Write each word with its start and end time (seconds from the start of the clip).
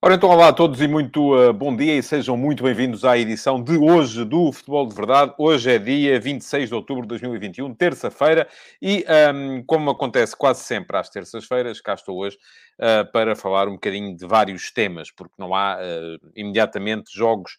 Ora 0.00 0.14
então, 0.14 0.30
olá 0.30 0.46
a 0.46 0.52
todos 0.52 0.80
e 0.80 0.86
muito 0.86 1.34
uh, 1.34 1.52
bom 1.52 1.74
dia 1.74 1.96
e 1.98 2.02
sejam 2.04 2.36
muito 2.36 2.62
bem-vindos 2.62 3.04
à 3.04 3.18
edição 3.18 3.60
de 3.60 3.76
hoje 3.76 4.24
do 4.24 4.52
Futebol 4.52 4.86
de 4.86 4.94
Verdade. 4.94 5.34
Hoje 5.36 5.72
é 5.72 5.76
dia 5.76 6.20
26 6.20 6.68
de 6.68 6.74
outubro 6.76 7.02
de 7.02 7.08
2021, 7.08 7.74
terça-feira, 7.74 8.46
e 8.80 9.04
um, 9.34 9.60
como 9.64 9.90
acontece 9.90 10.36
quase 10.36 10.60
sempre 10.60 10.96
às 10.96 11.10
terças-feiras, 11.10 11.80
cá 11.80 11.94
estou 11.94 12.16
hoje 12.16 12.38
uh, 12.78 13.10
para 13.10 13.34
falar 13.34 13.66
um 13.66 13.72
bocadinho 13.72 14.16
de 14.16 14.24
vários 14.24 14.70
temas, 14.70 15.10
porque 15.10 15.34
não 15.36 15.52
há 15.52 15.78
uh, 15.78 16.30
imediatamente 16.36 17.10
jogos 17.12 17.58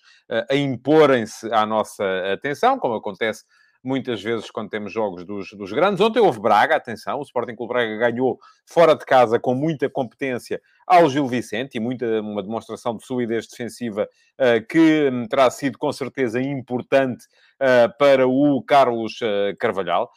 a 0.50 0.56
imporem-se 0.56 1.52
à 1.52 1.66
nossa 1.66 2.06
atenção, 2.32 2.80
como 2.80 2.96
acontece 2.96 3.44
muitas 3.84 4.22
vezes 4.22 4.52
quando 4.52 4.70
temos 4.70 4.92
jogos 4.92 5.26
dos, 5.26 5.52
dos 5.54 5.72
grandes. 5.72 6.02
Ontem 6.02 6.20
houve 6.20 6.40
Braga, 6.40 6.76
atenção, 6.76 7.20
o 7.20 7.24
Sporting 7.24 7.56
Clube 7.56 7.74
Braga 7.74 7.98
ganhou 7.98 8.40
fora 8.66 8.96
de 8.96 9.06
casa 9.06 9.40
com 9.40 9.54
muita 9.54 9.90
competência 9.90 10.62
ao 10.90 11.08
Gil 11.08 11.28
Vicente 11.28 11.76
e 11.76 11.80
muita, 11.80 12.20
uma 12.20 12.42
demonstração 12.42 12.98
de 12.98 13.06
solidez 13.06 13.48
defensiva 13.48 14.10
uh, 14.40 14.66
que 14.68 15.08
um, 15.14 15.28
terá 15.28 15.48
sido 15.52 15.78
com 15.78 15.94
certeza 15.94 16.42
importante 16.42 17.26
uh, 17.62 17.96
para 18.00 18.28
o 18.28 18.64
Carlos 18.64 19.22
uh, 19.22 19.56
Carvalhal. 19.60 20.12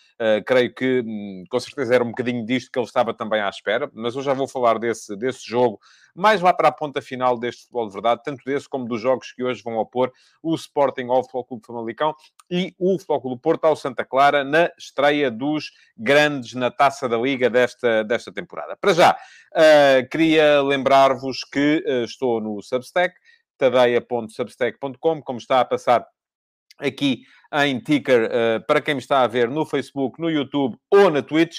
creio 0.46 0.74
que 0.74 1.04
um, 1.06 1.45
com 1.50 1.60
certeza 1.60 1.95
era 1.95 2.02
um 2.02 2.08
bocadinho 2.08 2.46
disto 2.46 2.70
que 2.72 2.78
ele 2.78 2.86
estava 2.86 3.12
também 3.12 3.42
à 3.42 3.50
espera, 3.50 3.90
mas 3.92 4.16
eu 4.16 4.22
já 4.22 4.32
vou 4.32 4.48
falar 4.48 4.78
desse, 4.78 5.14
desse 5.14 5.46
jogo 5.46 5.78
mais 6.14 6.40
lá 6.40 6.52
para 6.52 6.68
a 6.68 6.73
ponta 6.73 7.00
final 7.00 7.38
deste 7.38 7.62
futebol 7.62 7.86
de 7.86 7.92
verdade, 7.92 8.23
tanto 8.24 8.45
desse 8.45 8.68
como 8.68 8.86
dos 8.86 9.00
jogos 9.00 9.32
que 9.32 9.42
hoje 9.42 9.62
vão 9.62 9.76
opor 9.76 10.12
o 10.42 10.54
Sporting 10.54 11.09
ao 11.09 11.23
Futebol 11.23 11.45
Clube 11.45 11.66
Famalicão 11.66 12.14
e 12.50 12.74
o 12.78 12.98
Futebol 12.98 13.20
Clube 13.20 13.42
Porto 13.42 13.64
ao 13.64 13.76
Santa 13.76 14.04
Clara 14.04 14.45
na 14.45 14.70
estreia 14.79 15.30
dos 15.30 15.73
grandes 15.96 16.54
na 16.54 16.70
Taça 16.70 17.09
da 17.09 17.16
Liga 17.16 17.48
desta, 17.48 18.04
desta 18.04 18.32
temporada. 18.32 18.76
Para 18.76 18.92
já, 18.92 19.16
uh, 19.56 20.08
queria 20.10 20.62
lembrar-vos 20.62 21.45
que 21.45 21.84
uh, 21.86 22.04
estou 22.04 22.40
no 22.40 22.62
Substack, 22.62 23.14
tadeia.substack.com, 23.58 25.22
como 25.22 25.38
está 25.38 25.60
a 25.60 25.64
passar 25.64 26.06
aqui 26.78 27.22
em 27.64 27.78
ticker 27.78 28.24
uh, 28.24 28.66
para 28.66 28.80
quem 28.80 28.95
me 28.95 29.00
está 29.00 29.20
a 29.20 29.26
ver 29.26 29.48
no 29.48 29.66
Facebook, 29.66 30.20
no 30.20 30.30
YouTube 30.30 30.76
ou 30.90 31.10
na 31.10 31.23
Twitch. 31.23 31.58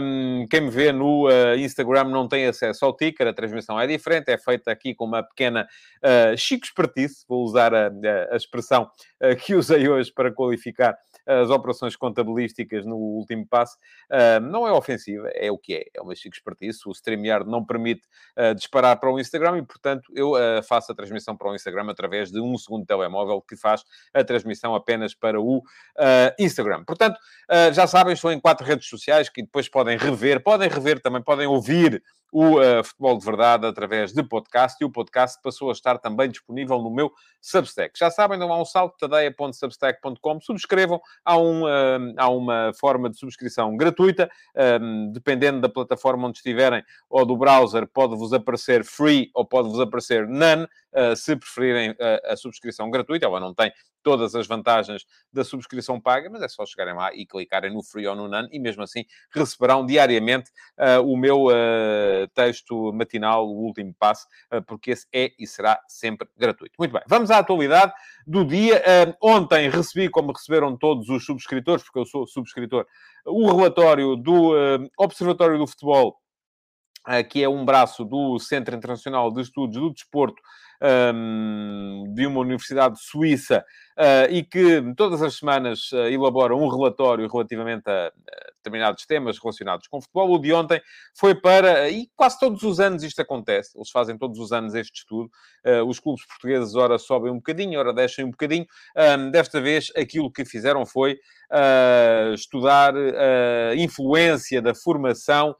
Um, 0.00 0.46
quem 0.50 0.62
me 0.62 0.70
vê 0.70 0.90
no 0.90 1.28
uh, 1.28 1.56
Instagram 1.56 2.04
não 2.04 2.26
tem 2.26 2.46
acesso 2.46 2.84
ao 2.84 2.96
ticker, 2.96 3.28
a 3.28 3.32
transmissão 3.32 3.78
é 3.78 3.86
diferente, 3.86 4.30
é 4.30 4.36
feita 4.36 4.72
aqui 4.72 4.94
com 4.94 5.04
uma 5.04 5.22
pequena 5.22 5.68
uh, 6.02 6.36
chico 6.36 6.66
espertice, 6.66 7.24
vou 7.28 7.44
usar 7.44 7.72
a, 7.72 7.90
a 8.32 8.36
expressão 8.36 8.90
uh, 9.22 9.36
que 9.36 9.54
usei 9.54 9.88
hoje 9.88 10.12
para 10.12 10.32
qualificar 10.32 10.96
as 11.26 11.50
operações 11.50 11.96
contabilísticas 11.96 12.84
no 12.84 12.96
último 12.96 13.46
passo. 13.46 13.76
Uh, 14.10 14.40
não 14.40 14.66
é 14.66 14.72
ofensiva, 14.72 15.28
é 15.34 15.50
o 15.50 15.58
que 15.58 15.74
é, 15.74 15.84
é 15.94 16.02
uma 16.02 16.14
chico 16.14 16.34
espertice. 16.36 16.80
O 16.86 16.92
StreamYard 16.92 17.48
não 17.48 17.64
permite 17.64 18.02
uh, 18.36 18.54
disparar 18.54 18.98
para 18.98 19.10
o 19.10 19.18
Instagram 19.18 19.58
e, 19.58 19.62
portanto, 19.62 20.12
eu 20.14 20.32
uh, 20.32 20.62
faço 20.62 20.92
a 20.92 20.94
transmissão 20.94 21.36
para 21.36 21.50
o 21.50 21.54
Instagram 21.54 21.90
através 21.90 22.30
de 22.30 22.40
um 22.40 22.56
segundo 22.58 22.86
telemóvel 22.86 23.40
que 23.40 23.56
faz 23.56 23.84
a 24.12 24.22
transmissão 24.22 24.74
apenas 24.74 25.14
para 25.14 25.40
o 25.40 25.62
Instagram. 26.38 26.84
Portanto, 26.84 27.18
já 27.72 27.86
sabem, 27.86 28.14
estou 28.14 28.32
em 28.32 28.40
quatro 28.40 28.66
redes 28.66 28.88
sociais 28.88 29.28
que 29.28 29.42
depois 29.42 29.68
podem 29.68 29.96
rever, 29.96 30.42
podem 30.42 30.68
rever 30.68 31.00
também, 31.00 31.22
podem 31.22 31.46
ouvir 31.46 32.02
o 32.34 32.58
uh, 32.58 32.82
Futebol 32.82 33.16
de 33.16 33.24
Verdade 33.24 33.64
através 33.64 34.12
de 34.12 34.20
podcast 34.20 34.76
e 34.82 34.84
o 34.84 34.90
podcast 34.90 35.40
passou 35.40 35.68
a 35.68 35.72
estar 35.72 35.98
também 35.98 36.28
disponível 36.28 36.82
no 36.82 36.90
meu 36.90 37.12
Substack. 37.40 37.96
Já 37.96 38.10
sabem, 38.10 38.36
não 38.36 38.52
há 38.52 38.60
um 38.60 38.64
salto, 38.64 38.96
tadeia.substack.com. 38.98 40.40
Subscrevam, 40.40 41.00
há, 41.24 41.38
um, 41.38 41.62
uh, 41.62 42.14
há 42.16 42.28
uma 42.28 42.72
forma 42.74 43.08
de 43.08 43.16
subscrição 43.16 43.76
gratuita, 43.76 44.28
um, 44.82 45.12
dependendo 45.12 45.60
da 45.60 45.68
plataforma 45.68 46.26
onde 46.26 46.38
estiverem 46.38 46.82
ou 47.08 47.24
do 47.24 47.36
browser, 47.36 47.86
pode-vos 47.86 48.32
aparecer 48.32 48.82
free 48.82 49.30
ou 49.32 49.44
pode-vos 49.44 49.78
aparecer 49.78 50.26
none. 50.26 50.64
Uh, 50.92 51.14
se 51.14 51.36
preferirem 51.36 51.94
a 52.24 52.36
subscrição 52.36 52.90
gratuita, 52.90 53.26
ela 53.26 53.40
não 53.40 53.54
tem 53.54 53.72
todas 54.04 54.34
as 54.34 54.46
vantagens 54.46 55.04
da 55.32 55.42
subscrição 55.42 55.98
paga, 55.98 56.28
mas 56.30 56.42
é 56.42 56.48
só 56.48 56.64
chegarem 56.64 56.94
lá 56.94 57.12
e 57.12 57.26
clicarem 57.26 57.72
no 57.72 57.82
Free 57.82 58.06
ou 58.06 58.14
no 58.14 58.28
None 58.28 58.48
e 58.52 58.60
mesmo 58.60 58.82
assim 58.82 59.04
receberão 59.32 59.84
diariamente 59.84 60.50
uh, 60.78 61.02
o 61.02 61.16
meu 61.16 61.46
uh, 61.46 62.28
texto 62.34 62.92
matinal, 62.92 63.48
o 63.48 63.64
último 63.64 63.92
passo, 63.98 64.26
uh, 64.52 64.62
porque 64.62 64.92
esse 64.92 65.06
é 65.12 65.32
e 65.38 65.46
será 65.46 65.80
sempre 65.88 66.28
gratuito. 66.36 66.74
Muito 66.78 66.92
bem, 66.92 67.02
vamos 67.08 67.30
à 67.30 67.38
atualidade 67.38 67.92
do 68.26 68.44
dia. 68.44 68.82
ontem 69.22 69.70
recebi, 69.70 70.08
como 70.10 70.32
receberam 70.32 70.76
todos 70.76 71.08
os 71.08 71.24
subscritores, 71.24 71.82
porque 71.82 71.98
eu 71.98 72.06
sou 72.06 72.26
subscritor, 72.26 72.86
o 73.24 73.50
relatório 73.56 74.16
do 74.16 74.52
Observatório 74.98 75.58
do 75.58 75.66
Futebol 75.66 76.20
que 77.28 77.42
é 77.42 77.48
um 77.48 77.66
braço 77.66 78.02
do 78.02 78.38
Centro 78.38 78.74
Internacional 78.74 79.30
de 79.30 79.42
Estudos 79.42 79.76
do 79.76 79.92
Desporto 79.92 80.40
um, 80.84 82.04
de 82.14 82.26
uma 82.26 82.40
universidade 82.40 83.00
suíça 83.00 83.64
uh, 83.98 84.30
e 84.30 84.42
que 84.42 84.82
todas 84.96 85.22
as 85.22 85.36
semanas 85.36 85.90
uh, 85.92 86.08
elabora 86.08 86.54
um 86.54 86.68
relatório 86.68 87.28
relativamente 87.30 87.88
a, 87.88 88.08
a, 88.08 88.12
determinados 88.56 89.06
temas 89.06 89.38
relacionados 89.38 89.86
com 89.88 90.00
futebol. 90.00 90.32
O 90.32 90.38
de 90.38 90.52
ontem 90.52 90.80
foi 91.14 91.34
para, 91.34 91.88
e 91.88 92.08
quase 92.14 92.38
todos 92.38 92.62
os 92.62 92.80
anos 92.80 93.02
isto 93.02 93.20
acontece, 93.20 93.76
eles 93.76 93.90
fazem 93.90 94.18
todos 94.18 94.38
os 94.38 94.52
anos 94.52 94.74
este 94.74 94.98
estudo, 94.98 95.30
uh, 95.64 95.84
os 95.84 95.98
clubes 95.98 96.26
portugueses 96.26 96.74
ora 96.74 96.98
sobem 96.98 97.32
um 97.32 97.36
bocadinho, 97.36 97.78
ora 97.78 97.92
deixem 97.92 98.24
um 98.24 98.30
bocadinho. 98.30 98.66
Um, 98.96 99.30
desta 99.30 99.60
vez 99.60 99.90
aquilo 99.96 100.30
que 100.30 100.44
fizeram 100.44 100.84
foi 100.84 101.18
estudar 102.34 102.94
a 102.96 103.76
influência 103.76 104.60
da 104.60 104.74
formação 104.74 105.54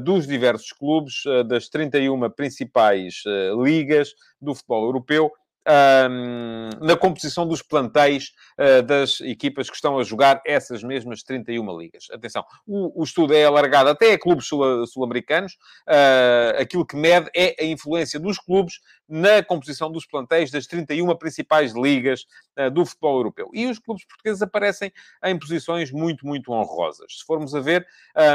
dos 0.00 0.26
diversos 0.26 0.72
clubes, 0.72 1.22
das 1.46 1.68
31 1.68 2.30
principais 2.30 3.22
ligas 3.62 4.14
do 4.40 4.54
futebol 4.54 4.84
europeu 4.84 5.32
um, 5.70 6.70
na 6.84 6.96
composição 6.96 7.46
dos 7.46 7.62
plantéis 7.62 8.32
uh, 8.58 8.82
das 8.82 9.20
equipas 9.20 9.68
que 9.68 9.76
estão 9.76 9.98
a 9.98 10.02
jogar 10.02 10.40
essas 10.46 10.82
mesmas 10.82 11.22
31 11.22 11.78
ligas. 11.78 12.06
Atenção, 12.10 12.44
o, 12.66 13.00
o 13.00 13.04
estudo 13.04 13.34
é 13.34 13.44
alargado 13.44 13.90
até 13.90 14.12
a 14.12 14.18
clubes 14.18 14.46
sul-americanos. 14.46 15.54
Uh, 15.88 16.60
aquilo 16.60 16.86
que 16.86 16.96
mede 16.96 17.30
é 17.34 17.54
a 17.60 17.64
influência 17.64 18.18
dos 18.18 18.38
clubes 18.38 18.80
na 19.10 19.42
composição 19.42 19.90
dos 19.90 20.06
plantéis 20.06 20.50
das 20.50 20.66
31 20.66 21.14
principais 21.16 21.74
ligas 21.74 22.26
uh, 22.56 22.70
do 22.70 22.86
futebol 22.86 23.16
europeu. 23.16 23.50
E 23.52 23.66
os 23.66 23.78
clubes 23.78 24.04
portugueses 24.04 24.40
aparecem 24.40 24.92
em 25.24 25.38
posições 25.38 25.90
muito, 25.90 26.24
muito 26.24 26.52
honrosas. 26.52 27.18
Se 27.18 27.24
formos 27.24 27.54
a 27.54 27.60
ver, 27.60 27.86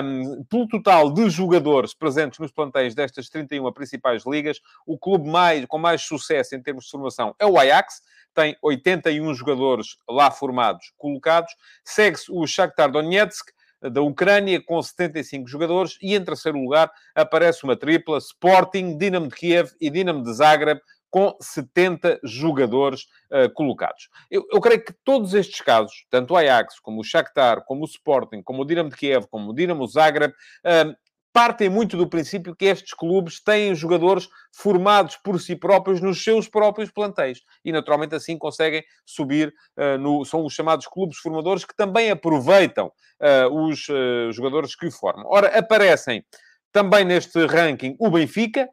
um, 0.04 0.44
pelo 0.44 0.68
total 0.68 1.12
de 1.12 1.30
jogadores 1.30 1.94
presentes 1.94 2.40
nos 2.40 2.52
plantéis 2.52 2.94
destas 2.94 3.30
31 3.30 3.72
principais 3.72 4.26
ligas, 4.26 4.60
o 4.86 4.98
clube 4.98 5.30
mais, 5.30 5.66
com 5.66 5.78
mais 5.78 6.02
sucesso 6.02 6.56
em 6.56 6.62
termos 6.62 6.86
de 6.86 6.92
formação 6.92 7.34
é 7.40 7.46
o 7.46 7.58
Ajax, 7.58 8.02
tem 8.34 8.58
81 8.62 9.34
jogadores 9.34 9.98
lá 10.08 10.30
formados, 10.30 10.92
colocados. 10.98 11.56
Segue-se 11.84 12.30
o 12.30 12.46
Shakhtar 12.46 12.92
Donetsk, 12.92 13.55
da 13.82 14.02
Ucrânia, 14.02 14.62
com 14.62 14.82
75 14.82 15.48
jogadores. 15.48 15.98
E 16.02 16.16
em 16.16 16.24
terceiro 16.24 16.58
lugar 16.58 16.92
aparece 17.14 17.64
uma 17.64 17.76
tripla, 17.76 18.18
Sporting, 18.18 18.98
Dinamo 18.98 19.28
de 19.28 19.36
Kiev 19.36 19.72
e 19.80 19.90
Dinamo 19.90 20.24
de 20.24 20.34
Zagreb, 20.34 20.80
com 21.16 21.34
70 21.40 22.20
jogadores 22.26 23.04
uh, 23.32 23.50
colocados. 23.54 24.10
Eu, 24.30 24.46
eu, 24.52 24.60
creio 24.60 24.84
que 24.84 24.94
todos 25.04 25.34
estes 25.34 25.62
casos, 25.62 26.06
tanto 26.10 26.34
o 26.34 26.38
Ajax, 26.38 26.78
como 26.82 27.00
o 27.00 27.04
Shakhtar, 27.06 27.64
como 27.64 27.84
o 27.84 27.86
Sporting, 27.86 28.42
como 28.42 28.64
o 28.64 28.66
Dinamo 28.66 28.90
de 28.90 28.98
Kiev, 28.98 29.26
como 29.28 29.52
o 29.52 29.56
Dinamo 29.56 29.88
Zagreb, 29.88 30.34
uh, 30.34 30.94
partem 31.36 31.68
muito 31.68 31.98
do 31.98 32.08
princípio 32.08 32.56
que 32.56 32.64
estes 32.64 32.94
clubes 32.94 33.44
têm 33.44 33.76
jogadores 33.76 34.30
formados 34.54 35.18
por 35.18 35.38
si 35.38 35.54
próprios 35.54 36.00
nos 36.00 36.24
seus 36.24 36.48
próprios 36.48 36.90
plantéis. 36.90 37.42
E, 37.66 37.74
naturalmente, 37.74 38.16
assim 38.16 38.38
conseguem 38.38 38.82
subir, 39.06 39.54
uh, 39.78 39.98
no, 39.98 40.24
são 40.24 40.46
os 40.46 40.54
chamados 40.54 40.88
clubes 40.88 41.18
formadores 41.18 41.66
que 41.66 41.76
também 41.76 42.10
aproveitam 42.10 42.88
uh, 42.88 43.54
os 43.54 43.86
uh, 43.90 44.32
jogadores 44.32 44.78
que 44.78 44.88
o 44.88 44.92
formam. 44.92 45.26
Ora, 45.28 45.48
aparecem 45.60 46.24
também 46.72 47.04
neste 47.04 47.46
ranking 47.46 47.98
o 48.00 48.10
Benfica, 48.10 48.70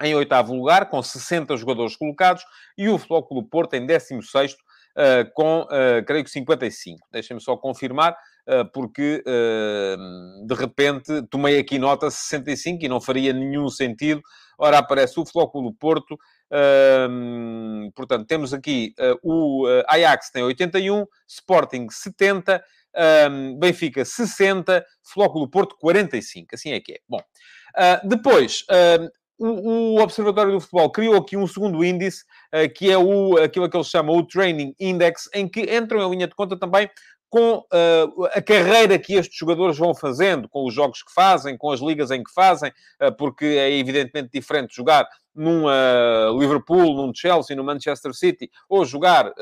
em 0.00 0.14
oitavo 0.14 0.54
lugar, 0.54 0.88
com 0.88 1.02
60 1.02 1.56
jogadores 1.56 1.96
colocados, 1.96 2.44
e 2.78 2.88
o 2.88 2.96
Futebol 2.96 3.26
Clube 3.26 3.48
Porto 3.50 3.74
em 3.74 3.84
16 3.84 4.52
uh, 4.52 4.56
com, 5.34 5.66
creio 6.06 6.22
que 6.22 6.30
55. 6.30 7.08
Deixem-me 7.10 7.42
só 7.42 7.56
confirmar, 7.56 8.16
porque 8.72 9.22
de 10.46 10.54
repente 10.54 11.22
tomei 11.30 11.58
aqui 11.58 11.78
nota 11.78 12.10
65 12.10 12.84
e 12.84 12.88
não 12.88 13.00
faria 13.00 13.32
nenhum 13.32 13.68
sentido. 13.68 14.22
Ora, 14.58 14.78
aparece 14.78 15.18
o 15.18 15.26
Flóculo 15.26 15.74
Porto, 15.74 16.16
portanto, 17.94 18.26
temos 18.26 18.54
aqui 18.54 18.94
o 19.22 19.66
Ajax 19.88 20.30
tem 20.30 20.42
81, 20.42 21.04
Sporting 21.26 21.88
70, 21.90 22.62
um, 23.30 23.58
Benfica 23.58 24.04
60, 24.04 24.84
Flóculo 25.02 25.48
Porto 25.48 25.76
45. 25.78 26.54
Assim 26.54 26.72
é 26.72 26.80
que 26.80 26.92
é. 26.92 26.98
Bom, 27.08 27.18
uh, 27.18 28.08
depois, 28.08 28.64
uh, 28.70 29.08
o, 29.38 29.96
o, 29.96 30.02
Observatório 30.02 30.52
do 30.52 30.60
Futebol 30.60 30.90
criou 30.90 31.16
aqui 31.16 31.36
um 31.36 31.46
segundo 31.46 31.84
índice, 31.84 32.24
uh, 32.54 32.72
que 32.72 32.90
é 32.90 32.96
o, 32.96 33.36
aquilo 33.36 33.68
que 33.68 33.76
eles 33.76 33.88
chamam 33.88 34.16
o 34.16 34.26
Training 34.26 34.74
Index, 34.80 35.28
em 35.34 35.46
que 35.48 35.62
entram 35.76 36.00
em 36.02 36.10
linha 36.10 36.26
de 36.26 36.34
conta 36.34 36.58
também 36.58 36.88
com 37.28 37.58
uh, 37.58 38.24
a 38.32 38.40
carreira 38.40 38.98
que 38.98 39.14
estes 39.14 39.36
jogadores 39.36 39.76
vão 39.76 39.94
fazendo, 39.94 40.48
com 40.48 40.64
os 40.64 40.72
jogos 40.72 41.02
que 41.02 41.12
fazem, 41.12 41.56
com 41.56 41.70
as 41.70 41.80
ligas 41.80 42.10
em 42.10 42.22
que 42.22 42.32
fazem, 42.32 42.70
uh, 43.02 43.14
porque 43.16 43.44
é 43.44 43.70
evidentemente 43.72 44.30
diferente 44.32 44.74
jogar 44.74 45.08
num 45.34 45.64
uh, 45.66 46.38
Liverpool, 46.38 46.94
num 46.94 47.12
Chelsea, 47.14 47.56
no 47.56 47.64
Manchester 47.64 48.14
City, 48.14 48.50
ou 48.68 48.84
jogar 48.84 49.32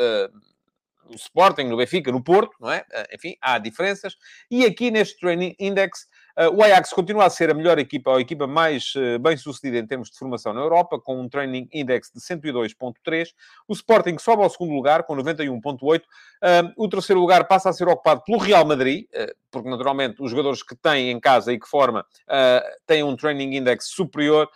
no 1.08 1.14
Sporting, 1.16 1.64
no 1.64 1.76
Benfica, 1.76 2.10
no 2.10 2.24
Porto, 2.24 2.56
não 2.58 2.70
é? 2.70 2.82
Enfim, 3.12 3.36
há 3.40 3.58
diferenças. 3.58 4.16
E 4.50 4.64
aqui 4.64 4.90
neste 4.90 5.20
Training 5.20 5.54
Index 5.60 6.08
o 6.52 6.62
Ajax 6.62 6.90
continua 6.90 7.26
a 7.26 7.30
ser 7.30 7.50
a 7.50 7.54
melhor 7.54 7.78
equipa, 7.78 8.16
a 8.16 8.20
equipa 8.20 8.46
mais 8.46 8.92
uh, 8.96 9.18
bem-sucedida 9.20 9.78
em 9.78 9.86
termos 9.86 10.10
de 10.10 10.18
formação 10.18 10.52
na 10.52 10.60
Europa, 10.60 10.98
com 10.98 11.20
um 11.20 11.28
training 11.28 11.68
index 11.72 12.10
de 12.12 12.20
102.3. 12.20 13.28
O 13.68 13.72
Sporting 13.72 14.18
sobe 14.18 14.42
ao 14.42 14.50
segundo 14.50 14.72
lugar, 14.72 15.04
com 15.04 15.14
91.8. 15.16 16.00
Uh, 16.00 16.02
o 16.76 16.88
terceiro 16.88 17.20
lugar 17.20 17.46
passa 17.46 17.70
a 17.70 17.72
ser 17.72 17.86
ocupado 17.88 18.22
pelo 18.24 18.38
Real 18.38 18.64
Madrid, 18.64 19.06
porque 19.54 19.70
naturalmente 19.70 20.22
os 20.22 20.30
jogadores 20.30 20.62
que 20.62 20.74
têm 20.76 21.10
em 21.10 21.20
casa 21.20 21.52
e 21.52 21.58
que 21.58 21.68
forma 21.68 22.04
têm 22.86 23.02
um 23.02 23.16
training 23.16 23.56
index 23.56 23.88
superior 23.88 24.48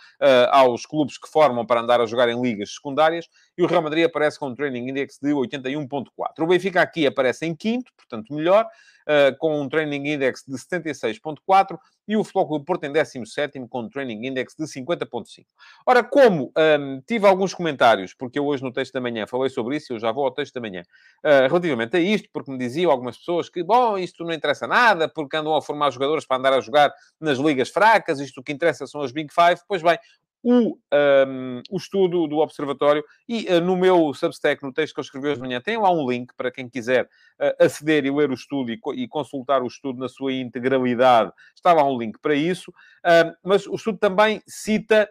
aos 0.51 0.85
clubes 0.85 1.19
que 1.19 1.29
formam 1.29 1.65
para 1.65 1.81
andar 1.81 2.01
a 2.01 2.07
jogar 2.07 2.29
em 2.29 2.41
ligas 2.41 2.75
secundárias. 2.75 3.27
E 3.57 3.63
o 3.63 3.67
Real 3.67 3.83
Madrid 3.83 4.05
aparece 4.05 4.39
com 4.39 4.49
um 4.49 4.55
training 4.55 4.89
index 4.89 5.19
de 5.21 5.31
81.4. 5.31 6.05
O 6.41 6.47
Benfica 6.47 6.83
aqui 6.83 7.07
aparece 7.07 7.47
em 7.47 7.55
quinto, 7.55 7.93
portanto 7.97 8.33
melhor 8.33 8.67
uh, 9.09 9.37
com 9.39 9.61
um 9.61 9.69
Training 9.69 10.13
Index 10.13 10.45
de 10.47 10.57
76.4 10.57 11.79
e 12.07 12.17
o 12.17 12.25
Futebol 12.25 12.63
Porto 12.65 12.85
em 12.85 12.93
17 12.93 13.67
com 13.69 13.81
um 13.81 13.89
Training 13.89 14.27
Index 14.27 14.55
de 14.59 14.65
50.5. 14.65 15.45
Ora, 15.87 16.03
como 16.03 16.53
um, 16.57 17.03
tive 17.07 17.27
alguns 17.27 17.53
comentários, 17.55 18.15
porque 18.15 18.39
eu 18.39 18.47
hoje 18.47 18.63
no 18.63 18.73
texto 18.73 18.93
da 18.93 19.01
manhã 19.01 19.27
falei 19.27 19.51
sobre 19.51 19.77
isso, 19.77 19.93
eu 19.93 19.99
já 19.99 20.13
vou 20.13 20.25
ao 20.25 20.31
texto 20.31 20.55
da 20.55 20.61
manhã, 20.61 20.83
uh, 21.25 21.49
relativamente 21.49 21.97
a 21.97 22.01
isto, 22.01 22.29
porque 22.33 22.51
me 22.51 22.59
diziam 22.59 22.91
algumas 22.91 23.19
pessoas 23.19 23.49
que, 23.49 23.63
bom, 23.63 23.99
isto 23.99 24.25
não 24.25 24.33
interessa 24.33 24.67
nada, 24.67 24.88
porque 25.15 25.37
andam 25.37 25.55
a 25.55 25.63
formar 25.63 25.91
jogadores 25.91 26.27
para 26.27 26.37
andar 26.37 26.53
a 26.53 26.61
jogar 26.61 26.93
nas 27.21 27.39
ligas 27.39 27.69
fracas, 27.69 28.21
isto 28.21 28.43
que 28.43 28.53
interessa 28.53 28.87
são 28.87 29.01
as 29.01 29.13
Big 29.13 29.33
Five. 29.33 29.61
Pois 29.67 29.83
bem, 29.83 29.99
o, 30.43 30.79
um, 31.27 31.63
o 31.71 31.77
estudo 31.77 32.27
do 32.27 32.39
Observatório 32.39 33.05
e 33.29 33.47
uh, 33.53 33.61
no 33.61 33.77
meu 33.77 34.15
Substack, 34.15 34.63
no 34.63 34.73
texto 34.73 34.95
que 34.95 35.01
eu 35.01 35.03
escrevi 35.03 35.27
hoje 35.27 35.37
de 35.37 35.43
manhã, 35.43 35.61
tem 35.61 35.77
lá 35.77 35.91
um 35.91 36.09
link 36.09 36.33
para 36.37 36.51
quem 36.51 36.69
quiser 36.69 37.05
uh, 37.05 37.65
aceder 37.65 38.05
e 38.05 38.11
ler 38.11 38.31
o 38.31 38.35
estudo 38.35 38.71
e, 38.71 38.81
e, 38.95 39.09
consultar 39.09 39.63
o 39.63 39.67
estudo 39.67 39.99
na 39.99 40.09
sua 40.09 40.33
integralidade. 40.33 41.33
Está 41.55 41.73
lá 41.73 41.85
um 41.85 41.99
link 41.99 42.19
para 42.21 42.35
isso. 42.35 42.71
Uh, 42.71 43.35
mas 43.43 43.67
o 43.67 43.75
estudo 43.75 43.99
também 43.99 44.41
cita 44.47 45.09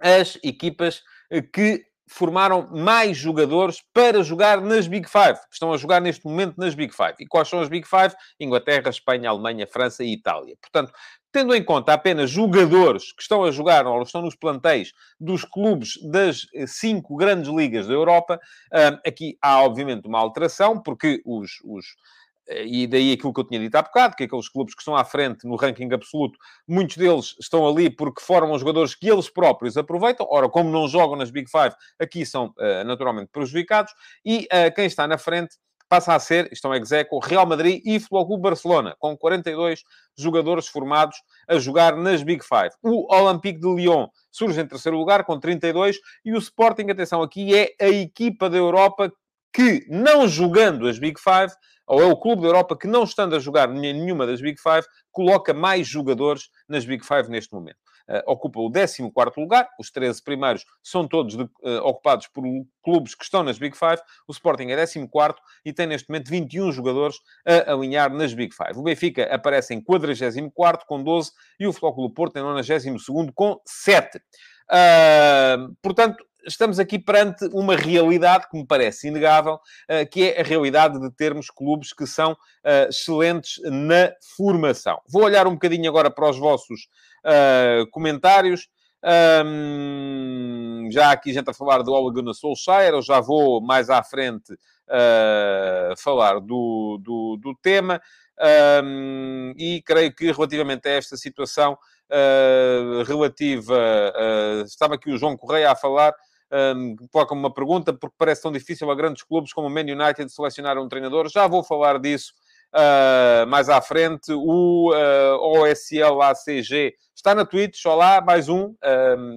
as 0.00 0.38
equipas 0.44 1.02
eh, 1.30 1.42
que 1.42 1.84
formaram 2.08 2.68
mais 2.70 3.16
jogadores 3.16 3.82
para 3.92 4.22
jogar 4.22 4.60
nas 4.60 4.86
Big 4.86 5.08
Five, 5.08 5.38
estão 5.52 5.72
a 5.72 5.76
jogar 5.76 6.00
neste 6.00 6.24
momento 6.24 6.56
nas 6.56 6.74
Big 6.74 6.94
Five. 6.94 7.14
E 7.20 7.26
quais 7.26 7.48
são 7.48 7.60
as 7.60 7.68
Big 7.68 7.86
Five? 7.86 8.14
Inglaterra, 8.40 8.90
Espanha, 8.90 9.30
Alemanha, 9.30 9.66
França 9.66 10.02
e 10.02 10.12
Itália. 10.12 10.56
Portanto, 10.60 10.92
tendo 11.30 11.54
em 11.54 11.62
conta 11.62 11.92
apenas 11.92 12.30
jogadores 12.30 13.12
que 13.12 13.22
estão 13.22 13.44
a 13.44 13.50
jogar 13.50 13.86
ou 13.86 14.02
estão 14.02 14.22
nos 14.22 14.34
plantéis 14.34 14.92
dos 15.20 15.44
clubes 15.44 15.98
das 16.10 16.46
eh, 16.54 16.66
cinco 16.66 17.16
grandes 17.16 17.50
ligas 17.50 17.86
da 17.86 17.94
Europa, 17.94 18.40
ah, 18.72 18.98
aqui 19.06 19.36
há 19.42 19.62
obviamente 19.62 20.06
uma 20.08 20.18
alteração, 20.18 20.80
porque 20.82 21.20
os, 21.24 21.52
os 21.64 21.84
e 22.48 22.86
daí 22.86 23.12
aquilo 23.12 23.32
que 23.32 23.40
eu 23.40 23.44
tinha 23.44 23.60
dito 23.60 23.74
há 23.76 23.82
bocado, 23.82 24.16
que 24.16 24.24
aqueles 24.24 24.48
clubes 24.48 24.74
que 24.74 24.80
estão 24.80 24.96
à 24.96 25.04
frente 25.04 25.46
no 25.46 25.56
ranking 25.56 25.92
absoluto, 25.92 26.38
muitos 26.66 26.96
deles 26.96 27.36
estão 27.40 27.66
ali 27.66 27.90
porque 27.90 28.22
formam 28.22 28.58
jogadores 28.58 28.94
que 28.94 29.08
eles 29.08 29.28
próprios 29.28 29.76
aproveitam. 29.76 30.26
Ora, 30.30 30.48
como 30.48 30.70
não 30.70 30.88
jogam 30.88 31.16
nas 31.16 31.30
Big 31.30 31.50
Five, 31.50 31.74
aqui 31.98 32.24
são 32.24 32.46
uh, 32.58 32.84
naturalmente 32.84 33.30
prejudicados. 33.32 33.92
E 34.24 34.46
uh, 34.46 34.74
quem 34.74 34.86
está 34.86 35.06
na 35.06 35.18
frente 35.18 35.56
passa 35.88 36.14
a 36.14 36.20
ser, 36.20 36.48
estão 36.52 36.74
execo, 36.74 37.18
Real 37.18 37.46
Madrid 37.46 37.80
e 37.84 37.98
Futebol 37.98 38.26
Clube 38.26 38.42
Barcelona, 38.42 38.94
com 38.98 39.16
42 39.16 39.82
jogadores 40.16 40.68
formados 40.68 41.16
a 41.48 41.58
jogar 41.58 41.96
nas 41.96 42.22
Big 42.22 42.44
Five. 42.44 42.74
O 42.82 43.12
Olympique 43.14 43.58
de 43.58 43.74
Lyon 43.74 44.06
surge 44.30 44.60
em 44.60 44.66
terceiro 44.66 44.98
lugar, 44.98 45.24
com 45.24 45.40
32, 45.40 45.96
e 46.24 46.32
o 46.32 46.38
Sporting, 46.38 46.90
atenção 46.90 47.22
aqui, 47.22 47.54
é 47.54 47.74
a 47.80 47.88
equipa 47.88 48.50
da 48.50 48.58
Europa 48.58 49.10
que, 49.52 49.86
não 49.88 50.28
jogando 50.28 50.86
as 50.86 50.98
Big 50.98 51.20
Five, 51.20 51.52
ou 51.86 52.02
é 52.02 52.06
o 52.06 52.16
clube 52.16 52.42
da 52.42 52.48
Europa 52.48 52.76
que, 52.76 52.86
não 52.86 53.04
estando 53.04 53.34
a 53.34 53.38
jogar 53.38 53.68
nenhuma 53.68 54.26
das 54.26 54.40
Big 54.40 54.60
Five, 54.60 54.86
coloca 55.10 55.54
mais 55.54 55.86
jogadores 55.88 56.50
nas 56.68 56.84
Big 56.84 57.04
Five 57.04 57.28
neste 57.30 57.52
momento. 57.52 57.78
Uh, 58.08 58.22
ocupa 58.26 58.58
o 58.58 58.70
14 58.70 59.02
lugar, 59.36 59.68
os 59.78 59.90
13 59.90 60.22
primeiros 60.22 60.64
são 60.82 61.06
todos 61.06 61.36
de, 61.36 61.42
uh, 61.42 61.82
ocupados 61.82 62.26
por 62.28 62.42
clubes 62.82 63.14
que 63.14 63.22
estão 63.22 63.42
nas 63.42 63.58
Big 63.58 63.76
Five, 63.76 64.00
o 64.26 64.32
Sporting 64.32 64.68
é 64.68 64.76
14 64.76 65.06
e 65.62 65.74
tem 65.74 65.86
neste 65.86 66.08
momento 66.08 66.30
21 66.30 66.72
jogadores 66.72 67.16
a 67.44 67.70
alinhar 67.70 68.10
nas 68.10 68.32
Big 68.32 68.54
Five. 68.54 68.78
O 68.78 68.82
Benfica 68.82 69.24
aparece 69.24 69.74
em 69.74 69.80
44 69.80 70.86
com 70.86 71.02
12 71.02 71.32
e 71.60 71.66
o 71.66 71.72
Clube 71.72 72.14
Porto 72.14 72.38
em 72.38 72.42
92 72.42 73.04
com 73.34 73.60
7. 73.66 74.16
Uh, 74.16 74.20
ah, 74.70 75.68
portanto, 75.82 76.24
estamos 76.48 76.78
aqui 76.78 76.98
perante 76.98 77.44
uma 77.52 77.76
realidade 77.76 78.48
que 78.48 78.56
me 78.56 78.66
parece 78.66 79.08
inegável, 79.08 79.60
eh, 79.86 80.04
que 80.04 80.30
é 80.30 80.40
a 80.40 80.44
realidade 80.44 80.98
de 80.98 81.10
termos 81.10 81.50
clubes 81.50 81.92
que 81.92 82.06
são 82.06 82.36
eh, 82.64 82.88
excelentes 82.88 83.60
na 83.64 84.12
formação. 84.36 85.00
Vou 85.06 85.22
olhar 85.22 85.46
um 85.46 85.52
bocadinho 85.52 85.88
agora 85.88 86.10
para 86.10 86.28
os 86.28 86.38
vossos 86.38 86.88
eh, 87.24 87.84
comentários. 87.90 88.68
Já 90.90 91.12
aqui 91.12 91.32
gente 91.32 91.48
a 91.48 91.54
falar 91.54 91.82
do 91.82 91.92
Ole 91.92 92.12
Gunnar 92.12 92.34
Solskjaer, 92.34 92.94
eu 92.94 93.02
já 93.02 93.20
vou 93.20 93.60
mais 93.60 93.90
à 93.90 94.02
frente 94.02 94.58
falar 95.98 96.40
do, 96.40 96.98
do, 97.00 97.38
do 97.40 97.54
tema. 97.62 98.00
Um, 98.84 99.52
e 99.56 99.82
creio 99.82 100.14
que 100.14 100.30
relativamente 100.30 100.88
a 100.88 100.92
esta 100.92 101.16
situação 101.16 101.76
uh, 102.08 103.02
relativa, 103.02 103.74
uh, 103.74 104.62
estava 104.62 104.94
aqui 104.94 105.10
o 105.10 105.18
João 105.18 105.36
Correia 105.36 105.72
a 105.72 105.76
falar 105.76 106.14
um, 106.52 106.96
coloca 107.10 107.34
uma 107.34 107.52
pergunta, 107.52 107.92
porque 107.92 108.14
parece 108.18 108.42
tão 108.42 108.52
difícil 108.52 108.90
a 108.90 108.94
grandes 108.94 109.22
clubes 109.22 109.52
como 109.52 109.66
o 109.66 109.70
Man 109.70 109.80
United 109.80 110.30
selecionar 110.30 110.78
um 110.78 110.88
treinador. 110.88 111.28
Já 111.28 111.46
vou 111.46 111.62
falar 111.62 111.98
disso 111.98 112.32
uh, 112.74 113.46
mais 113.46 113.68
à 113.68 113.80
frente. 113.80 114.32
O 114.32 114.90
uh, 114.90 114.94
ah, 114.94 115.62
OSL 115.62 116.22
ACG 116.22 116.94
está 117.14 117.34
na 117.34 117.44
Twitch, 117.44 117.84
olá, 117.84 118.20
mais 118.20 118.48
um. 118.48 118.74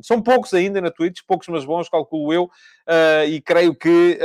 São 0.03 0.21
poucos 0.21 0.53
ainda 0.53 0.79
na 0.79 0.91
Twitch, 0.91 1.21
poucos 1.27 1.47
mas 1.47 1.65
bons, 1.65 1.89
calculo 1.89 2.31
eu, 2.31 2.43
uh, 2.43 3.25
e 3.27 3.41
creio 3.41 3.75
que, 3.75 4.19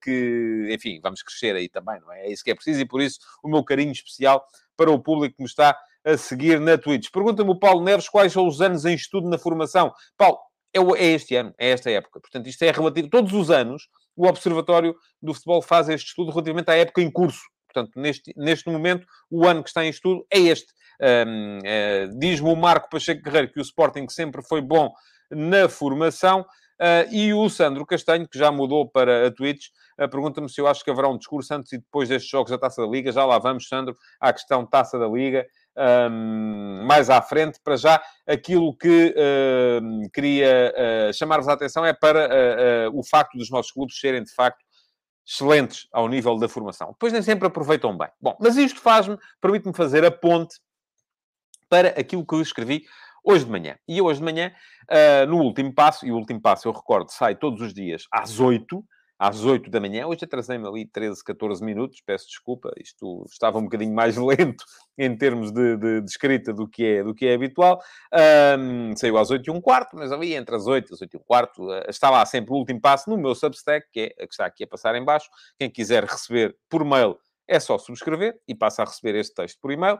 que, 0.00 0.68
enfim, 0.70 1.00
vamos 1.02 1.22
crescer 1.22 1.56
aí 1.56 1.68
também, 1.68 2.00
não 2.00 2.12
é? 2.12 2.26
É 2.26 2.32
isso 2.32 2.44
que 2.44 2.50
é 2.50 2.54
preciso, 2.54 2.80
e 2.80 2.84
por 2.84 3.00
isso 3.00 3.18
o 3.42 3.48
meu 3.48 3.64
carinho 3.64 3.92
especial 3.92 4.44
para 4.76 4.90
o 4.90 4.98
público 4.98 5.36
que 5.36 5.42
me 5.42 5.48
está 5.48 5.76
a 6.04 6.16
seguir 6.16 6.60
na 6.60 6.78
Twitch. 6.78 7.10
Pergunta-me 7.12 7.50
o 7.50 7.58
Paulo 7.58 7.82
Neves 7.82 8.08
quais 8.08 8.32
são 8.32 8.46
os 8.46 8.60
anos 8.60 8.84
em 8.84 8.94
estudo 8.94 9.28
na 9.28 9.38
formação. 9.38 9.92
Paulo, 10.16 10.38
é, 10.74 10.80
é 10.80 11.06
este 11.12 11.36
ano, 11.36 11.54
é 11.58 11.70
esta 11.70 11.90
época. 11.90 12.20
Portanto, 12.20 12.46
isto 12.46 12.62
é 12.62 12.70
relativo. 12.70 13.08
Todos 13.08 13.32
os 13.32 13.50
anos, 13.50 13.88
o 14.16 14.26
Observatório 14.26 14.94
do 15.20 15.34
Futebol 15.34 15.62
faz 15.62 15.88
este 15.88 16.08
estudo 16.08 16.30
relativamente 16.30 16.70
à 16.70 16.76
época 16.76 17.00
em 17.02 17.10
curso. 17.10 17.42
Portanto, 17.72 17.98
neste, 17.98 18.32
neste 18.36 18.68
momento, 18.70 19.06
o 19.30 19.46
ano 19.46 19.62
que 19.62 19.68
está 19.68 19.84
em 19.84 19.88
estudo 19.88 20.26
é 20.30 20.38
este. 20.38 20.72
Um, 21.00 21.58
é, 21.64 22.06
Diz-me 22.18 22.50
o 22.50 22.56
Marco 22.56 22.88
Pacheco 22.90 23.22
Guerreiro 23.22 23.52
que 23.52 23.58
o 23.58 23.62
Sporting 23.62 24.06
sempre 24.08 24.42
foi 24.42 24.60
bom 24.60 24.92
na 25.30 25.68
formação. 25.68 26.44
Uh, 26.80 27.06
e 27.12 27.32
o 27.32 27.48
Sandro 27.48 27.86
Castanho, 27.86 28.28
que 28.28 28.36
já 28.36 28.50
mudou 28.50 28.88
para 28.88 29.28
a 29.28 29.30
Twitch, 29.30 29.66
uh, 30.00 30.08
pergunta-me 30.08 30.48
se 30.48 30.60
eu 30.60 30.66
acho 30.66 30.82
que 30.82 30.90
haverá 30.90 31.08
um 31.08 31.16
discurso 31.16 31.54
antes 31.54 31.72
e 31.72 31.78
depois 31.78 32.08
destes 32.08 32.28
jogos 32.28 32.50
da 32.50 32.58
Taça 32.58 32.82
da 32.82 32.88
Liga. 32.88 33.12
Já 33.12 33.24
lá 33.24 33.38
vamos, 33.38 33.68
Sandro, 33.68 33.96
à 34.20 34.32
questão 34.32 34.66
Taça 34.66 34.98
da 34.98 35.06
Liga 35.06 35.46
um, 35.76 36.84
mais 36.84 37.10
à 37.10 37.20
frente. 37.22 37.58
Para 37.62 37.76
já, 37.76 38.02
aquilo 38.26 38.76
que 38.76 39.14
uh, 39.16 40.10
queria 40.12 40.72
uh, 40.74 41.12
chamar-vos 41.12 41.48
a 41.48 41.52
atenção 41.52 41.84
é 41.84 41.92
para 41.92 42.28
uh, 42.90 42.98
o 42.98 43.04
facto 43.04 43.36
dos 43.36 43.50
nossos 43.50 43.72
clubes 43.72 43.98
serem, 43.98 44.22
de 44.22 44.32
facto, 44.34 44.62
excelentes 45.26 45.86
ao 45.92 46.08
nível 46.08 46.36
da 46.38 46.48
formação. 46.48 46.88
Depois 46.92 47.12
nem 47.12 47.22
sempre 47.22 47.46
aproveitam 47.46 47.96
bem. 47.96 48.08
Bom, 48.20 48.36
mas 48.40 48.56
isto 48.56 48.80
faz-me, 48.80 49.16
permite-me 49.40 49.74
fazer 49.74 50.04
a 50.04 50.10
ponte 50.10 50.56
para 51.68 51.88
aquilo 51.88 52.26
que 52.26 52.34
eu 52.34 52.42
escrevi 52.42 52.84
hoje 53.24 53.44
de 53.44 53.50
manhã. 53.50 53.76
E 53.86 54.02
hoje 54.02 54.18
de 54.18 54.24
manhã, 54.24 54.52
no 55.28 55.38
último 55.38 55.72
passo, 55.72 56.04
e 56.04 56.10
o 56.10 56.16
último 56.16 56.40
passo, 56.40 56.66
eu 56.66 56.72
recordo, 56.72 57.08
sai 57.10 57.36
todos 57.36 57.60
os 57.62 57.72
dias 57.72 58.02
às 58.12 58.40
8, 58.40 58.84
às 59.22 59.44
8 59.44 59.70
da 59.70 59.78
manhã. 59.78 60.04
Hoje 60.04 60.24
atrasei-me 60.24 60.66
ali 60.66 60.84
13, 60.84 61.22
14 61.22 61.64
minutos, 61.64 62.02
peço 62.04 62.26
desculpa, 62.26 62.72
isto 62.76 63.24
estava 63.30 63.56
um 63.56 63.62
bocadinho 63.62 63.94
mais 63.94 64.16
lento 64.18 64.64
em 64.98 65.16
termos 65.16 65.52
de, 65.52 65.76
de, 65.76 66.00
de 66.00 66.10
escrita 66.10 66.52
do 66.52 66.66
que 66.66 66.84
é, 66.84 67.04
do 67.04 67.14
que 67.14 67.26
é 67.26 67.34
habitual. 67.34 67.80
Um, 68.58 68.96
saiu 68.96 69.16
às 69.16 69.30
8 69.30 69.46
e 69.46 69.50
um 69.52 69.60
quarto, 69.60 69.94
mas 69.94 70.10
ali 70.10 70.34
entre 70.34 70.56
as 70.56 70.66
8 70.66 70.90
e 70.90 70.94
as 70.94 71.00
8 71.02 71.14
e 71.14 71.16
um 71.18 71.22
quarto 71.24 71.70
uh, 71.70 71.84
está 71.88 72.10
lá 72.10 72.26
sempre 72.26 72.52
o 72.52 72.56
último 72.56 72.80
passo 72.80 73.08
no 73.08 73.16
meu 73.16 73.32
Substack, 73.32 73.86
que 73.92 74.00
é 74.00 74.24
a 74.24 74.26
que 74.26 74.34
está 74.34 74.44
aqui 74.44 74.64
a 74.64 74.66
passar 74.66 74.96
em 74.96 75.04
baixo. 75.04 75.28
Quem 75.56 75.70
quiser 75.70 76.02
receber 76.02 76.56
por 76.68 76.84
mail 76.84 77.16
é 77.46 77.58
só 77.60 77.78
subscrever 77.78 78.34
e 78.46 78.54
passa 78.54 78.82
a 78.82 78.84
receber 78.84 79.14
este 79.14 79.34
texto 79.34 79.58
por 79.60 79.72
e-mail. 79.72 79.98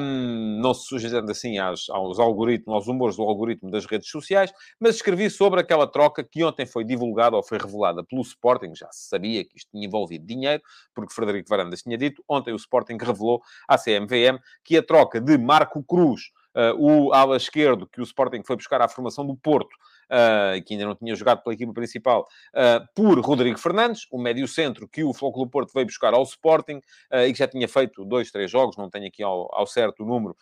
Um, 0.00 0.60
não 0.60 0.74
se 0.74 0.86
sujeitando 0.86 1.30
assim 1.30 1.58
aos 1.58 1.88
algoritmos, 1.90 2.74
aos 2.74 2.88
humores 2.88 3.16
do 3.16 3.22
algoritmo 3.22 3.70
das 3.70 3.86
redes 3.86 4.08
sociais, 4.08 4.52
mas 4.78 4.96
escrevi 4.96 5.30
sobre 5.30 5.60
aquela 5.60 5.86
troca 5.86 6.22
que 6.22 6.44
ontem 6.44 6.66
foi 6.66 6.84
divulgada 6.84 7.36
ou 7.36 7.42
foi 7.42 7.58
revelada 7.58 8.04
pelo 8.04 8.22
Sporting. 8.22 8.74
Já 8.74 8.90
se 8.92 9.08
sabia 9.08 9.44
que 9.44 9.56
isto 9.56 9.70
tinha 9.70 9.86
envolvido 9.86 10.26
dinheiro, 10.26 10.62
porque 10.94 11.14
Frederico 11.14 11.48
Varandas 11.48 11.82
tinha 11.82 11.96
dito. 11.96 12.22
Ontem 12.28 12.52
o 12.52 12.56
Sporting 12.56 12.98
revelou 13.00 13.40
à 13.68 13.76
CMVM 13.76 14.38
que 14.64 14.76
a 14.76 14.82
troca 14.82 15.20
de 15.20 15.36
Marco 15.38 15.82
Cruz, 15.82 16.30
o 16.78 17.12
ala 17.12 17.36
esquerdo 17.36 17.86
que 17.86 18.00
o 18.00 18.04
Sporting 18.04 18.42
foi 18.44 18.56
buscar 18.56 18.80
à 18.82 18.88
formação 18.88 19.26
do 19.26 19.36
Porto, 19.36 19.74
uh, 20.10 20.62
que 20.64 20.74
ainda 20.74 20.86
não 20.86 20.94
tinha 20.94 21.14
jogado 21.14 21.42
pela 21.42 21.54
equipa 21.54 21.72
principal, 21.72 22.26
uh, 22.54 22.86
por 22.94 23.18
Rodrigo 23.20 23.58
Fernandes, 23.58 24.06
o 24.10 24.18
médio-centro 24.20 24.88
que 24.88 25.04
o 25.04 25.14
Flóculo 25.14 25.48
Porto 25.48 25.72
veio 25.72 25.86
buscar 25.86 26.12
ao 26.12 26.22
Sporting 26.22 26.80
e 27.26 27.32
que 27.32 27.38
já 27.38 27.46
tinha 27.48 27.68
feito 27.68 28.04
dois, 28.04 28.30
três 28.30 28.50
jogos, 28.50 28.76
não 28.76 28.90
tenho 28.90 29.06
aqui 29.06 29.22
ao, 29.22 29.48
ao 29.54 29.66
certo 29.66 30.02
o 30.02 30.06
número, 30.06 30.36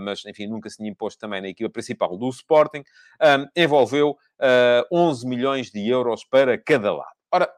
mas, 0.00 0.24
enfim, 0.26 0.46
nunca 0.46 0.68
se 0.68 0.76
tinha 0.76 0.90
imposto 0.90 1.18
também 1.18 1.40
na 1.40 1.48
equipa 1.48 1.70
principal 1.70 2.16
do 2.16 2.28
Sporting, 2.28 2.82
envolveu 3.56 4.16
11 4.92 5.26
milhões 5.26 5.70
de 5.70 5.88
euros 5.88 6.24
para 6.24 6.58
cada 6.58 6.92
lado. 6.92 7.14
Ora, 7.32 7.48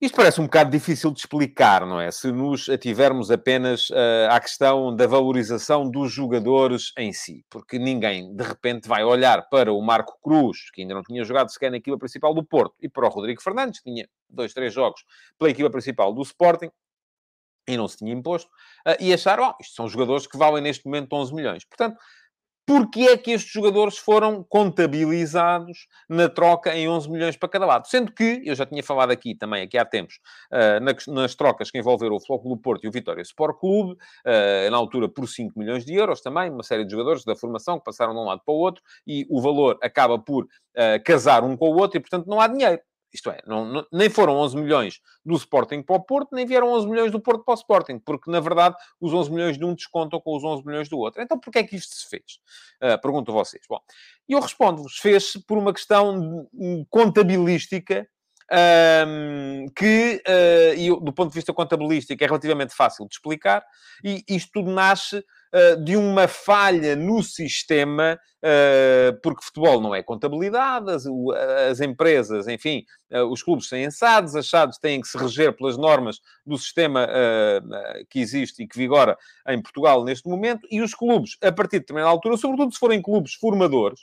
isto 0.00 0.14
parece 0.14 0.40
um 0.40 0.44
bocado 0.44 0.70
difícil 0.70 1.10
de 1.10 1.18
explicar, 1.18 1.84
não 1.84 2.00
é? 2.00 2.10
Se 2.12 2.30
nos 2.30 2.68
ativermos 2.68 3.32
apenas 3.32 3.90
uh, 3.90 4.30
à 4.30 4.38
questão 4.38 4.94
da 4.94 5.08
valorização 5.08 5.90
dos 5.90 6.12
jogadores 6.12 6.92
em 6.96 7.12
si, 7.12 7.44
porque 7.50 7.80
ninguém 7.80 8.32
de 8.34 8.44
repente 8.44 8.88
vai 8.88 9.02
olhar 9.02 9.48
para 9.48 9.72
o 9.72 9.82
Marco 9.82 10.16
Cruz, 10.22 10.70
que 10.72 10.82
ainda 10.82 10.94
não 10.94 11.02
tinha 11.02 11.24
jogado 11.24 11.50
sequer 11.50 11.70
na 11.70 11.78
equipa 11.78 11.98
principal 11.98 12.32
do 12.32 12.44
Porto, 12.44 12.76
e 12.80 12.88
para 12.88 13.06
o 13.06 13.10
Rodrigo 13.10 13.42
Fernandes, 13.42 13.80
que 13.80 13.90
tinha 13.90 14.08
dois, 14.30 14.52
três 14.52 14.72
jogos 14.72 15.02
pela 15.36 15.50
equipa 15.50 15.68
principal 15.68 16.12
do 16.12 16.22
Sporting 16.22 16.70
e 17.68 17.76
não 17.76 17.86
se 17.86 17.98
tinha 17.98 18.12
imposto, 18.12 18.48
uh, 18.86 18.96
e 19.00 19.12
achar, 19.12 19.40
oh, 19.40 19.54
isto 19.60 19.74
são 19.74 19.88
jogadores 19.88 20.26
que 20.26 20.38
valem 20.38 20.62
neste 20.62 20.86
momento 20.86 21.12
11 21.12 21.34
milhões. 21.34 21.64
Portanto, 21.64 21.98
porque 22.68 23.00
é 23.04 23.16
que 23.16 23.30
estes 23.30 23.50
jogadores 23.50 23.96
foram 23.96 24.44
contabilizados 24.46 25.88
na 26.06 26.28
troca 26.28 26.76
em 26.76 26.86
11 26.86 27.10
milhões 27.10 27.34
para 27.34 27.48
cada 27.48 27.64
lado. 27.64 27.88
Sendo 27.88 28.12
que, 28.12 28.42
eu 28.44 28.54
já 28.54 28.66
tinha 28.66 28.82
falado 28.82 29.10
aqui 29.10 29.34
também, 29.34 29.62
aqui 29.62 29.78
há 29.78 29.86
tempos, 29.86 30.20
uh, 30.52 31.10
nas 31.10 31.34
trocas 31.34 31.70
que 31.70 31.78
envolveram 31.78 32.14
o 32.14 32.20
Flóculo 32.20 32.58
Porto 32.58 32.84
e 32.84 32.88
o 32.88 32.92
Vitória 32.92 33.22
Sport 33.22 33.58
Clube, 33.58 33.92
uh, 33.92 34.70
na 34.70 34.76
altura 34.76 35.08
por 35.08 35.26
5 35.26 35.58
milhões 35.58 35.82
de 35.82 35.94
euros 35.94 36.20
também, 36.20 36.50
uma 36.50 36.62
série 36.62 36.84
de 36.84 36.90
jogadores 36.90 37.24
da 37.24 37.34
formação 37.34 37.78
que 37.78 37.86
passaram 37.86 38.12
de 38.12 38.20
um 38.20 38.24
lado 38.24 38.42
para 38.44 38.52
o 38.52 38.58
outro, 38.58 38.82
e 39.06 39.26
o 39.30 39.40
valor 39.40 39.78
acaba 39.82 40.18
por 40.18 40.44
uh, 40.44 41.02
casar 41.06 41.42
um 41.42 41.56
com 41.56 41.70
o 41.70 41.78
outro, 41.78 41.96
e 41.96 42.00
portanto 42.00 42.26
não 42.26 42.38
há 42.38 42.48
dinheiro. 42.48 42.82
Isto 43.12 43.30
é, 43.30 43.40
não, 43.46 43.64
não, 43.64 43.86
nem 43.92 44.10
foram 44.10 44.36
11 44.36 44.56
milhões 44.56 45.00
do 45.24 45.34
Sporting 45.36 45.82
para 45.82 45.96
o 45.96 46.00
Porto, 46.00 46.34
nem 46.34 46.44
vieram 46.44 46.70
11 46.72 46.88
milhões 46.88 47.10
do 47.10 47.20
Porto 47.20 47.42
para 47.42 47.52
o 47.52 47.56
Sporting, 47.56 47.98
porque, 47.98 48.30
na 48.30 48.38
verdade, 48.38 48.76
os 49.00 49.12
11 49.14 49.30
milhões 49.32 49.58
de 49.58 49.64
um 49.64 49.74
descontam 49.74 50.20
com 50.20 50.36
os 50.36 50.44
11 50.44 50.64
milhões 50.66 50.88
do 50.88 50.98
outro. 50.98 51.22
Então, 51.22 51.38
porquê 51.38 51.60
é 51.60 51.64
que 51.64 51.76
isto 51.76 51.94
se 51.94 52.08
fez? 52.08 52.38
Uh, 52.82 53.00
pergunto 53.00 53.30
a 53.30 53.34
vocês. 53.34 53.64
Bom, 53.68 53.80
e 54.28 54.32
eu 54.32 54.40
respondo-vos, 54.40 54.98
fez-se 54.98 55.42
por 55.44 55.56
uma 55.56 55.72
questão 55.72 56.46
contabilística 56.90 58.06
um, 58.50 59.66
que, 59.76 60.22
uh, 60.26 60.74
e 60.74 60.88
do 60.88 61.12
ponto 61.12 61.28
de 61.28 61.34
vista 61.34 61.52
contabilístico, 61.52 62.22
é 62.22 62.26
relativamente 62.26 62.74
fácil 62.74 63.06
de 63.06 63.14
explicar, 63.14 63.64
e 64.02 64.24
isto 64.28 64.50
tudo 64.52 64.70
nasce 64.70 65.24
de 65.84 65.96
uma 65.96 66.28
falha 66.28 66.94
no 66.94 67.22
sistema, 67.22 68.18
uh, 68.44 69.20
porque 69.22 69.44
futebol 69.44 69.80
não 69.80 69.94
é 69.94 70.02
contabilidade, 70.02 70.90
as, 70.90 71.04
as 71.70 71.80
empresas, 71.80 72.46
enfim, 72.48 72.84
os 73.30 73.42
clubes 73.42 73.68
têm 73.68 73.90
SADs, 73.90 74.36
as 74.36 74.48
SADs 74.48 74.78
têm 74.78 75.00
que 75.00 75.08
se 75.08 75.16
reger 75.16 75.56
pelas 75.56 75.76
normas 75.76 76.20
do 76.44 76.58
sistema 76.58 77.08
que 78.10 78.20
existe 78.20 78.62
e 78.62 78.68
que 78.68 78.76
vigora 78.76 79.16
em 79.48 79.60
Portugal 79.62 80.04
neste 80.04 80.28
momento, 80.28 80.66
e 80.70 80.82
os 80.82 80.94
clubes, 80.94 81.38
a 81.42 81.50
partir 81.50 81.76
de 81.76 81.80
determinada 81.80 82.10
altura, 82.10 82.36
sobretudo 82.36 82.72
se 82.72 82.78
forem 82.78 83.00
clubes 83.00 83.32
formadores, 83.34 84.00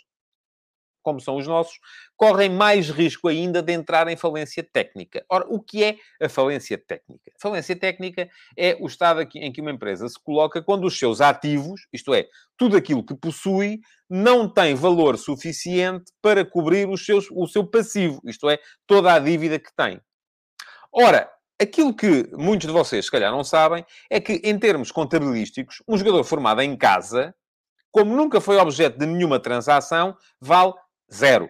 como 1.06 1.22
são 1.22 1.36
os 1.38 1.46
nossos, 1.46 1.80
correm 2.18 2.50
mais 2.50 2.90
risco 2.90 3.28
ainda 3.28 3.62
de 3.62 3.72
entrar 3.72 4.08
em 4.08 4.18
falência 4.18 4.64
técnica. 4.64 5.24
Ora, 5.30 5.46
o 5.48 5.62
que 5.62 5.84
é 5.84 5.98
a 6.20 6.28
falência 6.28 6.80
técnica? 6.80 7.32
A 7.36 7.40
falência 7.40 7.76
técnica 7.76 8.28
é 8.58 8.76
o 8.80 8.88
estado 8.88 9.22
em 9.36 9.54
que 9.54 9.62
uma 9.62 9.70
empresa 9.70 10.10
se 10.10 10.20
coloca 10.20 10.64
quando 10.64 10.86
os 10.86 10.98
seus 10.98 11.22
ativos, 11.22 11.88
isto 11.94 12.12
é, 12.12 12.26
tudo 12.58 12.76
aquilo 12.76 13.06
que 13.06 13.14
possui, 13.14 13.82
não 14.10 14.52
tem 14.52 14.74
valor 14.74 15.16
suficiente 15.16 16.12
para 16.24 16.44
cobrir 16.44 16.90
os 16.90 17.06
seus, 17.06 17.28
o 17.30 17.46
seu 17.46 17.64
passivo, 17.68 18.20
isto 18.26 18.50
é, 18.50 18.58
toda 18.88 19.14
a 19.14 19.20
dívida 19.20 19.60
que 19.60 19.74
tem. 19.76 20.02
Ora, 20.92 21.30
aquilo 21.62 21.96
que 21.96 22.28
muitos 22.34 22.66
de 22.66 22.74
vocês, 22.74 23.06
se 23.06 23.12
calhar, 23.12 23.32
não 23.32 23.44
sabem 23.44 23.86
é 24.10 24.20
que, 24.20 24.42
em 24.44 24.58
termos 24.58 24.92
contabilísticos, 24.92 25.84
um 25.88 25.98
jogador 25.98 26.24
formado 26.24 26.62
em 26.62 26.76
casa, 26.76 27.36
como 27.96 28.14
nunca 28.14 28.42
foi 28.42 28.58
objeto 28.58 29.00
de 29.00 29.06
nenhuma 29.06 29.40
transação, 29.40 30.18
vale 30.42 30.74
Zero. 31.14 31.50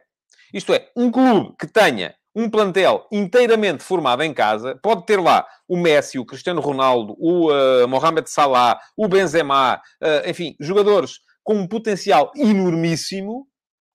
Isto 0.53 0.73
é, 0.73 0.89
um 0.95 1.11
clube 1.11 1.55
que 1.59 1.67
tenha 1.67 2.15
um 2.35 2.49
plantel 2.49 3.07
inteiramente 3.11 3.81
formado 3.81 4.21
em 4.21 4.33
casa, 4.33 4.77
pode 4.83 5.05
ter 5.05 5.19
lá 5.19 5.47
o 5.67 5.77
Messi, 5.77 6.19
o 6.19 6.25
Cristiano 6.25 6.59
Ronaldo, 6.59 7.15
o 7.17 7.49
uh, 7.49 7.87
Mohamed 7.87 8.29
Salah, 8.29 8.77
o 8.97 9.07
Benzema, 9.07 9.75
uh, 9.75 10.29
enfim, 10.29 10.53
jogadores 10.59 11.19
com 11.43 11.55
um 11.55 11.67
potencial 11.67 12.31
enormíssimo, 12.35 13.47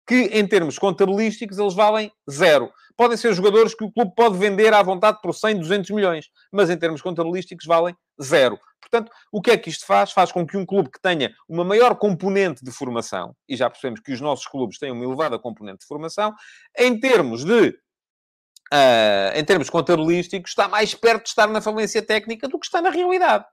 que 0.07 0.31
em 0.33 0.47
termos 0.47 0.79
contabilísticos 0.79 1.59
eles 1.59 1.75
valem 1.75 2.11
zero. 2.31 2.73
Podem 2.97 3.17
ser 3.17 3.33
jogadores 3.35 3.75
que 3.75 3.85
o 3.85 3.93
clube 3.93 4.13
pode 4.17 4.39
vender 4.39 4.73
à 4.73 4.83
vontade 4.83 5.19
por 5.23 5.35
100, 5.35 5.59
200 5.59 5.91
milhões, 5.91 6.27
mas 6.51 6.71
em 6.71 6.77
termos 6.77 7.03
contabilísticos 7.03 7.67
valem 7.67 7.95
zero. 8.21 8.59
Portanto, 8.91 9.13
o 9.31 9.41
que 9.41 9.51
é 9.51 9.57
que 9.57 9.71
isto 9.71 9.87
faz? 9.87 10.13
Faz 10.13 10.33
com 10.33 10.47
que 10.47 10.57
um 10.57 10.67
clube 10.67 10.91
que 10.91 11.01
tenha 11.01 11.33
uma 11.49 11.65
maior 11.65 11.95
componente 11.97 12.65
de 12.65 12.73
formação, 12.73 13.35
e 13.49 13.57
já 13.57 13.71
percebemos 13.71 14.01
que 14.01 14.13
os 14.13 14.21
nossos 14.21 14.47
clubes 14.47 14.79
têm 14.79 14.91
uma 14.91 15.05
elevada 15.05 15.39
componente 15.39 15.81
de 15.81 15.87
formação, 15.87 16.35
em 16.77 16.99
termos 16.99 17.45
de 17.45 17.79
Uh, 18.73 19.35
em 19.35 19.45
termos 19.45 19.69
contabilísticos, 19.69 20.53
está 20.53 20.69
mais 20.69 20.95
perto 20.95 21.25
de 21.25 21.31
estar 21.31 21.49
na 21.49 21.61
falência 21.61 22.01
técnica 22.01 22.47
do 22.47 22.57
que 22.57 22.67
está 22.67 22.81
na 22.81 22.91
realidade. 22.91 23.45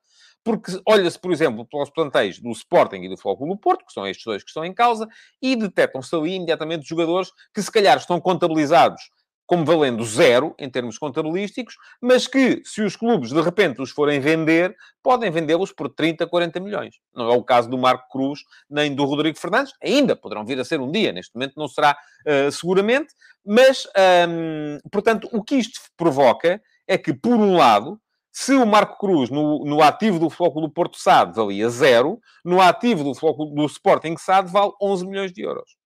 Porque 0.43 0.79
olha-se, 0.85 1.17
por 1.17 1.31
exemplo, 1.31 1.65
pelos 1.65 1.89
plantéis 1.89 2.39
do 2.39 2.51
Sporting 2.51 2.97
e 2.97 3.09
do 3.09 3.17
Flóculo 3.17 3.57
Porto, 3.57 3.83
que 3.83 3.93
são 3.93 4.05
estes 4.05 4.23
dois 4.23 4.43
que 4.43 4.49
estão 4.49 4.63
em 4.63 4.73
causa, 4.75 5.07
e 5.41 5.55
detectam-se 5.55 6.15
ali 6.15 6.35
imediatamente 6.35 6.87
jogadores 6.87 7.31
que 7.51 7.63
se 7.63 7.71
calhar 7.71 7.97
estão 7.97 8.21
contabilizados 8.21 9.09
como 9.47 9.63
valendo 9.63 10.03
zero 10.03 10.53
em 10.59 10.69
termos 10.69 10.97
contabilísticos, 10.97 11.77
mas 12.01 12.27
que, 12.27 12.61
se 12.65 12.81
os 12.81 12.97
clubes 12.97 13.29
de 13.29 13.41
repente 13.41 13.81
os 13.81 13.89
forem 13.89 14.19
vender, 14.19 14.75
podem 15.01 15.31
vendê-los 15.31 15.71
por 15.71 15.89
30, 15.89 16.27
40 16.27 16.59
milhões. 16.59 16.95
Não 17.15 17.31
é 17.31 17.35
o 17.35 17.43
caso 17.43 17.69
do 17.69 17.77
Marco 17.77 18.09
Cruz 18.11 18.41
nem 18.69 18.93
do 18.93 19.05
Rodrigo 19.05 19.39
Fernandes, 19.39 19.73
ainda 19.81 20.15
poderão 20.17 20.45
vir 20.45 20.59
a 20.59 20.65
ser 20.65 20.81
um 20.81 20.91
dia, 20.91 21.13
neste 21.13 21.33
momento 21.33 21.53
não 21.55 21.69
será 21.69 21.97
uh, 22.27 22.51
seguramente, 22.51 23.13
mas, 23.45 23.87
um, 24.27 24.77
portanto, 24.91 25.29
o 25.31 25.41
que 25.41 25.55
isto 25.55 25.79
provoca 25.95 26.61
é 26.85 26.97
que, 26.97 27.13
por 27.13 27.35
um 27.35 27.55
lado, 27.55 27.97
se 28.29 28.53
o 28.53 28.65
Marco 28.65 28.97
Cruz, 28.99 29.29
no, 29.29 29.63
no 29.63 29.81
ativo 29.81 30.19
do 30.19 30.29
Flóculo 30.29 30.67
do 30.67 30.73
Porto 30.73 30.97
SAD, 30.99 31.33
valia 31.33 31.69
zero, 31.69 32.19
no 32.43 32.59
ativo 32.59 33.05
do, 33.05 33.15
Flóculo, 33.15 33.55
do 33.55 33.65
Sporting 33.65 34.17
SAD 34.17 34.51
vale 34.51 34.73
11 34.81 35.07
milhões 35.07 35.31
de 35.31 35.41
euros. 35.41 35.76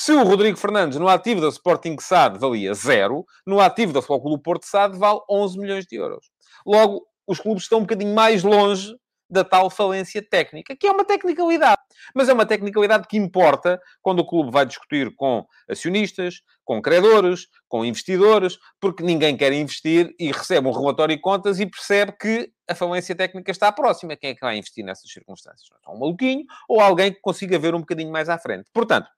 Se 0.00 0.12
o 0.12 0.22
Rodrigo 0.22 0.56
Fernandes, 0.56 0.96
no 0.96 1.08
ativo 1.08 1.40
da 1.40 1.48
Sporting 1.48 1.96
SAD, 1.98 2.38
valia 2.38 2.72
zero, 2.72 3.26
no 3.44 3.58
ativo 3.58 3.92
da 3.92 4.00
Flóculo 4.00 4.38
Porto 4.38 4.64
SAD 4.64 4.96
vale 4.96 5.18
11 5.28 5.58
milhões 5.58 5.86
de 5.86 5.96
euros. 5.96 6.30
Logo, 6.64 7.04
os 7.26 7.40
clubes 7.40 7.64
estão 7.64 7.78
um 7.78 7.82
bocadinho 7.82 8.14
mais 8.14 8.44
longe 8.44 8.94
da 9.28 9.42
tal 9.42 9.68
falência 9.68 10.22
técnica, 10.22 10.76
que 10.76 10.86
é 10.86 10.92
uma 10.92 11.04
tecnicalidade. 11.04 11.82
Mas 12.14 12.28
é 12.28 12.32
uma 12.32 12.46
tecnicalidade 12.46 13.08
que 13.08 13.16
importa 13.16 13.80
quando 14.00 14.20
o 14.20 14.24
clube 14.24 14.52
vai 14.52 14.64
discutir 14.64 15.12
com 15.16 15.44
acionistas, 15.68 16.42
com 16.64 16.80
credores, 16.80 17.48
com 17.68 17.84
investidores, 17.84 18.56
porque 18.80 19.02
ninguém 19.02 19.36
quer 19.36 19.52
investir 19.52 20.14
e 20.16 20.30
recebe 20.30 20.68
um 20.68 20.72
relatório 20.72 21.16
de 21.16 21.20
contas 21.20 21.58
e 21.58 21.66
percebe 21.66 22.12
que 22.12 22.52
a 22.68 22.74
falência 22.74 23.16
técnica 23.16 23.50
está 23.50 23.72
próxima. 23.72 24.16
Quem 24.16 24.30
é 24.30 24.34
que 24.34 24.42
vai 24.42 24.56
investir 24.56 24.84
nessas 24.84 25.10
circunstâncias? 25.10 25.68
É 25.84 25.90
um 25.90 25.98
maluquinho 25.98 26.44
ou 26.68 26.80
alguém 26.80 27.12
que 27.12 27.20
consiga 27.20 27.58
ver 27.58 27.74
um 27.74 27.80
bocadinho 27.80 28.12
mais 28.12 28.28
à 28.28 28.38
frente. 28.38 28.70
Portanto, 28.72 29.08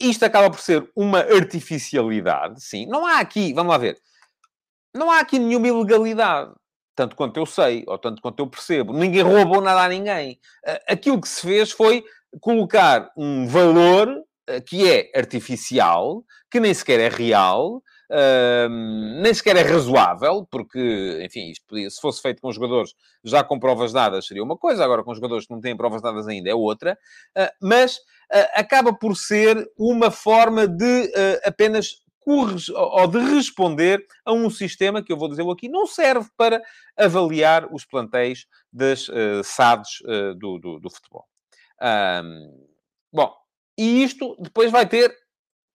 isto 0.00 0.24
acaba 0.24 0.50
por 0.50 0.60
ser 0.60 0.90
uma 0.96 1.20
artificialidade, 1.20 2.62
sim. 2.62 2.86
Não 2.86 3.06
há 3.06 3.18
aqui, 3.18 3.52
vamos 3.52 3.70
lá 3.70 3.78
ver, 3.78 3.98
não 4.94 5.10
há 5.10 5.20
aqui 5.20 5.38
nenhuma 5.38 5.68
ilegalidade. 5.68 6.52
Tanto 6.94 7.16
quanto 7.16 7.38
eu 7.38 7.46
sei, 7.46 7.84
ou 7.86 7.96
tanto 7.96 8.20
quanto 8.20 8.40
eu 8.40 8.46
percebo. 8.46 8.92
Ninguém 8.92 9.22
roubou 9.22 9.62
nada 9.62 9.82
a 9.82 9.88
ninguém. 9.88 10.38
Aquilo 10.86 11.18
que 11.18 11.26
se 11.26 11.40
fez 11.40 11.72
foi 11.72 12.04
colocar 12.38 13.10
um 13.16 13.46
valor 13.46 14.22
que 14.66 14.86
é 14.86 15.10
artificial, 15.18 16.22
que 16.50 16.60
nem 16.60 16.74
sequer 16.74 17.00
é 17.00 17.08
real, 17.08 17.82
nem 19.22 19.32
sequer 19.32 19.56
é 19.56 19.62
razoável, 19.62 20.46
porque, 20.50 21.20
enfim, 21.24 21.50
isto 21.50 21.64
podia, 21.66 21.88
se 21.88 22.00
fosse 22.00 22.20
feito 22.20 22.42
com 22.42 22.52
jogadores 22.52 22.94
já 23.24 23.42
com 23.42 23.58
provas 23.58 23.92
dadas 23.92 24.26
seria 24.26 24.42
uma 24.42 24.56
coisa, 24.56 24.84
agora 24.84 25.02
com 25.02 25.14
jogadores 25.14 25.46
que 25.46 25.52
não 25.52 25.60
têm 25.60 25.76
provas 25.76 26.02
dadas 26.02 26.28
ainda 26.28 26.50
é 26.50 26.54
outra, 26.54 26.98
uh, 27.36 27.48
mas 27.60 27.96
uh, 27.96 28.48
acaba 28.54 28.92
por 28.92 29.16
ser 29.16 29.66
uma 29.78 30.10
forma 30.10 30.66
de 30.66 31.04
uh, 31.06 31.40
apenas 31.44 32.02
ou 32.24 33.08
de 33.08 33.18
responder 33.18 34.06
a 34.24 34.32
um 34.32 34.48
sistema 34.48 35.02
que 35.02 35.12
eu 35.12 35.16
vou 35.16 35.28
dizer 35.28 35.42
aqui 35.50 35.68
não 35.68 35.86
serve 35.86 36.28
para 36.36 36.62
avaliar 36.96 37.66
os 37.74 37.84
plantéis 37.84 38.46
das 38.72 39.08
uh, 39.08 39.42
SADs 39.42 40.00
uh, 40.02 40.34
do, 40.36 40.58
do, 40.58 40.78
do, 40.78 40.88
futebol. 40.88 41.26
Bom, 43.12 43.34
e 43.76 44.04
isto 44.04 44.36
depois 44.38 44.70
vai 44.70 44.88
ter 44.88 45.12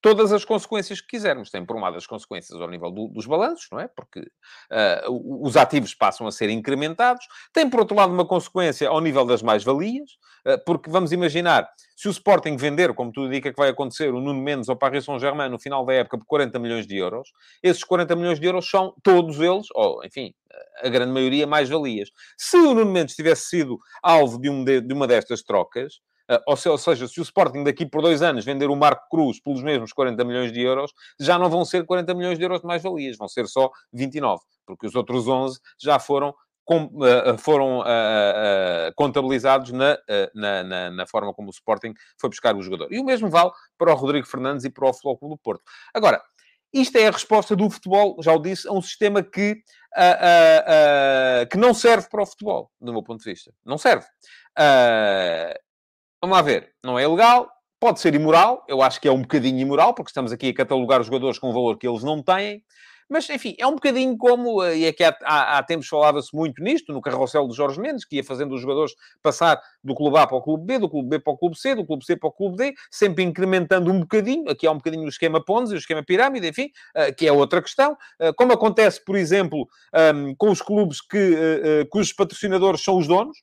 todas 0.00 0.32
as 0.32 0.44
consequências 0.44 1.00
que 1.00 1.08
quisermos. 1.08 1.50
Tem, 1.50 1.64
por 1.64 1.76
um 1.76 1.80
lado, 1.80 1.96
as 1.96 2.06
consequências 2.06 2.60
ao 2.60 2.68
nível 2.68 2.90
do, 2.90 3.08
dos 3.08 3.26
balanços, 3.26 3.66
não 3.70 3.80
é? 3.80 3.88
Porque 3.88 4.20
uh, 4.20 5.46
os 5.46 5.56
ativos 5.56 5.94
passam 5.94 6.26
a 6.26 6.32
ser 6.32 6.50
incrementados. 6.50 7.26
Tem, 7.52 7.68
por 7.68 7.80
outro 7.80 7.96
lado, 7.96 8.12
uma 8.12 8.26
consequência 8.26 8.88
ao 8.88 9.00
nível 9.00 9.24
das 9.24 9.42
mais-valias, 9.42 10.10
uh, 10.46 10.62
porque 10.64 10.90
vamos 10.90 11.12
imaginar, 11.12 11.68
se 11.96 12.08
o 12.08 12.10
Sporting 12.10 12.56
vender, 12.56 12.94
como 12.94 13.12
tudo 13.12 13.26
indica 13.26 13.50
que 13.50 13.58
vai 13.58 13.70
acontecer, 13.70 14.12
o 14.14 14.20
Nuno 14.20 14.40
Mendes 14.40 14.68
ao 14.68 14.76
Paris 14.76 15.04
Saint-Germain 15.04 15.48
no 15.48 15.58
final 15.58 15.84
da 15.84 15.94
época 15.94 16.18
por 16.18 16.26
40 16.26 16.58
milhões 16.58 16.86
de 16.86 16.96
euros, 16.96 17.30
esses 17.62 17.82
40 17.82 18.14
milhões 18.14 18.38
de 18.38 18.46
euros 18.46 18.68
são 18.68 18.94
todos 19.02 19.40
eles, 19.40 19.66
ou, 19.74 20.04
enfim, 20.04 20.32
a 20.82 20.88
grande 20.88 21.12
maioria, 21.12 21.46
mais-valias. 21.46 22.10
Se 22.36 22.56
o 22.56 22.74
Nuno 22.74 22.92
Mendes 22.92 23.14
tivesse 23.14 23.48
sido 23.48 23.78
alvo 24.02 24.40
de, 24.40 24.48
um 24.48 24.64
de, 24.64 24.80
de 24.80 24.94
uma 24.94 25.06
destas 25.06 25.42
trocas, 25.42 26.00
ou 26.46 26.56
seja, 26.56 27.08
se 27.08 27.20
o 27.20 27.22
Sporting 27.22 27.64
daqui 27.64 27.86
por 27.86 28.02
dois 28.02 28.22
anos 28.22 28.44
vender 28.44 28.68
o 28.68 28.76
Marco 28.76 29.08
Cruz 29.10 29.40
pelos 29.40 29.62
mesmos 29.62 29.92
40 29.92 30.24
milhões 30.24 30.52
de 30.52 30.60
euros, 30.60 30.92
já 31.18 31.38
não 31.38 31.48
vão 31.48 31.64
ser 31.64 31.84
40 31.86 32.14
milhões 32.14 32.38
de 32.38 32.44
euros 32.44 32.60
de 32.60 32.66
mais-valias, 32.66 33.16
vão 33.16 33.28
ser 33.28 33.46
só 33.46 33.70
29, 33.92 34.42
porque 34.66 34.86
os 34.86 34.94
outros 34.94 35.26
11 35.26 35.58
já 35.78 35.98
foram 35.98 36.34
ah, 36.70 37.30
ah, 37.30 37.38
foram 37.38 37.78
uh, 37.78 37.82
uh, 37.82 38.94
contabilizados 38.94 39.72
na, 39.72 39.94
uh, 39.94 40.30
na, 40.34 40.62
na, 40.62 40.90
na, 40.90 41.06
forma 41.06 41.32
como 41.32 41.48
o 41.48 41.50
Sporting 41.50 41.94
foi 42.20 42.28
buscar 42.28 42.54
o 42.54 42.62
jogador. 42.62 42.92
E 42.92 43.00
o 43.00 43.04
mesmo 43.04 43.30
vale 43.30 43.50
para 43.78 43.90
o 43.90 43.96
Rodrigo 43.96 44.26
Fernandes 44.26 44.66
e 44.66 44.70
para 44.70 44.86
o 44.86 44.92
Futebol 44.92 45.30
do 45.30 45.38
Porto. 45.38 45.62
Agora, 45.94 46.22
isto 46.70 46.96
é 46.98 47.08
a 47.08 47.10
resposta 47.10 47.56
do 47.56 47.70
futebol, 47.70 48.16
já 48.22 48.34
o 48.34 48.38
disse, 48.38 48.68
a 48.68 48.72
um 48.72 48.82
sistema 48.82 49.22
que, 49.22 49.62
que 51.50 51.56
não 51.56 51.72
serve 51.72 52.06
para 52.10 52.22
o 52.22 52.26
futebol, 52.26 52.70
do 52.78 52.92
meu 52.92 53.02
ponto 53.02 53.24
de 53.24 53.30
vista. 53.30 53.50
Não 53.64 53.78
serve. 53.78 54.04
Vamos 56.20 56.36
lá 56.36 56.42
ver. 56.42 56.72
Não 56.84 56.98
é 56.98 57.04
ilegal, 57.04 57.48
pode 57.78 58.00
ser 58.00 58.14
imoral. 58.14 58.64
Eu 58.68 58.82
acho 58.82 59.00
que 59.00 59.06
é 59.06 59.12
um 59.12 59.22
bocadinho 59.22 59.60
imoral, 59.60 59.94
porque 59.94 60.10
estamos 60.10 60.32
aqui 60.32 60.48
a 60.48 60.54
catalogar 60.54 61.00
os 61.00 61.06
jogadores 61.06 61.38
com 61.38 61.50
um 61.50 61.52
valor 61.52 61.78
que 61.78 61.86
eles 61.86 62.02
não 62.02 62.22
têm. 62.22 62.62
Mas, 63.08 63.28
enfim, 63.30 63.54
é 63.58 63.66
um 63.66 63.74
bocadinho 63.74 64.18
como, 64.18 64.62
eh, 64.62 64.78
e 64.78 64.84
é 64.84 64.92
que 64.92 65.02
há, 65.02 65.16
há, 65.22 65.58
há 65.58 65.62
tempos 65.62 65.88
falava-se 65.88 66.34
muito 66.36 66.62
nisto, 66.62 66.92
no 66.92 67.00
carrossel 67.00 67.48
de 67.48 67.56
Jorge 67.56 67.80
Mendes, 67.80 68.04
que 68.04 68.16
ia 68.16 68.24
fazendo 68.24 68.54
os 68.54 68.60
jogadores 68.60 68.92
passar 69.22 69.58
do 69.82 69.94
clube 69.94 70.18
A 70.18 70.26
para 70.26 70.36
o 70.36 70.42
clube 70.42 70.66
B, 70.66 70.78
do 70.78 70.90
clube 70.90 71.08
B 71.08 71.18
para 71.18 71.32
o 71.32 71.38
clube 71.38 71.58
C, 71.58 71.74
do 71.74 71.86
clube 71.86 72.04
C 72.04 72.16
para 72.16 72.28
o 72.28 72.32
clube 72.32 72.56
D, 72.58 72.74
sempre 72.90 73.24
incrementando 73.24 73.90
um 73.90 74.00
bocadinho. 74.00 74.50
Aqui 74.50 74.66
há 74.66 74.72
um 74.72 74.76
bocadinho 74.76 75.04
o 75.04 75.08
esquema 75.08 75.42
Ponzi, 75.42 75.74
o 75.74 75.78
esquema 75.78 76.04
Pirâmide, 76.04 76.48
enfim, 76.48 76.70
uh, 76.94 77.14
que 77.16 77.26
é 77.26 77.32
outra 77.32 77.62
questão. 77.62 77.96
Uh, 78.20 78.34
como 78.36 78.52
acontece, 78.52 79.02
por 79.02 79.16
exemplo, 79.16 79.66
um, 80.14 80.34
com 80.36 80.50
os 80.50 80.60
clubes 80.60 81.00
que, 81.00 81.86
cujos 81.90 82.12
patrocinadores 82.12 82.82
são 82.82 82.98
os 82.98 83.06
donos, 83.06 83.38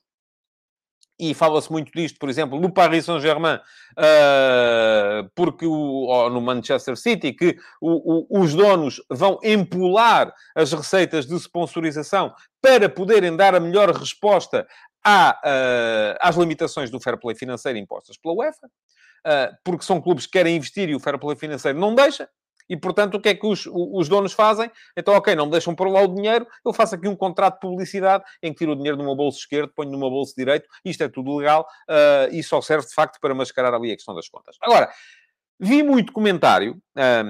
e 1.18 1.32
fala-se 1.34 1.72
muito 1.72 1.90
disto, 1.92 2.18
por 2.18 2.28
exemplo, 2.28 2.60
no 2.60 2.72
Paris 2.72 3.06
Saint-Germain, 3.06 3.56
uh, 3.56 5.30
porque 5.34 5.66
o, 5.66 6.28
no 6.28 6.40
Manchester 6.40 6.96
City, 6.96 7.32
que 7.32 7.56
o, 7.80 8.38
o, 8.38 8.40
os 8.42 8.54
donos 8.54 9.02
vão 9.10 9.38
empolar 9.42 10.32
as 10.54 10.72
receitas 10.72 11.26
de 11.26 11.34
sponsorização 11.36 12.34
para 12.60 12.88
poderem 12.88 13.34
dar 13.34 13.54
a 13.54 13.60
melhor 13.60 13.90
resposta 13.90 14.66
à, 15.02 15.40
uh, 15.42 16.18
às 16.20 16.36
limitações 16.36 16.90
do 16.90 17.00
fair 17.00 17.18
play 17.18 17.34
financeiro 17.34 17.78
impostas 17.78 18.18
pela 18.18 18.34
UEFA, 18.34 18.66
uh, 18.66 19.56
porque 19.64 19.84
são 19.84 20.00
clubes 20.00 20.26
que 20.26 20.32
querem 20.32 20.56
investir 20.56 20.90
e 20.90 20.94
o 20.94 21.00
fair 21.00 21.18
play 21.18 21.36
financeiro 21.36 21.78
não 21.78 21.94
deixa. 21.94 22.28
E, 22.68 22.76
portanto, 22.76 23.14
o 23.16 23.20
que 23.20 23.28
é 23.28 23.34
que 23.34 23.46
os, 23.46 23.66
os 23.66 24.08
donos 24.08 24.32
fazem? 24.32 24.70
Então, 24.96 25.14
ok, 25.14 25.34
não 25.34 25.46
me 25.46 25.52
deixam 25.52 25.74
pôr 25.74 25.88
lá 25.88 26.00
o 26.00 26.14
dinheiro, 26.14 26.46
eu 26.64 26.72
faço 26.72 26.94
aqui 26.94 27.08
um 27.08 27.16
contrato 27.16 27.54
de 27.54 27.60
publicidade 27.60 28.24
em 28.42 28.52
que 28.52 28.58
tiro 28.58 28.72
o 28.72 28.76
dinheiro 28.76 28.96
do 28.96 29.04
meu 29.04 29.14
bolso 29.14 29.38
esquerdo, 29.38 29.72
ponho 29.74 29.90
no 29.90 29.98
meu 29.98 30.10
bolso 30.10 30.34
direito, 30.36 30.68
isto 30.84 31.02
é 31.02 31.08
tudo 31.08 31.36
legal 31.36 31.66
uh, 31.88 32.34
e 32.34 32.42
só 32.42 32.60
serve, 32.60 32.86
de 32.86 32.94
facto, 32.94 33.20
para 33.20 33.34
mascarar 33.34 33.74
ali 33.74 33.92
a 33.92 33.96
questão 33.96 34.14
das 34.14 34.28
contas. 34.28 34.56
Agora, 34.60 34.90
Vi 35.58 35.82
muito 35.82 36.12
comentário, 36.12 36.78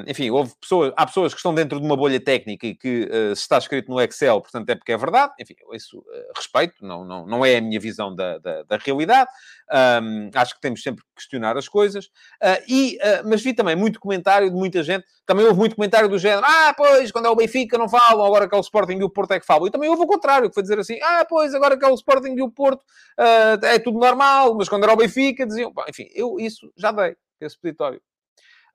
enfim, 0.09 0.31
houve 0.31 0.53
pessoas, 0.61 0.93
há 0.97 1.07
pessoas 1.07 1.33
que 1.33 1.39
estão 1.39 1.55
dentro 1.55 1.79
de 1.79 1.87
uma 1.87 1.97
bolha 1.97 2.19
técnica 2.19 2.67
e 2.67 2.75
que 2.75 3.05
uh, 3.05 3.37
se 3.37 3.43
está 3.43 3.57
escrito 3.57 3.89
no 3.89 4.01
Excel, 4.01 4.41
portanto 4.41 4.69
é 4.69 4.75
porque 4.75 4.91
é 4.91 4.97
verdade, 4.97 5.33
enfim, 5.41 5.55
isso 5.73 5.99
uh, 5.99 6.33
respeito, 6.35 6.85
não, 6.85 7.05
não, 7.05 7.25
não 7.25 7.47
é 7.47 7.57
a 7.57 7.61
minha 7.61 7.79
visão 7.79 8.13
da, 8.13 8.39
da, 8.39 8.65
da 8.65 8.77
realidade, 8.79 9.31
um, 10.03 10.31
acho 10.35 10.57
que 10.57 10.61
temos 10.61 10.83
sempre 10.83 11.05
que 11.05 11.11
questionar 11.15 11.57
as 11.57 11.69
coisas, 11.69 12.07
uh, 12.07 12.63
e, 12.69 12.99
mas 13.25 13.43
vi 13.43 13.55
também 13.55 13.77
muito 13.77 14.01
comentário 14.01 14.51
de 14.51 14.57
muita 14.57 14.83
gente, 14.83 15.05
também 15.25 15.45
houve 15.47 15.59
muito 15.59 15.77
comentário 15.77 16.09
do 16.09 16.19
género, 16.19 16.45
ah, 16.45 16.75
pois, 16.77 17.13
quando 17.13 17.27
é 17.27 17.31
o 17.31 17.37
Benfica 17.37 17.79
não 17.79 17.89
falam, 17.89 18.27
agora 18.27 18.49
que 18.49 18.57
é 18.57 18.59
o 18.59 18.61
Sporting 18.61 18.99
e 18.99 19.05
o 19.05 19.11
Porto 19.11 19.35
é 19.35 19.41
que 19.41 19.47
falam, 19.47 19.69
e 19.69 19.71
também 19.71 19.89
houve 19.89 20.03
o 20.03 20.07
contrário, 20.07 20.49
que 20.49 20.55
foi 20.55 20.65
dizer 20.65 20.81
assim, 20.81 20.99
ah, 21.01 21.25
pois, 21.29 21.55
agora 21.55 21.79
que 21.79 21.85
é 21.85 21.89
o 21.89 21.95
Sporting 21.95 22.35
e 22.37 22.43
o 22.43 22.51
Porto 22.51 22.85
é 23.63 23.79
tudo 23.79 24.01
normal, 24.01 24.53
mas 24.57 24.69
quando 24.69 24.83
era 24.83 24.93
o 24.93 24.97
Benfica 24.97 25.47
diziam, 25.47 25.73
enfim, 25.89 26.09
eu 26.13 26.41
isso 26.41 26.73
já 26.77 26.91
dei, 26.91 27.17
esse 27.41 27.57
peditório. 27.57 28.01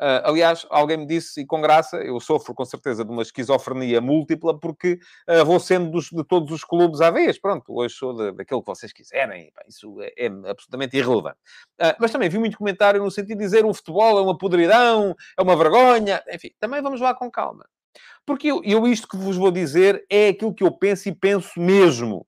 Uh, 0.02 0.18
aliás, 0.24 0.66
alguém 0.72 0.98
me 0.98 1.06
disse, 1.06 1.42
e 1.42 1.46
com 1.46 1.62
graça, 1.62 1.98
eu 1.98 2.20
sofro 2.20 2.56
com 2.56 2.66
certeza 2.66 3.06
de 3.06 3.12
uma 3.12 3.22
esquizofrenia 3.22 4.02
múltipla, 4.02 4.60
porque 4.60 5.00
uh, 5.30 5.46
vou 5.46 5.60
sendo 5.60 5.92
dos, 5.92 6.10
de 6.10 6.24
todos 6.24 6.52
os 6.52 6.64
clubes 6.64 7.02
à 7.02 7.12
vez. 7.12 7.40
Pronto, 7.40 7.72
hoje 7.72 7.94
sou 7.94 8.16
de, 8.16 8.32
daquilo 8.32 8.64
que 8.64 8.72
vocês 8.72 8.92
quiserem. 8.92 9.52
isso 9.68 10.02
é, 10.02 10.26
é, 10.26 10.28
absolutamente 10.50 10.98
irrelevante. 10.98 11.38
Uh, 11.80 11.94
mas 12.00 12.12
também 12.12 12.30
vi 12.30 12.40
muito 12.40 12.58
comentário 12.58 13.04
no 13.04 13.12
sentido 13.12 13.38
de 13.38 13.44
dizer 13.44 13.64
o 13.64 13.74
futebol 13.76 14.18
é 14.18 14.22
uma 14.24 14.36
podridão, 14.36 15.16
é 15.38 15.42
uma 15.44 15.56
vergonha. 15.56 16.24
Enfim, 16.34 16.50
também 16.60 16.82
vamos 16.82 17.00
lá 17.00 17.14
com 17.14 17.30
calma. 17.30 17.64
Porque 18.26 18.48
eu, 18.48 18.62
eu 18.64 18.88
isto 18.88 19.08
que 19.08 19.18
vos 19.18 19.38
vou 19.38 19.52
dizer 19.52 20.04
é 20.10 20.30
aquilo 20.30 20.54
que 20.54 20.64
eu 20.64 20.72
penso 20.72 21.10
e 21.10 21.16
penso 21.16 21.60
mesmo. 21.60 22.26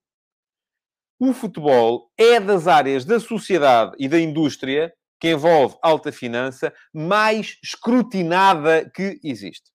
O 1.19 1.33
futebol 1.33 2.11
é 2.17 2.39
das 2.39 2.67
áreas 2.67 3.03
da 3.03 3.19
sociedade 3.19 3.95
e 3.97 4.07
da 4.07 4.19
indústria 4.19 4.93
que 5.23 5.29
envolve 5.29 5.77
alta 5.81 6.11
finança, 6.11 6.73
mais 6.93 7.57
escrutinada 7.63 8.91
que 8.93 9.21
existe. 9.23 9.71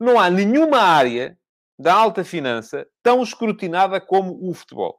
Não 0.00 0.18
há 0.18 0.30
nenhuma 0.30 0.78
área 0.78 1.38
da 1.78 1.92
alta 1.92 2.24
finança 2.24 2.86
tão 3.02 3.22
escrutinada 3.22 4.00
como 4.00 4.34
o 4.40 4.54
futebol. 4.54 4.98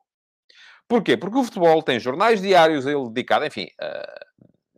Porquê? 0.88 1.18
Porque 1.18 1.40
o 1.40 1.44
futebol 1.44 1.82
tem 1.82 2.00
jornais 2.00 2.40
diários 2.40 2.86
ele 2.86 3.10
dedicado, 3.10 3.46
enfim, 3.46 3.68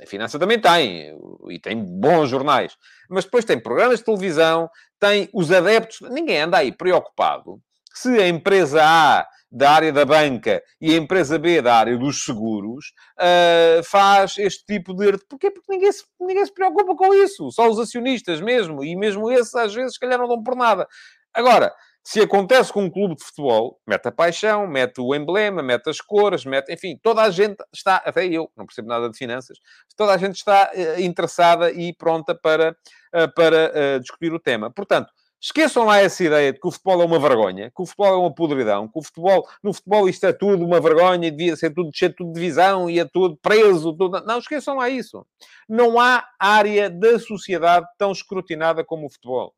a 0.01 0.05
finança 0.05 0.39
também 0.39 0.57
tem, 0.57 1.13
e 1.49 1.59
tem 1.59 1.75
bons 1.75 2.29
jornais, 2.29 2.77
mas 3.09 3.25
depois 3.25 3.43
tem 3.43 3.59
programas 3.59 3.99
de 3.99 4.05
televisão, 4.05 4.69
tem 4.97 5.29
os 5.33 5.51
adeptos, 5.51 6.09
ninguém 6.09 6.43
anda 6.43 6.57
aí 6.57 6.71
preocupado 6.71 7.61
se 7.93 8.17
a 8.17 8.29
empresa 8.29 8.81
A 8.81 9.27
da 9.51 9.71
área 9.71 9.91
da 9.91 10.05
banca 10.05 10.61
e 10.79 10.93
a 10.93 10.97
empresa 10.97 11.39
B 11.39 11.61
da 11.61 11.75
área 11.75 11.97
dos 11.97 12.23
seguros 12.23 12.93
uh, 13.17 13.83
faz 13.83 14.37
este 14.37 14.63
tipo 14.65 14.93
de... 14.93 15.17
Porquê? 15.27 15.49
Porque 15.49 15.71
ninguém 15.71 15.91
se, 15.91 16.03
ninguém 16.19 16.45
se 16.45 16.53
preocupa 16.53 16.95
com 16.95 17.13
isso. 17.13 17.51
Só 17.51 17.67
os 17.67 17.79
acionistas 17.79 18.39
mesmo. 18.41 18.83
E 18.83 18.95
mesmo 18.95 19.31
esses, 19.31 19.53
às 19.55 19.73
vezes, 19.73 19.93
se 19.93 19.99
calhar 19.99 20.19
não 20.19 20.27
dão 20.27 20.43
por 20.43 20.55
nada. 20.55 20.87
Agora, 21.33 21.73
se 22.03 22.21
acontece 22.21 22.71
com 22.71 22.83
um 22.83 22.89
clube 22.89 23.15
de 23.15 23.23
futebol, 23.23 23.79
mete 23.87 24.07
a 24.07 24.11
paixão, 24.11 24.67
mete 24.67 25.01
o 25.01 25.15
emblema, 25.15 25.63
mete 25.63 25.89
as 25.89 25.99
cores, 25.99 26.45
mete... 26.45 26.71
Enfim, 26.71 26.99
toda 27.01 27.23
a 27.23 27.31
gente 27.31 27.57
está... 27.73 27.97
Até 27.97 28.27
eu, 28.27 28.51
não 28.55 28.65
percebo 28.65 28.87
nada 28.87 29.09
de 29.09 29.17
finanças. 29.17 29.57
Toda 29.97 30.13
a 30.13 30.17
gente 30.17 30.35
está 30.35 30.71
uh, 30.73 31.01
interessada 31.01 31.71
e 31.71 31.93
pronta 31.93 32.35
para, 32.35 32.75
uh, 33.15 33.33
para 33.33 33.99
discutir 33.99 34.31
o 34.31 34.39
tema. 34.39 34.71
Portanto, 34.71 35.11
Esqueçam 35.41 35.85
lá 35.85 35.99
essa 35.99 36.21
ideia 36.21 36.51
de 36.51 36.59
que 36.59 36.67
o 36.67 36.71
futebol 36.71 37.01
é 37.01 37.05
uma 37.05 37.17
vergonha, 37.17 37.71
que 37.71 37.81
o 37.81 37.85
futebol 37.85 38.13
é 38.13 38.17
uma 38.17 38.33
podridão, 38.33 38.89
que 38.89 38.99
o 38.99 39.01
futebol, 39.01 39.47
no 39.63 39.73
futebol 39.73 40.09
isto 40.09 40.25
é 40.25 40.33
tudo 40.33 40.65
uma 40.65 40.81
vergonha, 40.81 41.31
devia 41.31 41.55
ser 41.55 41.73
tudo 41.73 41.91
cheio 41.93 42.13
de 42.13 42.33
divisão 42.33 42.89
e 42.89 42.99
é 42.99 43.05
tudo 43.05 43.37
preso. 43.37 43.93
Tudo... 43.93 44.21
Não, 44.25 44.37
esqueçam 44.37 44.75
lá 44.75 44.89
isso. 44.89 45.25
Não 45.67 45.97
há 45.97 46.27
área 46.37 46.89
da 46.89 47.17
sociedade 47.19 47.85
tão 47.97 48.11
escrutinada 48.11 48.83
como 48.83 49.07
o 49.07 49.09
futebol. 49.09 49.55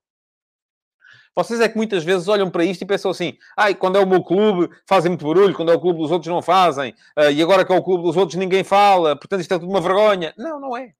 Vocês 1.35 1.61
é 1.61 1.69
que 1.69 1.77
muitas 1.77 2.03
vezes 2.03 2.27
olham 2.27 2.51
para 2.51 2.63
isto 2.63 2.81
e 2.81 2.85
pensam 2.85 3.09
assim: 3.09 3.37
ai, 3.57 3.73
quando 3.73 3.97
é 3.97 4.03
o 4.03 4.07
meu 4.07 4.23
clube 4.23 4.69
fazem 4.87 5.09
muito 5.09 5.25
barulho, 5.25 5.55
quando 5.55 5.71
é 5.71 5.75
o 5.75 5.79
clube 5.79 5.99
dos 5.99 6.11
outros 6.11 6.31
não 6.31 6.41
fazem, 6.41 6.93
uh, 7.17 7.31
e 7.31 7.41
agora 7.41 7.65
que 7.65 7.71
é 7.71 7.75
o 7.75 7.83
clube 7.83 8.03
dos 8.03 8.17
outros 8.17 8.37
ninguém 8.37 8.63
fala, 8.63 9.15
portanto 9.15 9.41
isto 9.41 9.53
é 9.53 9.57
tudo 9.57 9.69
uma 9.69 9.81
vergonha. 9.81 10.33
Não, 10.37 10.59
não 10.59 10.77
é. 10.77 10.93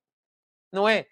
Não 0.72 0.88
é. 0.88 1.06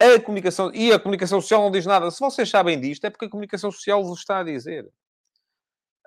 A 0.00 0.18
comunicação, 0.18 0.72
e 0.72 0.92
a 0.92 0.98
comunicação 0.98 1.40
social 1.42 1.60
não 1.62 1.70
diz 1.70 1.84
nada. 1.84 2.10
Se 2.10 2.20
vocês 2.20 2.48
sabem 2.48 2.80
disto, 2.80 3.04
é 3.04 3.10
porque 3.10 3.26
a 3.26 3.28
comunicação 3.28 3.70
social 3.70 4.02
vos 4.02 4.20
está 4.20 4.38
a 4.38 4.42
dizer. 4.42 4.90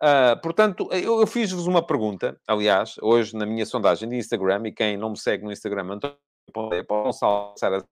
Uh, 0.02 0.42
portanto, 0.42 0.90
eu, 0.92 1.22
eu 1.22 1.28
fiz-vos 1.28 1.68
uma 1.68 1.86
pergunta, 1.86 2.38
aliás, 2.48 2.96
hoje 3.02 3.36
na 3.38 3.46
minha 3.46 3.66
sondagem 3.66 4.10
de 4.10 4.18
Instagram, 4.18 4.64
e 4.66 4.72
quem 4.72 4.98
não 4.98 5.12
me 5.12 5.18
segue 5.18 5.44
no 5.46 5.52
Instagram, 5.52 5.94
António 5.94 6.18
Gonçalves, 6.90 7.86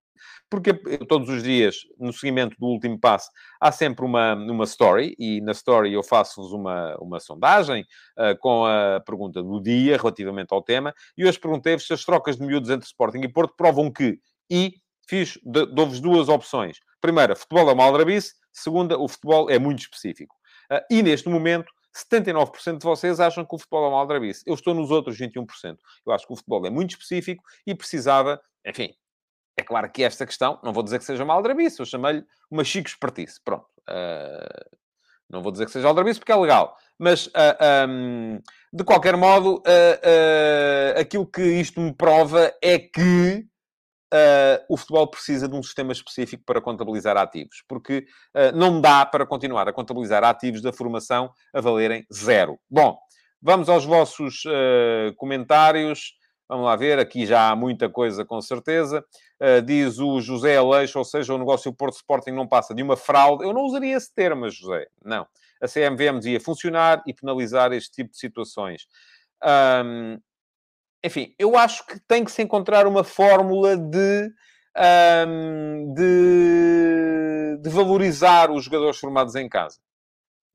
porque 0.49 0.73
todos 1.07 1.29
os 1.29 1.41
dias, 1.41 1.77
no 1.97 2.11
seguimento 2.11 2.55
do 2.59 2.65
último 2.65 2.99
passo, 2.99 3.29
há 3.61 3.71
sempre 3.71 4.03
uma, 4.03 4.33
uma 4.33 4.65
story, 4.65 5.15
e 5.17 5.39
na 5.39 5.51
story 5.51 5.93
eu 5.93 6.03
faço-vos 6.03 6.51
uma, 6.51 6.97
uma 6.97 7.19
sondagem 7.19 7.85
uh, 8.17 8.37
com 8.39 8.65
a 8.65 8.99
pergunta 9.05 9.41
do 9.41 9.61
dia 9.61 9.97
relativamente 9.97 10.51
ao 10.51 10.61
tema, 10.61 10.93
e 11.17 11.25
hoje 11.25 11.39
perguntei-vos 11.39 11.85
se 11.85 11.93
as 11.93 12.03
trocas 12.03 12.37
de 12.37 12.45
miúdos 12.45 12.69
entre 12.69 12.87
Sporting 12.87 13.21
e 13.21 13.31
Porto 13.31 13.53
provam 13.55 13.91
que, 13.91 14.19
e 14.49 14.73
fiz, 15.07 15.39
dou-vos 15.43 15.99
duas 15.99 16.29
opções. 16.29 16.79
Primeira, 16.99 17.35
futebol 17.35 17.69
é 17.69 17.73
uma 17.73 17.83
aldrabice. 17.83 18.33
Segunda, 18.51 18.97
o 18.97 19.07
futebol 19.07 19.49
é 19.49 19.57
muito 19.57 19.79
específico. 19.79 20.35
Uh, 20.71 20.81
e 20.89 21.01
neste 21.01 21.27
momento, 21.29 21.71
79% 21.95 22.77
de 22.77 22.83
vocês 22.83 23.19
acham 23.19 23.45
que 23.45 23.55
o 23.55 23.57
futebol 23.57 23.85
é 23.85 23.89
uma 23.89 23.99
aldrabice. 23.99 24.43
Eu 24.45 24.53
estou 24.53 24.73
nos 24.73 24.91
outros 24.91 25.17
21%. 25.17 25.77
Eu 26.05 26.13
acho 26.13 26.25
que 26.25 26.33
o 26.33 26.35
futebol 26.35 26.65
é 26.65 26.69
muito 26.69 26.91
específico 26.91 27.43
e 27.65 27.75
precisava, 27.75 28.41
enfim, 28.65 28.93
é 29.57 29.63
claro 29.63 29.91
que 29.91 30.03
esta 30.03 30.25
questão, 30.25 30.59
não 30.63 30.73
vou 30.73 30.83
dizer 30.83 30.99
que 30.99 31.05
seja 31.05 31.23
uma 31.23 31.33
aldrabice, 31.33 31.79
eu 31.79 31.85
chamei-lhe 31.85 32.23
uma 32.49 32.63
chico 32.63 32.87
espertice. 32.87 33.39
Pronto. 33.43 33.67
Uh, 33.89 34.77
não 35.29 35.41
vou 35.41 35.51
dizer 35.51 35.65
que 35.65 35.71
seja 35.71 35.87
aldrabice 35.87 36.19
porque 36.19 36.31
é 36.31 36.35
legal. 36.35 36.77
Mas, 36.99 37.27
uh, 37.27 37.31
ah, 37.35 37.85
um, 37.89 38.39
de 38.71 38.83
qualquer 38.83 39.17
modo, 39.17 39.57
uh, 39.57 40.99
aquilo 40.99 41.25
que 41.25 41.41
isto 41.41 41.79
me 41.79 41.93
prova 41.93 42.53
é 42.61 42.77
que 42.77 43.47
Uh, 44.13 44.59
o 44.67 44.75
futebol 44.75 45.07
precisa 45.07 45.47
de 45.47 45.55
um 45.55 45.63
sistema 45.63 45.93
específico 45.93 46.43
para 46.45 46.59
contabilizar 46.59 47.15
ativos, 47.15 47.63
porque 47.65 48.05
uh, 48.35 48.53
não 48.53 48.81
dá 48.81 49.05
para 49.05 49.25
continuar 49.25 49.69
a 49.69 49.73
contabilizar 49.73 50.21
ativos 50.21 50.61
da 50.61 50.73
formação 50.73 51.31
a 51.53 51.61
valerem 51.61 52.05
zero. 52.13 52.59
Bom, 52.69 52.97
vamos 53.41 53.69
aos 53.69 53.85
vossos 53.85 54.43
uh, 54.45 55.15
comentários. 55.15 56.13
Vamos 56.49 56.65
lá 56.65 56.75
ver, 56.75 56.99
aqui 56.99 57.25
já 57.25 57.49
há 57.49 57.55
muita 57.55 57.87
coisa 57.87 58.25
com 58.25 58.41
certeza. 58.41 59.05
diz 59.65 59.99
o 59.99 60.19
José 60.19 60.57
Aleixo, 60.57 60.99
ou 60.99 61.05
seja, 61.05 61.33
o 61.33 61.37
negócio 61.37 61.71
Porto 61.71 61.95
Sporting 61.95 62.31
não 62.31 62.45
passa 62.45 62.75
de 62.75 62.83
uma 62.83 62.97
fraude. 62.97 63.45
Eu 63.45 63.53
não 63.53 63.61
usaria 63.61 63.95
esse 63.95 64.13
termo, 64.13 64.49
José. 64.49 64.87
Não. 65.01 65.25
A 65.61 65.67
CMVM 65.67 66.19
devia 66.19 66.41
funcionar 66.41 67.01
e 67.07 67.13
penalizar 67.13 67.71
este 67.71 67.91
tipo 67.91 68.11
de 68.11 68.17
situações. 68.17 68.85
Um, 69.41 70.19
enfim, 71.03 71.33
eu 71.37 71.57
acho 71.57 71.85
que 71.85 71.99
tem 71.99 72.23
que 72.23 72.31
se 72.31 72.41
encontrar 72.41 72.85
uma 72.85 73.03
fórmula 73.03 73.75
de, 73.75 74.31
um, 75.27 75.93
de, 75.93 77.57
de, 77.61 77.69
valorizar 77.69 78.51
os 78.51 78.65
jogadores 78.65 78.99
formados 78.99 79.35
em 79.35 79.49
casa. 79.49 79.79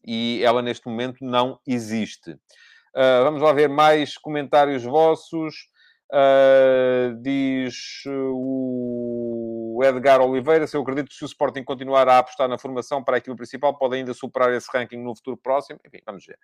E 0.05 0.41
ela, 0.45 0.63
neste 0.63 0.87
momento, 0.87 1.25
não 1.25 1.59
existe. 1.67 2.31
Uh, 2.31 3.25
vamos 3.25 3.43
lá 3.43 3.53
ver 3.53 3.69
mais 3.69 4.17
comentários 4.17 4.85
vossos. 4.85 5.69
Uh, 6.13 7.21
diz 7.21 8.05
o 8.07 9.81
Edgar 9.83 10.21
Oliveira, 10.21 10.65
se 10.69 10.77
eu 10.77 10.83
acredito 10.83 11.09
que 11.09 11.17
se 11.17 11.25
o 11.25 11.27
Sporting 11.27 11.65
continuar 11.65 12.09
a 12.09 12.19
apostar 12.19 12.49
na 12.49 12.57
formação 12.57 13.03
para 13.03 13.17
aquilo 13.17 13.35
principal, 13.35 13.77
pode 13.77 13.97
ainda 13.97 14.15
superar 14.15 14.53
esse 14.53 14.69
ranking 14.73 15.03
no 15.03 15.17
futuro 15.17 15.37
próximo. 15.37 15.81
Enfim, 15.85 15.99
vamos 16.07 16.25
ver 16.25 16.39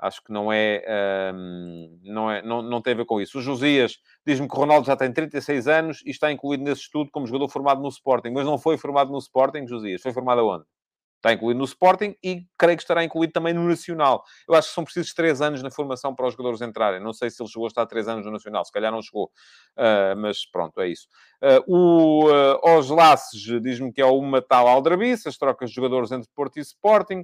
acho 0.00 0.22
que 0.24 0.32
não 0.32 0.52
é, 0.52 0.82
um, 1.34 2.00
não, 2.02 2.30
é 2.30 2.42
não, 2.42 2.62
não 2.62 2.82
tem 2.82 2.94
a 2.94 2.96
ver 2.96 3.04
com 3.04 3.20
isso. 3.20 3.38
O 3.38 3.42
Josias 3.42 3.98
diz-me 4.26 4.48
que 4.48 4.54
o 4.54 4.58
Ronaldo 4.58 4.86
já 4.86 4.96
tem 4.96 5.12
36 5.12 5.68
anos 5.68 6.02
e 6.04 6.10
está 6.10 6.32
incluído 6.32 6.64
nesse 6.64 6.82
estudo 6.82 7.10
como 7.12 7.26
jogador 7.26 7.48
formado 7.48 7.82
no 7.82 7.88
Sporting, 7.88 8.30
mas 8.30 8.46
não 8.46 8.58
foi 8.58 8.78
formado 8.78 9.12
no 9.12 9.18
Sporting, 9.18 9.66
Josias, 9.66 10.00
foi 10.02 10.12
formado 10.12 10.40
aonde? 10.40 10.64
Está 11.20 11.34
incluído 11.34 11.58
no 11.58 11.66
Sporting 11.66 12.16
e 12.24 12.46
creio 12.56 12.78
que 12.78 12.82
estará 12.82 13.04
incluído 13.04 13.34
também 13.34 13.52
no 13.52 13.68
Nacional. 13.68 14.24
Eu 14.48 14.54
acho 14.54 14.68
que 14.68 14.74
são 14.74 14.84
precisos 14.84 15.12
três 15.12 15.42
anos 15.42 15.62
na 15.62 15.70
formação 15.70 16.14
para 16.14 16.26
os 16.26 16.32
jogadores 16.32 16.62
entrarem. 16.62 16.98
Não 16.98 17.12
sei 17.12 17.28
se 17.28 17.42
ele 17.42 17.50
chegou 17.50 17.66
a 17.66 17.68
estar 17.68 17.84
três 17.84 18.08
anos 18.08 18.24
no 18.24 18.32
Nacional, 18.32 18.64
se 18.64 18.72
calhar 18.72 18.90
não 18.90 19.02
chegou. 19.02 19.30
Uh, 19.76 20.16
mas 20.16 20.46
pronto, 20.50 20.80
é 20.80 20.88
isso. 20.88 21.06
Uh, 21.42 21.76
o 21.76 22.30
uh, 22.30 22.78
Os 22.78 22.88
Laces 22.88 23.42
diz-me 23.60 23.92
que 23.92 24.00
é 24.00 24.06
uma 24.06 24.40
tal 24.40 24.66
aldrabice, 24.66 25.28
as 25.28 25.36
trocas 25.36 25.68
de 25.68 25.76
jogadores 25.76 26.10
entre 26.10 26.30
Porto 26.34 26.56
e 26.56 26.62
Sporting. 26.62 27.22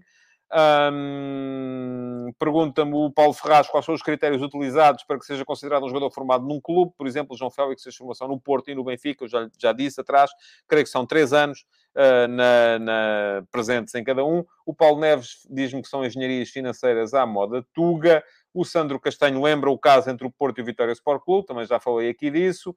Um, 0.53 2.33
Pergunta-me 2.39 2.95
o 2.95 3.11
Paulo 3.11 3.33
Ferraz 3.33 3.69
quais 3.69 3.85
são 3.85 3.95
os 3.95 4.03
critérios 4.03 4.43
utilizados 4.43 5.05
para 5.05 5.19
que 5.19 5.25
seja 5.25 5.45
considerado 5.45 5.85
um 5.85 5.89
jogador 5.89 6.11
formado 6.11 6.47
num 6.47 6.61
clube. 6.61 6.93
Por 6.97 7.07
exemplo, 7.07 7.37
João 7.37 7.51
Félix 7.51 7.83
fez 7.83 7.97
formação 7.97 8.29
no 8.29 8.39
Porto 8.39 8.71
e 8.71 8.75
no 8.75 8.85
Benfica, 8.85 9.25
eu 9.25 9.29
já, 9.29 9.49
já 9.59 9.73
disse 9.73 10.01
atrás, 10.01 10.31
creio 10.67 10.85
que 10.85 10.91
são 10.91 11.07
três 11.07 11.33
anos 11.33 11.65
uh, 11.95 12.29
na, 12.29 12.79
na, 12.79 13.45
presentes 13.51 13.95
em 13.95 14.05
cada 14.05 14.25
um. 14.25 14.45
O 14.65 14.75
Paulo 14.75 15.01
Neves 15.01 15.47
diz-me 15.51 15.83
que 15.83 15.89
são 15.89 16.05
engenharias 16.05 16.49
financeiras 16.51 17.15
à 17.15 17.25
moda 17.25 17.65
Tuga. 17.73 18.23
O 18.53 18.65
Sandro 18.65 19.01
Castanho 19.01 19.43
lembra 19.43 19.71
o 19.71 19.79
caso 19.79 20.11
entre 20.11 20.27
o 20.27 20.31
Porto 20.31 20.59
e 20.59 20.63
o 20.63 20.65
Vitória 20.65 20.93
Sport 20.93 21.23
Clube, 21.25 21.47
também 21.47 21.65
já 21.67 21.79
falei 21.79 22.09
aqui 22.09 22.31
disso. 22.31 22.75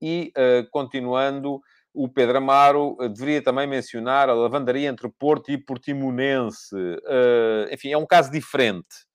E 0.00 0.32
uh, 0.36 0.68
continuando, 0.70 1.60
o 1.94 2.08
Pedro 2.08 2.38
Amaro 2.38 2.96
eh, 3.00 3.08
deveria 3.08 3.42
também 3.42 3.66
mencionar 3.66 4.28
a 4.28 4.34
lavandaria 4.34 4.88
entre 4.88 5.08
Porto 5.08 5.50
e 5.50 5.58
Portimonense. 5.58 6.74
Uh, 6.74 7.72
enfim, 7.72 7.92
é 7.92 7.98
um 7.98 8.06
caso 8.06 8.30
diferente. 8.30 9.06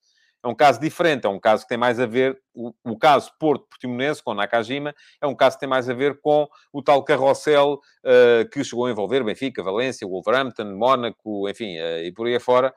É 0.47 0.49
um 0.49 0.55
caso 0.55 0.79
diferente, 0.79 1.25
é 1.25 1.29
um 1.29 1.41
caso 1.41 1.63
que 1.63 1.67
tem 1.67 1.77
mais 1.77 1.99
a 1.99 2.05
ver, 2.05 2.39
o, 2.53 2.73
o 2.85 2.97
caso 2.97 3.29
Porto-Portimonense, 3.37 4.23
com 4.23 4.33
Nakajima, 4.33 4.95
é 5.21 5.27
um 5.27 5.35
caso 5.35 5.57
que 5.57 5.59
tem 5.59 5.67
mais 5.67 5.89
a 5.89 5.93
ver 5.93 6.21
com 6.21 6.47
o 6.71 6.81
tal 6.81 7.03
carrossel 7.03 7.73
uh, 8.05 8.49
que 8.49 8.63
chegou 8.63 8.85
a 8.85 8.89
envolver 8.89 9.25
Benfica, 9.25 9.61
Valência, 9.61 10.07
Wolverhampton, 10.07 10.73
Mónaco, 10.73 11.49
enfim, 11.49 11.77
uh, 11.77 11.99
e 12.05 12.13
por 12.13 12.27
aí 12.27 12.35
afora. 12.37 12.73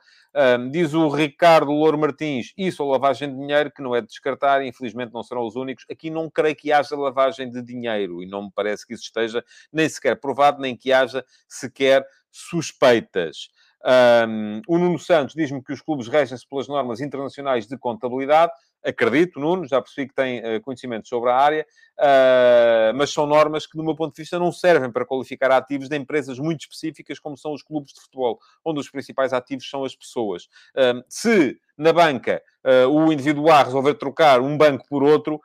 Diz 0.69 0.93
o 0.93 1.09
Ricardo 1.09 1.71
Louro 1.71 1.97
Martins, 1.97 2.53
isso 2.57 2.83
ou 2.83 2.91
lavagem 2.91 3.29
de 3.29 3.37
dinheiro, 3.37 3.71
que 3.71 3.81
não 3.81 3.95
é 3.95 4.01
de 4.01 4.07
descartar, 4.07 4.65
infelizmente 4.65 5.13
não 5.13 5.23
serão 5.23 5.45
os 5.45 5.55
únicos. 5.55 5.85
Aqui 5.89 6.09
não 6.09 6.29
creio 6.29 6.55
que 6.55 6.71
haja 6.71 6.95
lavagem 6.95 7.49
de 7.49 7.61
dinheiro, 7.61 8.21
e 8.21 8.27
não 8.27 8.43
me 8.43 8.51
parece 8.53 8.85
que 8.85 8.93
isso 8.93 9.03
esteja 9.03 9.43
nem 9.71 9.87
sequer 9.87 10.19
provado, 10.19 10.61
nem 10.61 10.75
que 10.75 10.91
haja 10.91 11.23
sequer 11.47 12.05
suspeitas. 12.31 13.49
Um, 13.83 14.61
o 14.67 14.77
Nuno 14.77 14.99
Santos 14.99 15.33
diz-me 15.35 15.63
que 15.63 15.73
os 15.73 15.81
clubes 15.81 16.07
regem-se 16.07 16.47
pelas 16.47 16.67
normas 16.67 17.01
internacionais 17.01 17.67
de 17.67 17.77
contabilidade. 17.77 18.51
Acredito, 18.83 19.39
Nuno, 19.39 19.67
já 19.67 19.79
percebi 19.79 20.07
que 20.07 20.15
tem 20.15 20.39
uh, 20.39 20.61
conhecimento 20.61 21.07
sobre 21.07 21.29
a 21.29 21.35
área, 21.35 21.65
uh, 21.99 22.95
mas 22.95 23.11
são 23.11 23.27
normas 23.27 23.67
que, 23.67 23.77
do 23.77 23.83
meu 23.83 23.95
ponto 23.95 24.15
de 24.15 24.21
vista, 24.21 24.39
não 24.39 24.51
servem 24.51 24.91
para 24.91 25.05
qualificar 25.05 25.51
ativos 25.51 25.87
de 25.87 25.95
empresas 25.95 26.39
muito 26.39 26.61
específicas, 26.61 27.19
como 27.19 27.37
são 27.37 27.53
os 27.53 27.61
clubes 27.61 27.93
de 27.93 28.01
futebol, 28.01 28.39
onde 28.65 28.79
os 28.79 28.89
principais 28.89 29.33
ativos 29.33 29.69
são 29.69 29.83
as 29.83 29.95
pessoas. 29.95 30.45
Uh, 30.75 31.03
se 31.07 31.59
na 31.77 31.93
banca 31.93 32.41
uh, 32.65 32.87
o 32.89 33.11
indivíduo 33.11 33.49
A 33.49 33.63
resolver 33.63 33.95
trocar 33.95 34.41
um 34.41 34.57
banco 34.57 34.85
por 34.87 35.03
outro, 35.03 35.39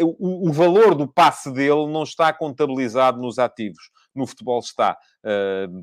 o, 0.00 0.48
o 0.48 0.52
valor 0.52 0.94
do 0.94 1.06
passe 1.06 1.52
dele 1.52 1.86
não 1.86 2.02
está 2.02 2.32
contabilizado 2.32 3.20
nos 3.20 3.38
ativos 3.38 3.90
no 4.16 4.26
futebol 4.26 4.58
está. 4.58 4.96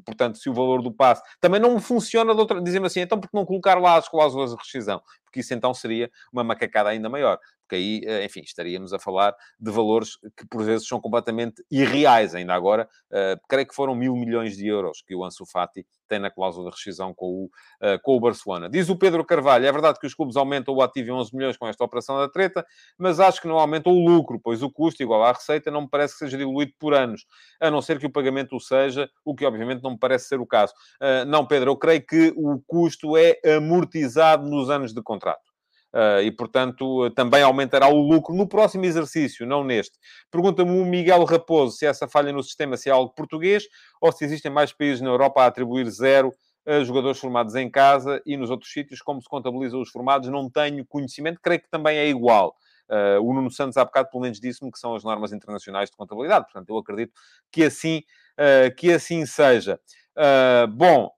Portanto, 0.06 0.38
se 0.38 0.50
o 0.50 0.54
valor 0.54 0.82
do 0.82 0.92
passe 0.92 1.22
também 1.40 1.60
não 1.60 1.80
funciona 1.80 2.34
de 2.34 2.40
outra, 2.40 2.62
dizendo 2.62 2.86
assim, 2.86 3.02
então 3.02 3.20
porque 3.20 3.36
não 3.36 3.46
colocar 3.46 3.80
lá 3.80 3.98
as 3.98 4.08
cláusulas 4.08 4.52
de 4.52 4.58
rescisão? 4.58 5.02
Porque 5.24 5.40
isso 5.40 5.54
então 5.54 5.74
seria 5.74 6.12
uma 6.32 6.44
macacada 6.44 6.90
ainda 6.90 7.10
maior 7.10 7.40
porque 7.74 7.76
aí, 7.76 8.02
eh, 8.06 8.26
enfim, 8.26 8.42
estaríamos 8.42 8.94
a 8.94 9.00
falar 9.00 9.36
de 9.60 9.72
valores 9.72 10.18
que 10.38 10.46
por 10.48 10.64
vezes 10.64 10.88
são 10.88 11.00
completamente 11.00 11.64
irreais. 11.72 12.36
Ainda 12.36 12.54
agora, 12.54 12.88
uh, 13.12 13.40
creio 13.50 13.68
que 13.68 13.74
foram 13.74 13.96
mil 13.96 14.16
milhões 14.16 14.56
de 14.56 14.68
euros 14.68 15.02
que 15.02 15.16
o 15.16 15.24
Ansu 15.24 15.46
Fati 15.46 15.86
tem 16.08 16.20
na 16.20 16.30
cláusula 16.30 16.70
de 16.70 16.76
rescisão 16.76 17.14
com 17.14 17.26
o, 17.26 17.46
uh, 17.46 18.00
com 18.04 18.16
o 18.16 18.20
Barcelona. 18.20 18.70
Diz 18.70 18.90
o 18.90 18.96
Pedro 18.96 19.26
Carvalho, 19.26 19.66
é 19.66 19.72
verdade 19.72 20.00
que 20.00 20.06
os 20.06 20.14
clubes 20.14 20.36
aumentam 20.36 20.74
o 20.74 20.82
ativo 20.82 21.10
em 21.10 21.14
11 21.14 21.36
milhões 21.36 21.58
com 21.58 21.68
esta 21.68 21.84
operação 21.84 22.18
da 22.18 22.30
treta, 22.30 22.66
mas 22.98 23.20
acho 23.20 23.42
que 23.42 23.48
não 23.48 23.58
aumentam 23.58 23.94
o 23.94 24.06
lucro, 24.06 24.40
pois 24.40 24.62
o 24.62 24.70
custo 24.70 25.02
igual 25.02 25.24
à 25.24 25.32
receita 25.32 25.72
não 25.72 25.82
me 25.82 25.90
parece 25.90 26.14
que 26.14 26.20
seja 26.20 26.38
diluído 26.38 26.74
por 26.78 26.94
anos, 26.94 27.26
a 27.60 27.72
não 27.72 27.82
ser 27.82 27.98
que 27.98 28.06
o 28.06 28.12
pagamento 28.12 28.56
o 28.56 28.60
seja, 28.60 29.10
o 29.26 29.33
que 29.36 29.46
obviamente 29.46 29.84
não 29.84 29.92
me 29.92 30.00
parece 30.00 30.28
ser 30.28 30.40
o 30.40 30.46
caso. 30.46 30.74
Uh, 31.02 31.26
não, 31.26 31.46
Pedro, 31.46 31.72
eu 31.72 31.78
creio 31.78 32.06
que 32.06 32.34
o 32.36 32.62
custo 32.66 33.18
é 33.18 33.40
amortizado 33.56 34.48
nos 34.48 34.70
anos 34.70 34.94
de 34.94 35.02
contrato. 35.02 35.54
Uh, 35.94 36.24
e, 36.24 36.32
portanto, 36.32 37.12
também 37.12 37.44
aumentará 37.44 37.88
o 37.88 38.02
lucro 38.02 38.34
no 38.34 38.48
próximo 38.48 38.84
exercício, 38.84 39.46
não 39.46 39.64
neste. 39.64 39.96
Pergunta-me 40.32 40.72
o 40.72 40.84
Miguel 40.84 41.24
Raposo 41.24 41.78
se 41.78 41.86
essa 41.86 42.08
falha 42.08 42.34
no 42.34 42.42
sistema 42.42 42.76
se 42.76 42.90
é 42.90 42.92
algo 42.92 43.14
português 43.14 43.66
ou 44.02 44.12
se 44.12 44.26
existem 44.26 44.52
mais 44.52 44.74
países 44.74 45.02
na 45.02 45.10
Europa 45.10 45.44
a 45.44 45.46
atribuir 45.46 45.88
zero 45.92 46.34
a 46.66 46.84
jogadores 46.84 47.20
formados 47.20 47.56
em 47.56 47.70
casa 47.70 48.22
e 48.26 48.38
nos 48.38 48.50
outros 48.50 48.72
sítios, 48.72 49.02
como 49.02 49.22
se 49.22 49.30
contabilizam 49.30 49.82
os 49.82 49.90
formados, 49.90 50.30
não 50.30 50.50
tenho 50.50 50.86
conhecimento, 50.86 51.40
creio 51.42 51.62
que 51.62 51.70
também 51.70 51.98
é 51.98 52.08
igual. 52.08 52.56
Uh, 52.90 53.22
o 53.22 53.34
Nuno 53.34 53.50
Santos 53.50 53.78
há 53.78 53.86
bocado, 53.86 54.10
pelo 54.10 54.22
menos, 54.24 54.40
disse-me 54.40 54.72
que 54.72 54.80
são 54.80 54.96
as 54.96 55.04
normas 55.04 55.32
internacionais 55.32 55.90
de 55.90 55.96
contabilidade, 55.96 56.46
portanto, 56.46 56.70
eu 56.70 56.78
acredito 56.78 57.14
que 57.52 57.64
assim, 57.64 58.04
uh, 58.38 58.74
que 58.76 58.92
assim 58.92 59.26
seja. 59.26 59.80
Uh, 60.16 60.68
bom, 60.68 61.10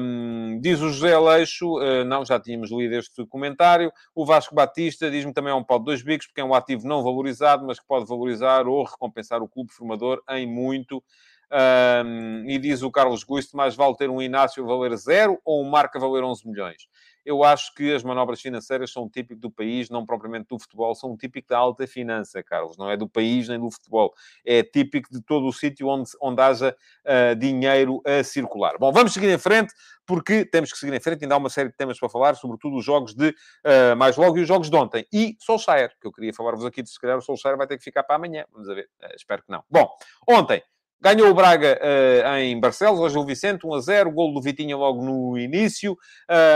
um, 0.00 0.58
diz 0.58 0.80
o 0.80 0.88
José 0.88 1.12
Aleixo, 1.12 1.78
uh, 1.78 2.02
não, 2.04 2.24
já 2.24 2.40
tínhamos 2.40 2.70
lido 2.70 2.94
este 2.94 3.26
comentário. 3.26 3.92
O 4.14 4.24
Vasco 4.24 4.54
Batista 4.54 5.10
diz-me 5.10 5.34
também 5.34 5.52
é 5.52 5.54
um 5.54 5.62
pau 5.62 5.78
de 5.78 5.84
dois 5.84 6.02
bicos, 6.02 6.26
porque 6.26 6.40
é 6.40 6.44
um 6.44 6.54
ativo 6.54 6.88
não 6.88 7.02
valorizado, 7.02 7.66
mas 7.66 7.78
que 7.78 7.86
pode 7.86 8.06
valorizar 8.06 8.66
ou 8.66 8.84
recompensar 8.84 9.42
o 9.42 9.48
clube 9.48 9.70
formador 9.70 10.22
em 10.30 10.46
muito. 10.46 11.02
Um, 11.50 12.44
e 12.46 12.58
diz 12.58 12.82
o 12.82 12.90
Carlos 12.90 13.24
Gusto, 13.24 13.56
mais 13.56 13.74
vale 13.74 13.96
ter 13.96 14.10
um 14.10 14.20
Inácio 14.20 14.66
valer 14.66 14.94
zero 14.96 15.40
ou 15.44 15.62
um 15.62 15.68
Marca 15.68 15.98
valer 15.98 16.22
11 16.22 16.46
milhões? 16.46 16.88
Eu 17.28 17.44
acho 17.44 17.74
que 17.74 17.94
as 17.94 18.02
manobras 18.02 18.40
financeiras 18.40 18.90
são 18.90 19.06
típico 19.06 19.38
do 19.38 19.50
país, 19.50 19.90
não 19.90 20.06
propriamente 20.06 20.46
do 20.48 20.58
futebol, 20.58 20.94
são 20.94 21.14
típico 21.14 21.48
da 21.48 21.58
alta 21.58 21.86
finança, 21.86 22.42
Carlos. 22.42 22.78
Não 22.78 22.90
é 22.90 22.96
do 22.96 23.06
país 23.06 23.48
nem 23.48 23.60
do 23.60 23.70
futebol. 23.70 24.14
É 24.46 24.62
típico 24.62 25.12
de 25.12 25.20
todo 25.20 25.46
o 25.46 25.52
sítio 25.52 25.88
onde, 25.88 26.08
onde 26.22 26.40
haja 26.40 26.74
uh, 27.04 27.36
dinheiro 27.36 28.00
a 28.06 28.24
circular. 28.24 28.78
Bom, 28.78 28.90
vamos 28.90 29.12
seguir 29.12 29.28
em 29.28 29.36
frente, 29.36 29.74
porque 30.06 30.42
temos 30.46 30.72
que 30.72 30.78
seguir 30.78 30.94
em 30.94 31.00
frente. 31.00 31.22
Ainda 31.22 31.34
há 31.34 31.38
uma 31.38 31.50
série 31.50 31.68
de 31.68 31.76
temas 31.76 31.98
para 32.00 32.08
falar, 32.08 32.34
sobretudo 32.34 32.76
os 32.76 32.84
jogos 32.84 33.14
de 33.14 33.28
uh, 33.28 33.94
mais 33.94 34.16
logo 34.16 34.38
e 34.38 34.40
os 34.40 34.48
jogos 34.48 34.70
de 34.70 34.76
ontem. 34.76 35.06
E 35.12 35.36
Solskjaer, 35.38 35.92
que 36.00 36.06
eu 36.06 36.12
queria 36.12 36.32
falar-vos 36.32 36.64
aqui, 36.64 36.82
de 36.82 36.88
se 36.88 36.98
calhar 36.98 37.18
o 37.18 37.20
Solskjaer 37.20 37.58
vai 37.58 37.66
ter 37.66 37.76
que 37.76 37.84
ficar 37.84 38.04
para 38.04 38.16
amanhã. 38.16 38.46
Vamos 38.50 38.68
ver. 38.68 38.88
Uh, 39.02 39.14
espero 39.14 39.42
que 39.42 39.52
não. 39.52 39.62
Bom, 39.70 39.86
ontem 40.26 40.62
Ganhou 41.00 41.30
o 41.30 41.34
Braga 41.34 41.78
uh, 41.80 42.38
em 42.38 42.58
Barcelos, 42.58 42.98
hoje 42.98 43.16
o 43.16 43.24
Vicente, 43.24 43.64
1 43.64 43.74
a 43.74 43.80
0, 43.80 44.10
gol 44.10 44.34
do 44.34 44.42
Vitinha 44.42 44.76
logo 44.76 45.00
no 45.04 45.38
início, 45.38 45.96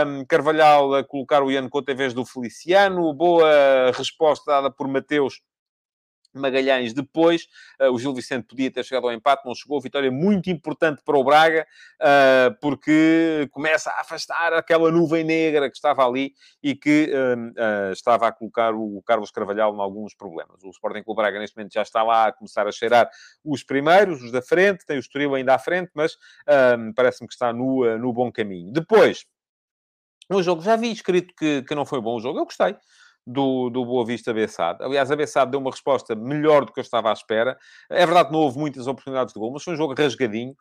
um, 0.05 0.25
Carvalhal 0.25 0.93
a 0.95 1.03
colocar 1.03 1.41
o 1.41 1.49
Ian 1.49 1.69
Couto 1.69 1.89
em 1.89 1.95
vez 1.95 2.13
do 2.13 2.25
Feliciano, 2.25 3.13
boa 3.13 3.91
resposta 3.95 4.51
dada 4.51 4.69
por 4.69 4.85
Mateus 4.85 5.39
Magalhães 6.33 6.93
depois. 6.93 7.47
Uh, 7.79 7.91
o 7.91 7.99
Gil 7.99 8.13
Vicente 8.13 8.45
podia 8.45 8.71
ter 8.71 8.83
chegado 8.83 9.07
ao 9.07 9.13
empate, 9.13 9.45
não 9.45 9.55
chegou. 9.55 9.79
Vitória 9.81 10.11
muito 10.11 10.49
importante 10.49 11.01
para 11.03 11.17
o 11.17 11.23
Braga, 11.23 11.65
uh, 12.01 12.55
porque 12.59 13.47
começa 13.51 13.89
a 13.91 14.01
afastar 14.01 14.53
aquela 14.53 14.91
nuvem 14.91 15.23
negra 15.23 15.69
que 15.69 15.75
estava 15.75 16.05
ali 16.05 16.33
e 16.61 16.75
que 16.75 17.11
uh, 17.11 17.91
estava 17.91 18.27
a 18.27 18.31
colocar 18.31 18.73
o 18.73 19.01
Carlos 19.05 19.31
Carvalhal 19.31 19.75
em 19.75 19.79
alguns 19.79 20.13
problemas. 20.15 20.63
O 20.63 20.69
Sporting 20.69 21.03
Clube 21.03 21.21
Braga, 21.21 21.39
neste 21.39 21.55
momento, 21.55 21.73
já 21.73 21.81
está 21.81 22.03
lá 22.03 22.27
a 22.27 22.31
começar 22.31 22.67
a 22.67 22.71
cheirar 22.71 23.09
os 23.43 23.63
primeiros, 23.63 24.23
os 24.23 24.31
da 24.31 24.41
frente, 24.41 24.85
tem 24.85 24.97
o 24.97 24.99
Estoril 24.99 25.35
ainda 25.35 25.55
à 25.55 25.59
frente, 25.59 25.91
mas 25.93 26.17
parece-me 26.95 27.27
que 27.27 27.33
está 27.33 27.51
no, 27.51 27.97
no 27.97 28.13
bom 28.13 28.31
caminho. 28.31 28.71
Depois, 28.71 29.25
o 30.29 30.41
jogo, 30.41 30.61
já 30.61 30.75
vi 30.75 30.91
escrito 30.91 31.33
que, 31.35 31.61
que 31.63 31.75
não 31.75 31.85
foi 31.85 32.01
bom 32.01 32.15
o 32.15 32.19
jogo, 32.19 32.39
eu 32.39 32.45
gostei 32.45 32.75
do, 33.25 33.69
do 33.69 33.85
Boa 33.85 34.05
Vista 34.05 34.33
Bessade. 34.33 34.83
Aliás, 34.83 35.09
a 35.09 35.15
Bessade 35.15 35.51
deu 35.51 35.59
uma 35.59 35.71
resposta 35.71 36.15
melhor 36.15 36.65
do 36.65 36.73
que 36.73 36.79
eu 36.79 36.83
estava 36.83 37.09
à 37.09 37.13
espera. 37.13 37.57
É 37.89 38.05
verdade 38.05 38.27
que 38.27 38.33
não 38.33 38.41
houve 38.41 38.59
muitas 38.59 38.87
oportunidades 38.87 39.33
de 39.33 39.39
gol, 39.39 39.51
mas 39.51 39.63
foi 39.63 39.73
um 39.73 39.77
jogo 39.77 39.93
rasgadinho, 39.93 40.55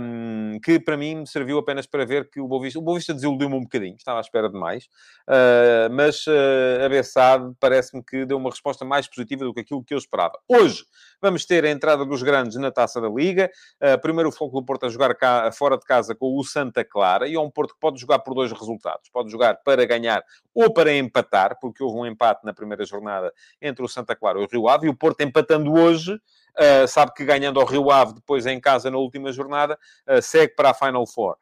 um, 0.00 0.58
que 0.62 0.78
para 0.78 0.96
mim 0.96 1.16
me 1.16 1.26
serviu 1.26 1.58
apenas 1.58 1.86
para 1.86 2.04
ver 2.04 2.28
que 2.30 2.40
o 2.40 2.46
Boa 2.46 2.62
Vista... 2.62 2.78
O 2.78 2.82
Boa 2.82 2.96
Vista 2.96 3.14
desiludiu-me 3.14 3.54
um 3.54 3.62
bocadinho, 3.62 3.96
estava 3.96 4.18
à 4.18 4.20
espera 4.20 4.48
de 4.48 4.58
mais. 4.58 4.84
Uh, 5.26 5.90
mas 5.92 6.26
uh, 6.26 6.84
a 6.84 6.88
Bessade 6.88 7.52
parece-me 7.58 8.02
que 8.02 8.26
deu 8.26 8.36
uma 8.36 8.50
resposta 8.50 8.84
mais 8.84 9.08
positiva 9.08 9.44
do 9.44 9.54
que 9.54 9.60
aquilo 9.60 9.82
que 9.82 9.94
eu 9.94 9.98
esperava. 9.98 10.38
Hoje 10.48 10.84
vamos 11.20 11.46
ter 11.46 11.64
a 11.64 11.70
entrada 11.70 12.04
dos 12.04 12.22
grandes 12.22 12.56
na 12.56 12.70
Taça 12.70 13.00
da 13.00 13.08
Liga. 13.08 13.50
Uh, 13.82 14.00
primeiro 14.00 14.28
o 14.28 14.32
Foco 14.32 14.60
do 14.60 14.64
Porto 14.64 14.86
a 14.86 14.88
jogar 14.88 15.14
cá, 15.14 15.50
fora 15.52 15.78
de 15.78 15.84
casa 15.84 16.14
com 16.14 16.38
o 16.38 16.44
Santa 16.44 16.84
Clara. 16.84 17.26
E 17.26 17.34
é 17.34 17.40
um 17.40 17.50
Porto 17.50 17.74
que 17.74 17.80
pode 17.80 17.98
jogar 17.98 18.18
por 18.18 18.34
dois 18.34 18.52
resultados. 18.52 19.08
Pode 19.10 19.30
jogar 19.30 19.56
para 19.64 19.84
ganhar 19.86 20.22
ou 20.54 20.72
para 20.72 20.92
empatar, 20.92 21.58
porque 21.60 21.85
houve 21.86 21.98
um 21.98 22.06
empate 22.06 22.44
na 22.44 22.52
primeira 22.52 22.84
jornada 22.84 23.32
entre 23.60 23.84
o 23.84 23.88
Santa 23.88 24.14
Clara 24.14 24.40
e 24.40 24.44
o 24.44 24.48
Rio 24.50 24.68
Ave, 24.68 24.86
e 24.86 24.90
o 24.90 24.94
Porto 24.94 25.20
empatando 25.20 25.72
hoje, 25.72 26.20
Uh, 26.58 26.88
sabe 26.88 27.12
que 27.14 27.22
ganhando 27.22 27.60
ao 27.60 27.66
Rio 27.66 27.90
Ave 27.90 28.14
depois 28.14 28.46
em 28.46 28.58
casa 28.58 28.90
na 28.90 28.96
última 28.96 29.30
jornada, 29.30 29.78
uh, 30.08 30.22
segue 30.22 30.54
para 30.54 30.70
a 30.70 30.74
Final 30.74 31.06
Four. 31.06 31.36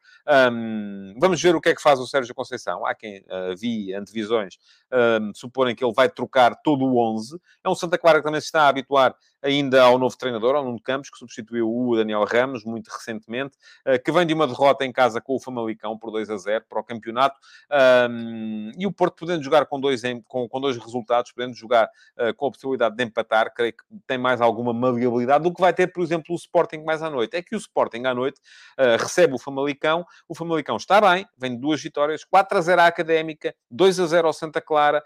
Um, 0.51 1.15
vamos 1.17 1.41
ver 1.41 1.55
o 1.55 1.61
que 1.61 1.69
é 1.69 1.75
que 1.75 1.81
faz 1.81 2.01
o 2.01 2.05
Sérgio 2.05 2.35
Conceição. 2.35 2.85
Há 2.85 2.93
quem 2.93 3.19
uh, 3.19 3.55
vi 3.57 3.93
antevisões 3.93 4.57
um, 4.91 5.33
suporem 5.33 5.73
que 5.73 5.85
ele 5.85 5.93
vai 5.93 6.09
trocar 6.09 6.53
todo 6.61 6.83
o 6.83 6.97
11. 6.97 7.39
É 7.63 7.69
um 7.69 7.75
Santa 7.75 7.97
Clara 7.97 8.19
que 8.19 8.25
também 8.25 8.41
se 8.41 8.47
está 8.47 8.63
a 8.63 8.67
habituar 8.67 9.15
ainda 9.41 9.83
ao 9.83 9.97
novo 9.97 10.17
treinador, 10.17 10.55
ao 10.55 10.65
Nuno 10.65 10.81
Campos, 10.81 11.09
que 11.09 11.17
substituiu 11.17 11.71
o 11.71 11.95
Daniel 11.95 12.25
Ramos 12.25 12.65
muito 12.65 12.87
recentemente, 12.87 13.55
que 14.03 14.11
vem 14.11 14.25
de 14.25 14.33
uma 14.33 14.47
derrota 14.47 14.83
em 14.83 14.91
casa 14.91 15.21
com 15.21 15.35
o 15.35 15.39
Famalicão 15.39 15.95
por 15.99 16.09
2 16.09 16.31
a 16.31 16.37
0 16.37 16.65
para 16.67 16.79
o 16.79 16.83
campeonato. 16.83 17.39
Um, 18.09 18.71
e 18.75 18.87
o 18.87 18.91
Porto 18.91 19.17
podendo 19.19 19.43
jogar 19.43 19.67
com 19.67 19.79
dois, 19.79 20.01
com, 20.27 20.49
com 20.49 20.59
dois 20.59 20.77
resultados, 20.77 21.31
podendo 21.31 21.53
jogar 21.53 21.87
uh, 22.17 22.33
com 22.33 22.47
a 22.47 22.51
possibilidade 22.51 22.95
de 22.95 23.03
empatar, 23.03 23.53
creio 23.53 23.73
que 23.73 23.83
tem 24.07 24.17
mais 24.17 24.41
alguma 24.41 24.73
maleabilidade 24.73 25.04
do 25.41 25.53
que 25.53 25.61
vai 25.61 25.73
ter, 25.73 25.87
por 25.91 26.03
exemplo, 26.03 26.33
o 26.33 26.35
Sporting 26.35 26.83
mais 26.83 27.01
à 27.01 27.09
noite. 27.09 27.35
É 27.35 27.41
que 27.41 27.55
o 27.55 27.57
Sporting 27.57 28.03
à 28.05 28.13
noite 28.13 28.39
uh, 28.79 29.01
recebe 29.01 29.33
o 29.33 29.39
Famalicão, 29.39 30.05
o 30.27 30.35
Famalicão 30.35 30.77
está 30.77 31.01
bem, 31.01 31.25
vem 31.37 31.51
de 31.51 31.61
duas 31.61 31.81
vitórias, 31.81 32.23
4 32.23 32.57
a 32.57 32.61
0 32.61 32.81
à 32.81 32.87
Académica, 32.87 33.55
2 33.69 33.99
a 33.99 34.05
0 34.05 34.27
ao 34.27 34.33
Santa 34.33 34.61
Clara, 34.61 35.03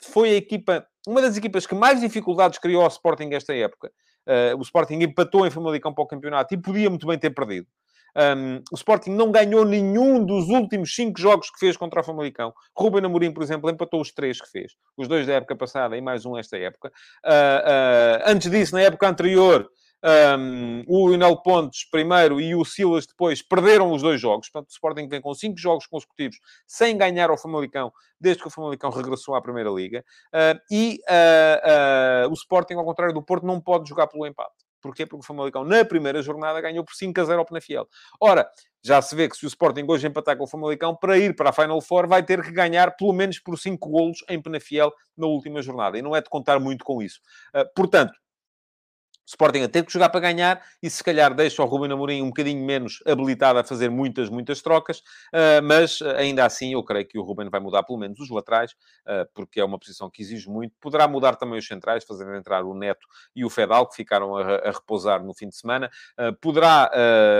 foi 0.00 0.30
a 0.30 0.34
equipa, 0.34 0.86
uma 1.06 1.20
das 1.20 1.36
equipas 1.36 1.66
que 1.66 1.74
mais 1.74 2.00
dificuldades 2.00 2.58
criou 2.58 2.82
ao 2.82 2.88
Sporting 2.88 3.30
esta 3.32 3.54
época. 3.54 3.90
Uh, 4.26 4.56
o 4.58 4.62
Sporting 4.62 5.00
empatou 5.02 5.46
em 5.46 5.50
Famalicão 5.50 5.92
para 5.92 6.04
o 6.04 6.06
campeonato 6.06 6.54
e 6.54 6.58
podia 6.58 6.90
muito 6.90 7.06
bem 7.06 7.18
ter 7.18 7.30
perdido. 7.30 7.66
Um, 8.16 8.62
o 8.72 8.74
Sporting 8.74 9.10
não 9.10 9.30
ganhou 9.30 9.64
nenhum 9.64 10.24
dos 10.24 10.48
últimos 10.48 10.94
cinco 10.94 11.20
jogos 11.20 11.50
que 11.50 11.58
fez 11.58 11.76
contra 11.76 12.00
o 12.00 12.04
Famalicão. 12.04 12.52
Ruben 12.76 13.04
Amorim, 13.04 13.32
por 13.32 13.42
exemplo, 13.42 13.70
empatou 13.70 14.00
os 14.00 14.12
três 14.12 14.40
que 14.40 14.50
fez. 14.50 14.72
Os 14.96 15.08
dois 15.08 15.26
da 15.26 15.34
época 15.34 15.56
passada 15.56 15.96
e 15.96 16.00
mais 16.00 16.26
um 16.26 16.36
esta 16.36 16.56
época. 16.56 16.92
Uh, 17.24 17.30
uh, 17.30 18.22
antes 18.26 18.50
disso, 18.50 18.74
na 18.74 18.80
época 18.80 19.08
anterior, 19.08 19.68
um, 20.38 20.84
o 20.86 21.08
Lionel 21.08 21.36
Pontes 21.42 21.88
primeiro 21.90 22.40
e 22.40 22.54
o 22.54 22.64
Silas 22.64 23.06
depois 23.06 23.42
perderam 23.42 23.90
os 23.92 24.02
dois 24.02 24.20
jogos. 24.20 24.48
Portanto, 24.48 24.70
o 24.70 24.72
Sporting 24.72 25.08
vem 25.08 25.20
com 25.20 25.34
cinco 25.34 25.58
jogos 25.58 25.86
consecutivos 25.86 26.38
sem 26.66 26.96
ganhar 26.96 27.30
ao 27.30 27.38
Famalicão 27.38 27.92
desde 28.20 28.42
que 28.42 28.48
o 28.48 28.50
Famalicão 28.50 28.90
regressou 28.90 29.34
à 29.34 29.42
Primeira 29.42 29.70
Liga. 29.70 30.04
Uh, 30.32 30.60
e 30.70 31.00
uh, 31.08 32.26
uh, 32.26 32.30
o 32.30 32.34
Sporting, 32.34 32.74
ao 32.74 32.84
contrário 32.84 33.14
do 33.14 33.22
Porto, 33.22 33.46
não 33.46 33.60
pode 33.60 33.88
jogar 33.88 34.06
pelo 34.06 34.26
empate. 34.26 34.67
Porquê? 34.80 35.06
Porque 35.06 35.24
o 35.24 35.26
Famalicão, 35.26 35.64
na 35.64 35.84
primeira 35.84 36.22
jornada, 36.22 36.60
ganhou 36.60 36.84
por 36.84 36.94
5 36.94 37.20
a 37.20 37.24
0 37.24 37.38
ao 37.38 37.46
Penafiel. 37.46 37.88
Ora, 38.20 38.48
já 38.82 39.02
se 39.02 39.14
vê 39.14 39.28
que 39.28 39.36
se 39.36 39.44
o 39.44 39.48
Sporting 39.48 39.84
hoje 39.88 40.06
empatar 40.06 40.36
com 40.36 40.44
o 40.44 40.48
Famalicão, 40.48 40.94
para 40.94 41.18
ir 41.18 41.34
para 41.34 41.50
a 41.50 41.52
Final 41.52 41.80
Four, 41.80 42.06
vai 42.06 42.22
ter 42.22 42.42
que 42.42 42.52
ganhar 42.52 42.96
pelo 42.96 43.12
menos 43.12 43.38
por 43.38 43.58
5 43.58 43.88
golos 43.88 44.24
em 44.28 44.40
Penafiel 44.40 44.92
na 45.16 45.26
última 45.26 45.60
jornada. 45.60 45.98
E 45.98 46.02
não 46.02 46.14
é 46.14 46.20
de 46.20 46.30
contar 46.30 46.58
muito 46.60 46.84
com 46.84 47.02
isso. 47.02 47.20
portanto, 47.74 48.12
Sporting 49.28 49.60
a 49.60 49.68
ter 49.68 49.84
que 49.84 49.92
jogar 49.92 50.08
para 50.08 50.20
ganhar 50.20 50.62
e 50.82 50.88
se 50.88 51.04
calhar 51.04 51.34
deixa 51.34 51.62
o 51.62 51.66
Ruben 51.66 51.92
Amorim 51.92 52.22
um 52.22 52.28
bocadinho 52.28 52.64
menos 52.64 53.02
habilitado 53.06 53.58
a 53.58 53.64
fazer 53.64 53.90
muitas, 53.90 54.30
muitas 54.30 54.62
trocas, 54.62 55.00
uh, 55.00 55.62
mas 55.62 56.00
ah, 56.00 56.16
ainda 56.16 56.46
assim 56.46 56.72
eu 56.72 56.82
creio 56.82 57.06
que 57.06 57.18
o 57.18 57.22
Ruben 57.22 57.50
vai 57.50 57.60
mudar 57.60 57.82
pelo 57.82 57.98
menos 57.98 58.18
os 58.18 58.30
laterais, 58.30 58.72
uh, 58.72 59.28
porque 59.34 59.60
é 59.60 59.64
uma 59.64 59.78
posição 59.78 60.08
que 60.08 60.22
exige 60.22 60.48
muito. 60.48 60.74
Poderá 60.80 61.06
mudar 61.06 61.36
também 61.36 61.58
os 61.58 61.66
centrais, 61.66 62.04
fazendo 62.04 62.34
entrar 62.34 62.64
o 62.64 62.72
Neto 62.74 63.06
e 63.36 63.44
o 63.44 63.50
Fedal, 63.50 63.86
que 63.86 63.96
ficaram 63.96 64.34
a, 64.34 64.56
a 64.56 64.70
repousar 64.70 65.22
no 65.22 65.34
fim 65.34 65.48
de 65.48 65.56
semana. 65.56 65.90
Poderá 66.40 66.90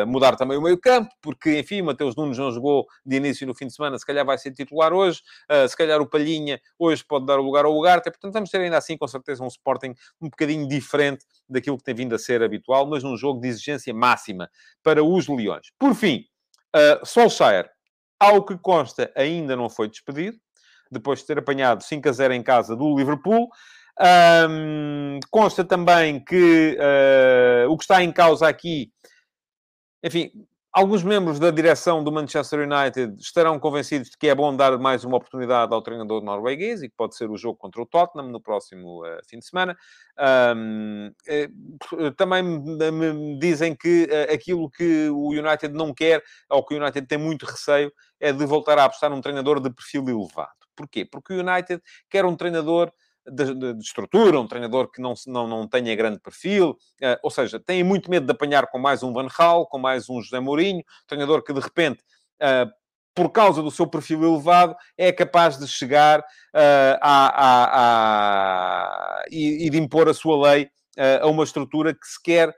mudar 0.07 0.37
também 0.37 0.59
o 0.59 0.63
meio 0.63 0.79
campo, 0.79 1.11
porque, 1.23 1.59
enfim, 1.59 1.83
Mateus 1.83 2.15
Nunes 2.17 2.37
não 2.37 2.51
jogou 2.51 2.87
de 3.05 3.17
início 3.17 3.47
no 3.47 3.55
fim 3.55 3.67
de 3.67 3.75
semana, 3.75 3.99
se 3.99 4.05
calhar 4.05 4.25
vai 4.25 4.37
ser 4.37 4.53
titular 4.53 4.93
hoje, 4.93 5.23
se 5.69 5.77
calhar 5.77 6.01
o 6.01 6.07
Palhinha 6.07 6.61
hoje 6.79 7.05
pode 7.05 7.27
dar 7.27 7.39
o 7.39 7.43
lugar 7.43 7.65
ao 7.65 7.77
Ugarte, 7.77 8.11
portanto 8.11 8.33
vamos 8.33 8.51
ter 8.51 8.61
ainda 8.61 8.77
assim, 8.77 8.97
com 8.97 9.07
certeza, 9.07 9.43
um 9.43 9.49
Sporting 9.49 9.95
um 10.21 10.29
bocadinho 10.29 10.67
diferente 10.69 11.25
daquilo 11.49 11.78
que 11.79 11.85
tem 11.85 11.95
vindo 11.95 12.15
a 12.15 12.19
ser 12.19 12.43
habitual, 12.43 12.87
mas 12.87 13.03
num 13.03 13.17
jogo 13.17 13.41
de 13.41 13.49
exigência 13.49 13.95
máxima 13.95 14.51
para 14.83 15.03
os 15.03 15.29
Leões. 15.29 15.69
Por 15.79 15.95
fim, 15.95 16.25
uh, 16.75 17.07
Solskjaer, 17.07 17.71
ao 18.21 18.45
que 18.45 18.59
consta, 18.59 19.11
ainda 19.17 19.57
não 19.57 19.71
foi 19.71 19.89
despedido, 19.89 20.39
depois 20.91 21.21
de 21.21 21.27
ter 21.27 21.39
apanhado 21.39 21.83
5 21.83 22.09
a 22.09 22.13
0 22.13 22.35
em 22.35 22.43
casa 22.43 22.75
do 22.75 22.97
Liverpool. 22.97 23.49
Um, 24.01 25.19
consta 25.31 25.65
também 25.65 26.23
que 26.25 26.77
uh, 26.79 27.71
o 27.71 27.77
que 27.77 27.85
está 27.85 28.03
em 28.03 28.13
causa 28.13 28.49
aqui, 28.49 28.93
enfim, 30.03 30.31
Alguns 30.79 31.03
membros 31.03 31.41
da 31.41 31.51
direção 31.51 32.05
do 32.05 32.13
Manchester 32.13 32.61
United 32.61 33.21
estarão 33.21 33.59
convencidos 33.59 34.11
de 34.11 34.17
que 34.17 34.29
é 34.29 34.35
bom 34.35 34.55
dar 34.55 34.79
mais 34.79 35.03
uma 35.03 35.17
oportunidade 35.17 35.75
ao 35.75 35.83
treinador 35.83 36.23
norueguês 36.23 36.85
e 36.85 36.89
que 36.89 36.95
pode 36.95 37.17
ser 37.17 37.29
o 37.29 37.37
jogo 37.37 37.59
contra 37.59 37.83
o 37.83 37.85
Tottenham 37.85 38.29
no 38.29 38.41
próximo 38.41 39.05
uh, 39.05 39.19
fim 39.29 39.41
de 39.41 39.47
semana. 39.47 39.77
Um, 40.57 41.11
uh, 41.11 42.13
também 42.13 42.45
me 42.45 43.37
dizem 43.41 43.75
que 43.75 44.05
uh, 44.05 44.33
aquilo 44.33 44.71
que 44.71 45.09
o 45.11 45.31
United 45.31 45.75
não 45.75 45.93
quer, 45.93 46.23
ou 46.49 46.65
que 46.65 46.77
o 46.77 46.81
United 46.81 47.09
tem 47.09 47.19
muito 47.19 47.45
receio, 47.45 47.93
é 48.21 48.33
de 48.33 48.47
voltar 48.47 48.79
a 48.79 48.85
apostar 48.85 49.11
num 49.11 49.21
treinador 49.21 49.61
de 49.61 49.71
perfil 49.71 50.09
elevado. 50.09 50.53
Porquê? 50.77 51.05
Porque 51.05 51.35
o 51.35 51.41
United 51.41 51.83
quer 52.09 52.25
um 52.25 52.37
treinador 52.37 52.93
de, 53.31 53.55
de, 53.55 53.75
de, 53.75 53.83
estrutura, 53.83 54.41
um 54.41 54.47
treinador 54.47 54.91
que 54.91 55.01
não, 55.01 55.15
não, 55.27 55.47
não 55.47 55.69
tenha 55.69 55.95
grande 55.95 56.19
perfil, 56.19 56.71
uh, 56.71 57.19
ou 57.23 57.31
seja, 57.31 57.59
tem 57.59 57.83
muito 57.83 58.11
medo 58.11 58.27
de 58.27 58.33
apanhar 58.33 58.67
com 58.69 58.79
mais 58.79 59.03
um 59.03 59.13
Van 59.13 59.27
Gaal, 59.27 59.67
com 59.67 59.79
mais 59.79 60.09
um 60.09 60.21
José 60.21 60.41
Mourinho, 60.41 60.83
treinador 61.07 61.43
que 61.43 61.53
de 61.53 61.61
repente, 61.61 62.03
uh, 62.43 62.71
por 63.15 63.31
causa 63.31 63.63
do 63.63 63.71
seu 63.71 63.87
perfil 63.87 64.23
elevado, 64.25 64.77
é 64.97 65.13
capaz 65.13 65.59
de 65.59 65.67
chegar 65.67 66.21
uh, 66.21 66.99
a, 67.01 67.29
a, 67.47 67.71
a, 69.21 69.25
e, 69.31 69.67
e, 69.67 69.71
de 69.71 69.79
impor 69.79 70.09
a 70.09 70.15
sua 70.15 70.51
lei 70.51 70.71
a 71.23 71.29
uma 71.29 71.45
estrutura 71.45 71.95
que 71.95 72.05
se 72.05 72.21
quer 72.21 72.53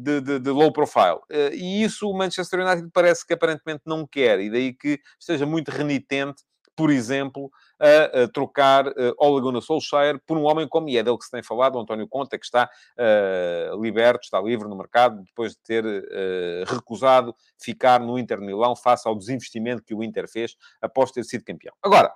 de, 0.00 0.20
de, 0.20 0.38
de, 0.38 0.50
low 0.50 0.72
profile. 0.72 1.18
e 1.52 1.82
isso 1.82 2.08
o 2.08 2.16
Manchester 2.16 2.60
United 2.64 2.88
parece 2.92 3.26
que 3.26 3.34
aparentemente 3.34 3.82
não 3.84 4.06
quer, 4.06 4.38
e 4.38 4.48
daí 4.48 4.72
que 4.72 5.00
esteja 5.18 5.44
muito 5.44 5.72
renitente 5.72 6.44
por 6.80 6.90
exemplo, 6.90 7.50
a, 7.80 8.22
a 8.22 8.28
trocar 8.28 8.86
uh, 8.86 9.14
Ole 9.18 9.40
Gunnar 9.40 9.62
Solskjaer 9.62 10.20
por 10.26 10.36
um 10.36 10.44
homem 10.44 10.68
como, 10.68 10.88
e 10.88 10.98
é 10.98 11.02
dele 11.02 11.16
que 11.16 11.24
se 11.24 11.30
tem 11.30 11.42
falado, 11.42 11.76
o 11.76 11.80
António 11.80 12.06
Conta, 12.06 12.38
que 12.38 12.44
está 12.44 12.68
uh, 12.98 13.82
liberto, 13.82 14.20
está 14.24 14.40
livre 14.40 14.68
no 14.68 14.76
mercado, 14.76 15.22
depois 15.24 15.52
de 15.52 15.58
ter 15.58 15.84
uh, 15.84 16.74
recusado 16.74 17.34
ficar 17.58 18.00
no 18.00 18.18
Inter 18.18 18.40
Milão 18.40 18.76
face 18.76 19.08
ao 19.08 19.16
desinvestimento 19.16 19.82
que 19.82 19.94
o 19.94 20.02
Inter 20.02 20.28
fez 20.28 20.54
após 20.80 21.10
ter 21.10 21.24
sido 21.24 21.44
campeão. 21.44 21.74
Agora, 21.82 22.12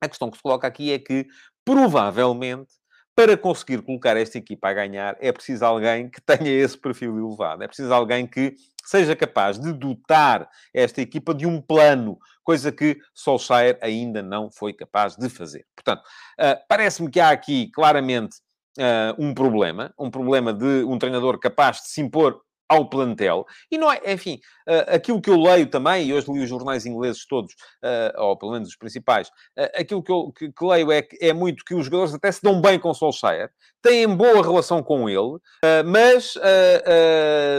a 0.00 0.08
questão 0.08 0.30
que 0.30 0.36
se 0.36 0.42
coloca 0.42 0.66
aqui 0.66 0.92
é 0.92 0.98
que, 0.98 1.26
provavelmente, 1.64 2.81
para 3.14 3.36
conseguir 3.36 3.82
colocar 3.82 4.16
esta 4.16 4.38
equipa 4.38 4.68
a 4.68 4.72
ganhar, 4.72 5.16
é 5.20 5.30
preciso 5.30 5.64
alguém 5.64 6.08
que 6.08 6.20
tenha 6.20 6.50
esse 6.50 6.76
perfil 6.78 7.18
elevado. 7.18 7.62
É 7.62 7.66
preciso 7.66 7.92
alguém 7.92 8.26
que 8.26 8.54
seja 8.84 9.14
capaz 9.14 9.58
de 9.58 9.72
dotar 9.72 10.48
esta 10.74 11.00
equipa 11.00 11.34
de 11.34 11.46
um 11.46 11.60
plano, 11.60 12.18
coisa 12.42 12.72
que 12.72 12.98
Solskjaer 13.14 13.78
ainda 13.80 14.22
não 14.22 14.50
foi 14.50 14.72
capaz 14.72 15.16
de 15.16 15.28
fazer. 15.28 15.64
Portanto, 15.74 16.00
uh, 16.00 16.58
parece-me 16.68 17.10
que 17.10 17.20
há 17.20 17.30
aqui 17.30 17.70
claramente 17.70 18.36
uh, 18.78 19.14
um 19.18 19.32
problema, 19.34 19.94
um 19.98 20.10
problema 20.10 20.52
de 20.52 20.84
um 20.84 20.98
treinador 20.98 21.38
capaz 21.38 21.78
de 21.82 21.88
se 21.88 22.00
impor 22.00 22.40
ao 22.72 22.88
plantel. 22.88 23.44
E 23.70 23.76
não 23.76 23.92
é, 23.92 24.00
enfim, 24.12 24.40
uh, 24.66 24.94
aquilo 24.94 25.20
que 25.20 25.28
eu 25.28 25.38
leio 25.38 25.66
também, 25.66 26.06
e 26.06 26.14
hoje 26.14 26.32
li 26.32 26.42
os 26.42 26.48
jornais 26.48 26.86
ingleses 26.86 27.26
todos, 27.26 27.52
uh, 27.84 28.22
ou 28.22 28.38
pelo 28.38 28.52
menos 28.52 28.68
os 28.68 28.76
principais, 28.76 29.28
uh, 29.28 29.68
aquilo 29.76 30.02
que 30.02 30.10
eu 30.10 30.32
que, 30.32 30.50
que 30.50 30.64
leio 30.64 30.90
é, 30.90 31.06
é 31.20 31.32
muito 31.34 31.64
que 31.64 31.74
os 31.74 31.84
jogadores 31.84 32.14
até 32.14 32.32
se 32.32 32.42
dão 32.42 32.62
bem 32.62 32.78
com 32.78 32.88
o 32.88 32.94
Solskjaer, 32.94 33.50
têm 33.82 34.06
boa 34.16 34.42
relação 34.42 34.82
com 34.82 35.10
ele, 35.10 35.38
mas 35.84 36.34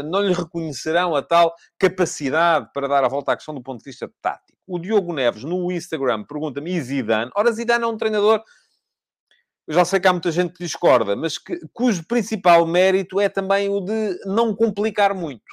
não 0.05 0.21
lhe 0.21 0.33
reconhecerão 0.33 1.13
a 1.15 1.21
tal 1.21 1.53
capacidade 1.77 2.69
para 2.73 2.87
dar 2.87 3.03
a 3.03 3.09
volta 3.09 3.33
à 3.33 3.35
questão 3.35 3.53
do 3.53 3.61
ponto 3.61 3.79
de 3.79 3.89
vista 3.89 4.09
tático. 4.21 4.57
O 4.65 4.79
Diogo 4.79 5.11
Neves, 5.11 5.43
no 5.43 5.69
Instagram, 5.69 6.23
pergunta-me, 6.23 6.71
e 6.71 6.81
Zidane? 6.81 7.29
Ora, 7.35 7.51
Zidane 7.51 7.83
é 7.83 7.87
um 7.87 7.97
treinador 7.97 8.41
eu 9.67 9.73
já 9.73 9.85
sei 9.85 9.99
que 9.99 10.07
há 10.07 10.11
muita 10.11 10.31
gente 10.31 10.53
que 10.53 10.63
discorda, 10.63 11.15
mas 11.15 11.37
que, 11.37 11.57
cujo 11.71 12.05
principal 12.05 12.65
mérito 12.65 13.19
é 13.19 13.29
também 13.29 13.69
o 13.69 13.79
de 13.79 14.19
não 14.25 14.53
complicar 14.53 15.13
muito. 15.13 15.43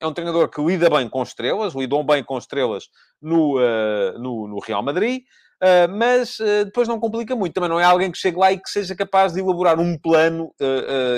É 0.00 0.06
um 0.06 0.12
treinador 0.12 0.48
que 0.48 0.62
lida 0.62 0.88
bem 0.90 1.08
com 1.08 1.22
estrelas, 1.22 1.74
lidou 1.74 2.04
bem 2.04 2.22
com 2.22 2.38
estrelas 2.38 2.84
no, 3.20 3.58
uh, 3.58 4.18
no, 4.18 4.46
no, 4.46 4.58
Real 4.60 4.82
Madrid, 4.82 5.22
uh, 5.62 5.90
mas 5.90 6.38
uh, 6.38 6.66
depois 6.66 6.86
não 6.86 7.00
complica 7.00 7.34
muito. 7.34 7.54
Também 7.54 7.70
não 7.70 7.80
é 7.80 7.84
alguém 7.84 8.12
que 8.12 8.18
chegue 8.18 8.38
lá 8.38 8.52
e 8.52 8.60
que 8.60 8.68
seja 8.68 8.94
capaz 8.94 9.32
de 9.32 9.40
elaborar 9.40 9.80
um 9.80 9.98
plano 9.98 10.54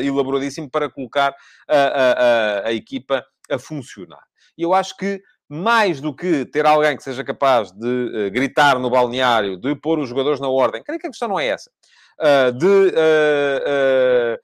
elaboradíssimo 0.02 0.70
para 0.70 0.88
colocar 0.88 1.34
a, 1.68 1.76
a, 1.76 2.68
a 2.68 2.72
equipa 2.72 3.24
a 3.50 3.58
funcionar. 3.58 4.22
E 4.56 4.62
eu 4.62 4.72
acho 4.72 4.96
que 4.96 5.20
mais 5.50 6.00
do 6.00 6.14
que 6.14 6.44
ter 6.44 6.64
alguém 6.64 6.96
que 6.96 7.02
seja 7.02 7.24
capaz 7.24 7.72
de 7.72 8.30
gritar 8.30 8.78
no 8.78 8.90
balneário, 8.90 9.58
de 9.58 9.74
pôr 9.74 9.98
os 9.98 10.08
jogadores 10.08 10.40
na 10.40 10.48
ordem, 10.48 10.82
creio 10.82 11.00
que 11.00 11.06
a 11.06 11.10
questão 11.10 11.28
não 11.28 11.40
é 11.40 11.48
essa 11.48 11.70
uh, 12.20 12.52
de 12.52 12.66
uh, 12.66 14.38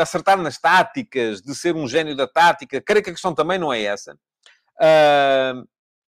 acertar 0.00 0.36
nas 0.38 0.58
táticas, 0.58 1.40
de 1.40 1.54
ser 1.54 1.74
um 1.74 1.88
gênio 1.88 2.16
da 2.16 2.26
tática. 2.26 2.80
Creio 2.80 3.02
que 3.02 3.10
a 3.10 3.12
questão 3.12 3.34
também 3.34 3.58
não 3.58 3.72
é 3.72 3.82
essa. 3.82 4.16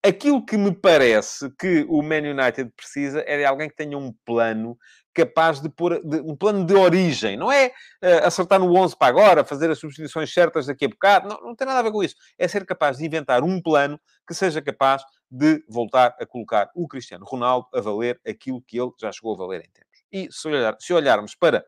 aquilo 0.03 0.45
que 0.45 0.57
me 0.57 0.73
parece 0.73 1.49
que 1.59 1.85
o 1.89 2.01
Man 2.01 2.29
United 2.29 2.71
precisa 2.75 3.23
é 3.25 3.37
de 3.37 3.45
alguém 3.45 3.69
que 3.69 3.75
tenha 3.75 3.97
um 3.97 4.13
plano 4.25 4.77
capaz 5.15 5.61
de 5.61 5.69
pôr 5.69 6.01
de, 6.03 6.19
um 6.19 6.35
plano 6.35 6.65
de 6.65 6.75
origem. 6.75 7.37
Não 7.37 7.49
é 7.51 7.67
uh, 8.03 8.25
acertar 8.27 8.59
no 8.59 8.75
11 8.75 8.97
para 8.97 9.07
agora, 9.07 9.45
fazer 9.45 9.71
as 9.71 9.79
substituições 9.79 10.31
certas 10.31 10.65
daqui 10.65 10.85
a 10.85 10.89
bocado. 10.89 11.29
Não, 11.29 11.41
não 11.41 11.55
tem 11.55 11.65
nada 11.65 11.79
a 11.79 11.83
ver 11.83 11.91
com 11.91 12.03
isso. 12.03 12.15
É 12.37 12.47
ser 12.47 12.65
capaz 12.65 12.97
de 12.97 13.05
inventar 13.05 13.41
um 13.41 13.61
plano 13.61 13.99
que 14.27 14.33
seja 14.33 14.61
capaz 14.61 15.01
de 15.31 15.63
voltar 15.67 16.15
a 16.19 16.25
colocar 16.25 16.69
o 16.75 16.87
Cristiano 16.87 17.25
Ronaldo 17.25 17.67
a 17.73 17.79
valer 17.79 18.19
aquilo 18.27 18.61
que 18.61 18.79
ele 18.79 18.91
já 18.99 19.11
chegou 19.11 19.33
a 19.33 19.37
valer 19.37 19.61
em 19.61 19.71
tempo. 19.71 19.84
E 20.15 20.29
se, 20.31 20.47
olhar, 20.47 20.75
se 20.79 20.93
olharmos 20.93 21.35
para 21.35 21.65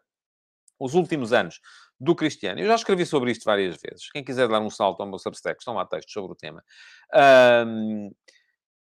os 0.80 0.94
últimos 0.94 1.34
anos 1.34 1.60
do 2.00 2.16
Cristiano, 2.16 2.62
eu 2.62 2.68
já 2.68 2.76
escrevi 2.76 3.06
sobre 3.06 3.32
isto 3.32 3.44
várias 3.44 3.78
vezes. 3.82 4.10
Quem 4.12 4.24
quiser 4.24 4.48
dar 4.48 4.62
um 4.62 4.70
salto 4.70 5.02
ao 5.02 5.10
meu 5.10 5.20
Substack, 5.20 5.60
estão 5.60 5.74
lá 5.74 5.86
textos 5.86 6.14
sobre 6.14 6.32
o 6.32 6.36
tema. 6.36 6.64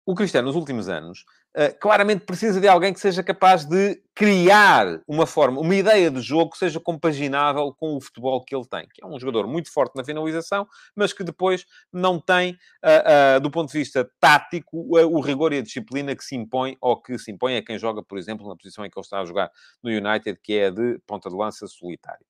O 0.09 0.15
Cristiano, 0.15 0.47
nos 0.47 0.55
últimos 0.55 0.89
anos, 0.89 1.23
uh, 1.55 1.77
claramente 1.79 2.25
precisa 2.25 2.59
de 2.59 2.67
alguém 2.67 2.91
que 2.91 2.99
seja 2.99 3.21
capaz 3.21 3.63
de 3.63 4.01
criar 4.15 4.99
uma 5.07 5.27
forma, 5.27 5.61
uma 5.61 5.75
ideia 5.75 6.09
de 6.09 6.19
jogo 6.19 6.49
que 6.49 6.57
seja 6.57 6.79
compaginável 6.79 7.71
com 7.77 7.95
o 7.95 8.01
futebol 8.01 8.43
que 8.43 8.55
ele 8.55 8.65
tem. 8.65 8.87
Que 8.91 9.03
é 9.03 9.07
um 9.07 9.19
jogador 9.19 9.45
muito 9.47 9.71
forte 9.71 9.95
na 9.95 10.03
finalização, 10.03 10.67
mas 10.95 11.13
que 11.13 11.23
depois 11.23 11.63
não 11.93 12.19
tem, 12.19 12.53
uh, 12.83 13.37
uh, 13.37 13.39
do 13.39 13.51
ponto 13.51 13.71
de 13.71 13.77
vista 13.77 14.09
tático, 14.19 14.87
o 14.89 15.21
rigor 15.21 15.53
e 15.53 15.59
a 15.59 15.61
disciplina 15.61 16.15
que 16.15 16.23
se 16.23 16.35
impõe, 16.35 16.75
ou 16.81 16.99
que 16.99 17.15
se 17.19 17.31
impõe 17.31 17.57
a 17.57 17.63
quem 17.63 17.77
joga, 17.77 18.01
por 18.01 18.17
exemplo, 18.17 18.49
na 18.49 18.55
posição 18.55 18.83
em 18.83 18.89
que 18.89 18.97
ele 18.97 19.05
está 19.05 19.19
a 19.19 19.25
jogar 19.25 19.51
no 19.83 19.91
United, 19.91 20.39
que 20.41 20.57
é 20.57 20.71
de 20.71 20.97
ponta 21.05 21.29
de 21.29 21.35
lança 21.35 21.67
solitário. 21.67 22.25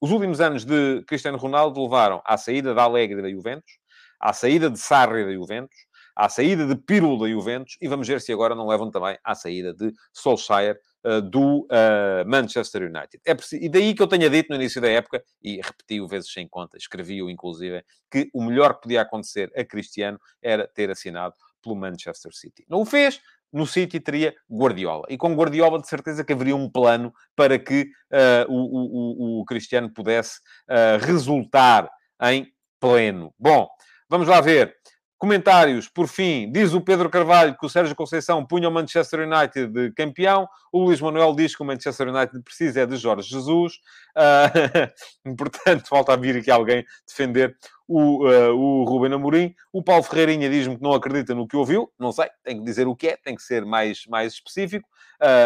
Os 0.00 0.12
últimos 0.12 0.40
anos 0.40 0.64
de 0.64 1.02
Cristiano 1.08 1.38
Ronaldo 1.38 1.82
levaram 1.82 2.22
à 2.24 2.36
saída 2.36 2.72
da 2.72 2.84
Alegre 2.84 3.20
da 3.20 3.28
Juventus, 3.28 3.78
à 4.20 4.32
saída 4.32 4.70
de 4.70 4.78
Sarri 4.78 5.24
da 5.24 5.32
Juventus, 5.32 5.86
à 6.16 6.28
saída 6.28 6.66
de 6.66 6.74
Pirlo 6.74 7.18
da 7.18 7.28
Juventus 7.28 7.76
e 7.80 7.86
vamos 7.86 8.08
ver 8.08 8.20
se 8.20 8.32
agora 8.32 8.54
não 8.54 8.66
levam 8.66 8.90
também 8.90 9.18
à 9.22 9.34
saída 9.34 9.74
de 9.74 9.92
Solskjaer 10.12 10.80
uh, 11.04 11.20
do 11.20 11.60
uh, 11.64 12.26
Manchester 12.26 12.82
United. 12.82 13.20
É 13.26 13.36
e 13.60 13.68
daí 13.68 13.94
que 13.94 14.02
eu 14.02 14.06
tenha 14.06 14.30
dito 14.30 14.48
no 14.48 14.56
início 14.56 14.80
da 14.80 14.88
época, 14.88 15.22
e 15.42 15.56
repeti-o 15.56 16.08
vezes 16.08 16.32
sem 16.32 16.48
conta, 16.48 16.78
escrevi-o 16.78 17.28
inclusive, 17.28 17.84
que 18.10 18.30
o 18.32 18.42
melhor 18.42 18.74
que 18.74 18.82
podia 18.82 19.02
acontecer 19.02 19.52
a 19.54 19.62
Cristiano 19.64 20.18
era 20.42 20.66
ter 20.66 20.90
assinado 20.90 21.34
pelo 21.62 21.76
Manchester 21.76 22.32
City. 22.34 22.64
Não 22.68 22.80
o 22.80 22.86
fez, 22.86 23.20
no 23.52 23.66
City 23.66 24.00
teria 24.00 24.34
Guardiola. 24.50 25.06
E 25.08 25.16
com 25.16 25.34
Guardiola, 25.34 25.80
de 25.80 25.88
certeza 25.88 26.24
que 26.24 26.32
haveria 26.32 26.56
um 26.56 26.70
plano 26.70 27.12
para 27.34 27.58
que 27.58 27.90
uh, 28.12 28.52
o, 28.52 29.38
o, 29.38 29.40
o, 29.40 29.44
Cristiano 29.44 29.92
pudesse 29.92 30.40
uh, 30.68 31.04
resultar 31.04 31.90
em 32.22 32.46
pleno. 32.80 33.34
Bom, 33.38 33.68
vamos 34.08 34.28
lá 34.28 34.40
ver. 34.40 34.76
Comentários, 35.18 35.88
por 35.88 36.08
fim, 36.08 36.52
diz 36.52 36.74
o 36.74 36.80
Pedro 36.80 37.08
Carvalho 37.08 37.56
que 37.58 37.64
o 37.64 37.70
Sérgio 37.70 37.96
Conceição 37.96 38.44
punha 38.44 38.68
o 38.68 38.72
Manchester 38.72 39.20
United 39.20 39.68
de 39.68 39.90
campeão. 39.92 40.46
O 40.70 40.84
Luís 40.84 41.00
Manuel 41.00 41.34
diz 41.34 41.56
que 41.56 41.62
o 41.62 41.64
Manchester 41.64 42.08
United 42.08 42.42
precisa 42.42 42.82
é 42.82 42.86
de 42.86 42.96
Jorge 42.96 43.30
Jesus. 43.30 43.76
Uh, 44.14 45.32
portanto, 45.34 45.88
falta 45.88 46.12
a 46.12 46.16
vir 46.16 46.36
aqui 46.36 46.50
alguém 46.50 46.84
defender 47.06 47.56
o, 47.88 48.26
uh, 48.28 48.54
o 48.54 48.84
Ruben 48.84 49.14
Amorim. 49.14 49.54
O 49.72 49.82
Paulo 49.82 50.02
Ferreirinha 50.02 50.50
diz-me 50.50 50.76
que 50.76 50.82
não 50.82 50.92
acredita 50.92 51.34
no 51.34 51.48
que 51.48 51.56
ouviu. 51.56 51.90
Não 51.98 52.12
sei, 52.12 52.28
tem 52.44 52.58
que 52.58 52.64
dizer 52.64 52.86
o 52.86 52.94
que 52.94 53.08
é, 53.08 53.16
tem 53.16 53.34
que 53.34 53.42
ser 53.42 53.64
mais, 53.64 54.04
mais 54.06 54.34
específico. 54.34 54.86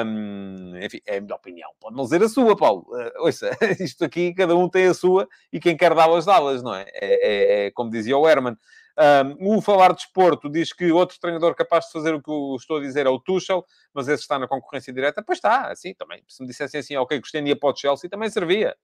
Um, 0.04 0.76
enfim, 0.83 1.00
é 1.06 1.18
a 1.18 1.20
minha 1.20 1.37
opinião. 1.37 1.70
Pode 1.80 1.96
não 1.96 2.02
dizer 2.02 2.20
a 2.24 2.28
sua, 2.28 2.56
Paulo. 2.56 2.87
Uh, 2.88 3.24
ouça, 3.24 3.50
isto 3.78 4.04
aqui, 4.04 4.35
cada 4.35 4.56
um 4.56 4.68
tem 4.68 4.87
a 4.87 4.94
sua 4.94 5.28
e 5.52 5.61
quem 5.61 5.76
quer 5.76 5.94
dá-las, 5.94 6.24
dá-las, 6.24 6.61
não 6.61 6.74
é? 6.74 6.87
É, 6.92 6.98
é? 7.02 7.66
é, 7.66 7.70
como 7.70 7.88
dizia 7.88 8.18
o 8.18 8.28
Herman. 8.28 8.56
Um, 9.01 9.57
o 9.57 9.63
Falar 9.63 9.95
de 9.95 10.03
Esporto 10.03 10.51
diz 10.51 10.75
que 10.75 10.93
outro 10.93 11.19
treinador 11.19 11.55
capaz 11.55 11.87
de 11.87 11.93
fazer 11.93 12.13
o 12.13 12.23
que 12.23 12.31
eu 12.31 12.55
estou 12.57 12.77
a 12.77 12.81
dizer 12.81 13.07
é 13.07 13.09
o 13.09 13.19
Tuchel, 13.19 13.65
mas 13.95 14.09
esse 14.09 14.23
está 14.23 14.39
na 14.39 14.47
concorrência 14.47 14.93
direta. 14.93 15.23
Pois 15.27 15.39
está, 15.39 15.71
assim 15.71 15.95
também. 15.95 16.23
Se 16.29 16.43
me 16.43 16.47
dissessem 16.47 16.81
assim, 16.81 16.97
ok, 16.97 17.19
Cristiano 17.19 17.49
ia 17.49 17.59
para 17.59 17.73
o 17.73 17.77
Chelsea, 17.77 18.11
também 18.11 18.29
servia. 18.29 18.77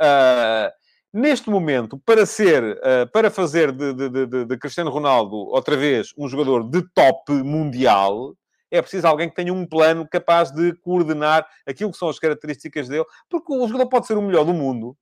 Uh, 0.00 0.72
neste 1.12 1.48
momento, 1.48 1.96
para 2.04 2.26
ser, 2.26 2.64
uh, 2.64 3.08
para 3.12 3.30
fazer 3.30 3.70
de, 3.70 3.92
de, 3.92 4.26
de, 4.26 4.44
de, 4.46 4.58
Cristiano 4.58 4.90
Ronaldo, 4.90 5.36
outra 5.36 5.76
vez, 5.76 6.12
um 6.18 6.28
jogador 6.28 6.68
de 6.68 6.82
top 6.92 7.32
mundial, 7.32 8.34
é 8.68 8.82
preciso 8.82 9.06
alguém 9.06 9.28
que 9.28 9.36
tenha 9.36 9.52
um 9.52 9.64
plano 9.64 10.08
capaz 10.08 10.50
de 10.50 10.74
coordenar 10.78 11.46
aquilo 11.64 11.92
que 11.92 11.98
são 11.98 12.08
as 12.08 12.18
características 12.18 12.88
dele, 12.88 13.04
porque 13.30 13.52
o 13.52 13.68
jogador 13.68 13.88
pode 13.88 14.08
ser 14.08 14.18
o 14.18 14.22
melhor 14.22 14.44
do 14.44 14.54
mundo, 14.54 14.96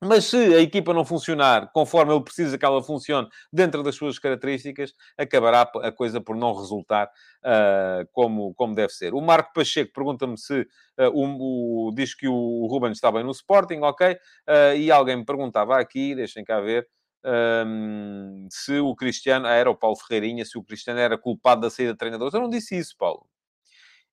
mas 0.00 0.24
se 0.24 0.36
a 0.36 0.60
equipa 0.60 0.94
não 0.94 1.04
funcionar 1.04 1.70
conforme 1.72 2.12
ele 2.12 2.24
precisa 2.24 2.56
que 2.56 2.64
ela 2.64 2.82
funcione 2.82 3.28
dentro 3.52 3.82
das 3.82 3.94
suas 3.94 4.18
características, 4.18 4.94
acabará 5.16 5.62
a 5.82 5.92
coisa 5.92 6.20
por 6.20 6.34
não 6.34 6.54
resultar 6.54 7.06
uh, 7.06 8.08
como, 8.12 8.54
como 8.54 8.74
deve 8.74 8.92
ser. 8.92 9.12
O 9.12 9.20
Marco 9.20 9.52
Pacheco 9.52 9.92
pergunta-me 9.92 10.38
se 10.38 10.60
uh, 10.62 11.10
o, 11.12 11.88
o, 11.88 11.94
diz 11.94 12.14
que 12.14 12.26
o 12.26 12.66
Ruben 12.66 12.92
está 12.92 13.12
bem 13.12 13.22
no 13.22 13.30
Sporting, 13.30 13.80
ok? 13.82 14.12
Uh, 14.12 14.76
e 14.76 14.90
alguém 14.90 15.16
me 15.16 15.24
perguntava 15.24 15.78
aqui, 15.78 16.14
deixem 16.14 16.42
cá 16.44 16.60
ver, 16.60 16.88
um, 17.22 18.48
se 18.50 18.78
o 18.80 18.94
Cristiano, 18.94 19.46
era 19.46 19.70
o 19.70 19.76
Paulo 19.76 19.96
Ferreirinha, 19.96 20.44
se 20.44 20.56
o 20.56 20.62
Cristiano 20.62 21.00
era 21.00 21.18
culpado 21.18 21.60
da 21.60 21.70
saída 21.70 21.92
de 21.92 21.98
treinadores. 21.98 22.32
Eu 22.32 22.40
não 22.40 22.48
disse 22.48 22.78
isso, 22.78 22.96
Paulo. 22.96 23.26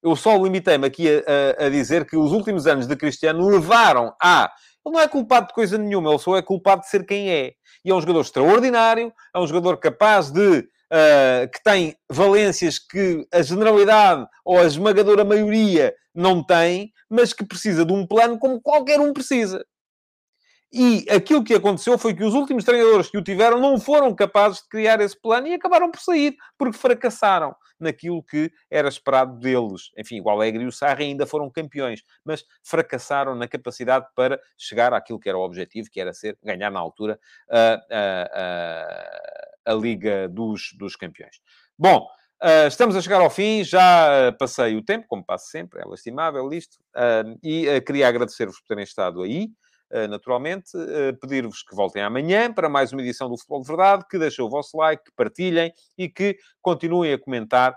Eu 0.04 0.16
só 0.16 0.36
limitei-me 0.38 0.86
aqui 0.86 1.08
a, 1.10 1.64
a, 1.64 1.66
a 1.66 1.70
dizer 1.70 2.06
que 2.06 2.16
os 2.16 2.32
últimos 2.32 2.68
anos 2.68 2.86
de 2.86 2.96
Cristiano 2.96 3.48
levaram 3.48 4.14
a 4.22 4.52
ele 4.88 4.94
não 4.94 5.02
é 5.02 5.08
culpado 5.08 5.48
de 5.48 5.54
coisa 5.54 5.78
nenhuma, 5.78 6.10
ele 6.10 6.20
só 6.20 6.38
é 6.38 6.42
culpado 6.42 6.82
de 6.82 6.90
ser 6.90 7.06
quem 7.06 7.30
é. 7.30 7.54
E 7.84 7.92
é 7.92 7.94
um 7.94 8.02
jogador 8.02 8.22
extraordinário, 8.22 9.14
é 9.36 9.40
um 9.40 9.48
jogador 9.48 9.78
capaz 9.78 10.32
de. 10.32 10.68
Uh, 10.90 11.52
que 11.52 11.62
tem 11.62 11.98
valências 12.10 12.80
que 12.80 13.28
a 13.34 13.42
generalidade 13.42 14.26
ou 14.46 14.58
a 14.58 14.64
esmagadora 14.64 15.26
maioria 15.26 15.94
não 16.16 16.42
tem, 16.42 16.94
mas 17.10 17.34
que 17.34 17.46
precisa 17.46 17.84
de 17.84 17.92
um 17.92 18.08
plano 18.08 18.40
como 18.40 18.62
qualquer 18.62 18.98
um 18.98 19.12
precisa. 19.12 19.66
E 20.80 21.10
aquilo 21.10 21.44
que 21.44 21.56
aconteceu 21.56 21.98
foi 21.98 22.14
que 22.14 22.24
os 22.24 22.36
últimos 22.36 22.64
treinadores 22.64 23.10
que 23.10 23.18
o 23.18 23.24
tiveram 23.24 23.60
não 23.60 23.80
foram 23.80 24.14
capazes 24.14 24.62
de 24.62 24.70
criar 24.70 25.02
esse 25.02 25.20
plano 25.20 25.48
e 25.48 25.56
acabaram 25.56 25.90
por 25.90 26.00
sair, 26.00 26.36
porque 26.56 26.78
fracassaram 26.78 27.56
naquilo 27.80 28.22
que 28.22 28.52
era 28.70 28.88
esperado 28.88 29.40
deles. 29.40 29.90
Enfim, 29.98 30.22
o 30.24 30.30
Alegre 30.30 30.64
e 30.64 30.68
o 30.68 30.72
Sarri 30.72 31.06
ainda 31.06 31.26
foram 31.26 31.50
campeões, 31.50 32.04
mas 32.24 32.46
fracassaram 32.62 33.34
na 33.34 33.48
capacidade 33.48 34.06
para 34.16 34.40
chegar 34.56 34.94
àquilo 34.94 35.20
que 35.20 35.28
era 35.28 35.38
o 35.40 35.42
objetivo, 35.42 35.90
que 35.92 36.00
era 36.00 36.14
ser, 36.14 36.38
ganhar 36.44 36.70
na 36.70 36.80
altura 36.80 37.20
a, 37.50 37.82
a, 37.92 38.30
a, 39.66 39.72
a 39.72 39.74
Liga 39.74 40.30
dos, 40.30 40.76
dos 40.78 40.96
Campeões. 40.96 41.38
Bom, 41.76 42.08
Uh, 42.40 42.68
estamos 42.68 42.96
a 42.96 43.02
chegar 43.02 43.20
ao 43.20 43.32
fim, 43.32 43.64
já 43.64 44.32
passei 44.38 44.76
o 44.76 44.86
tempo, 44.86 45.08
como 45.08 45.26
passo 45.26 45.48
sempre, 45.48 45.82
é 45.82 45.84
lastimável 45.84 46.54
isto, 46.54 46.78
uh, 46.96 47.36
e 47.42 47.68
uh, 47.68 47.84
queria 47.84 48.08
agradecer-vos 48.08 48.60
por 48.60 48.68
terem 48.68 48.84
estado 48.84 49.24
aí. 49.24 49.50
Naturalmente. 50.10 50.72
Pedir-vos 51.22 51.64
que 51.64 51.76
voltem 51.76 52.02
amanhã 52.02 52.52
para 52.52 52.70
mais 52.70 52.92
uma 52.92 53.02
edição 53.02 53.30
do 53.30 53.38
Futebol 53.38 53.62
de 53.62 53.68
Verdade, 53.68 54.06
que 54.10 54.20
deixem 54.20 54.44
o 54.44 54.50
vosso 54.50 54.78
like, 54.78 55.04
que 55.04 55.12
partilhem 55.16 55.72
e 55.98 56.10
que 56.10 56.38
continuem 56.62 57.14
a 57.14 57.18
comentar 57.18 57.76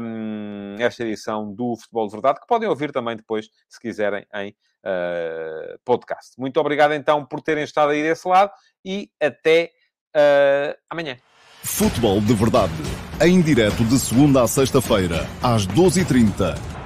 um, 0.00 0.76
esta 0.78 1.02
edição 1.04 1.52
do 1.52 1.76
Futebol 1.76 2.06
de 2.06 2.12
Verdade, 2.12 2.40
que 2.40 2.46
podem 2.46 2.68
ouvir 2.68 2.92
também 2.92 3.16
depois, 3.16 3.48
se 3.68 3.80
quiserem, 3.80 4.26
em 4.34 4.50
uh, 4.50 5.78
podcast. 5.84 6.38
Muito 6.38 6.58
obrigado 6.58 6.92
então 6.92 7.24
por 7.24 7.40
terem 7.40 7.64
estado 7.64 7.90
aí 7.90 8.02
desse 8.02 8.26
lado 8.26 8.52
e 8.84 9.10
até 9.20 9.70
uh, 10.16 10.76
amanhã. 10.90 11.16
Futebol 11.62 12.20
de 12.20 12.34
Verdade, 12.34 12.72
em 13.20 13.40
direto 13.40 13.84
de 13.84 13.98
segunda 13.98 14.42
a 14.42 14.48
sexta-feira, 14.48 15.26
às 15.42 15.66
12h30 15.66 16.81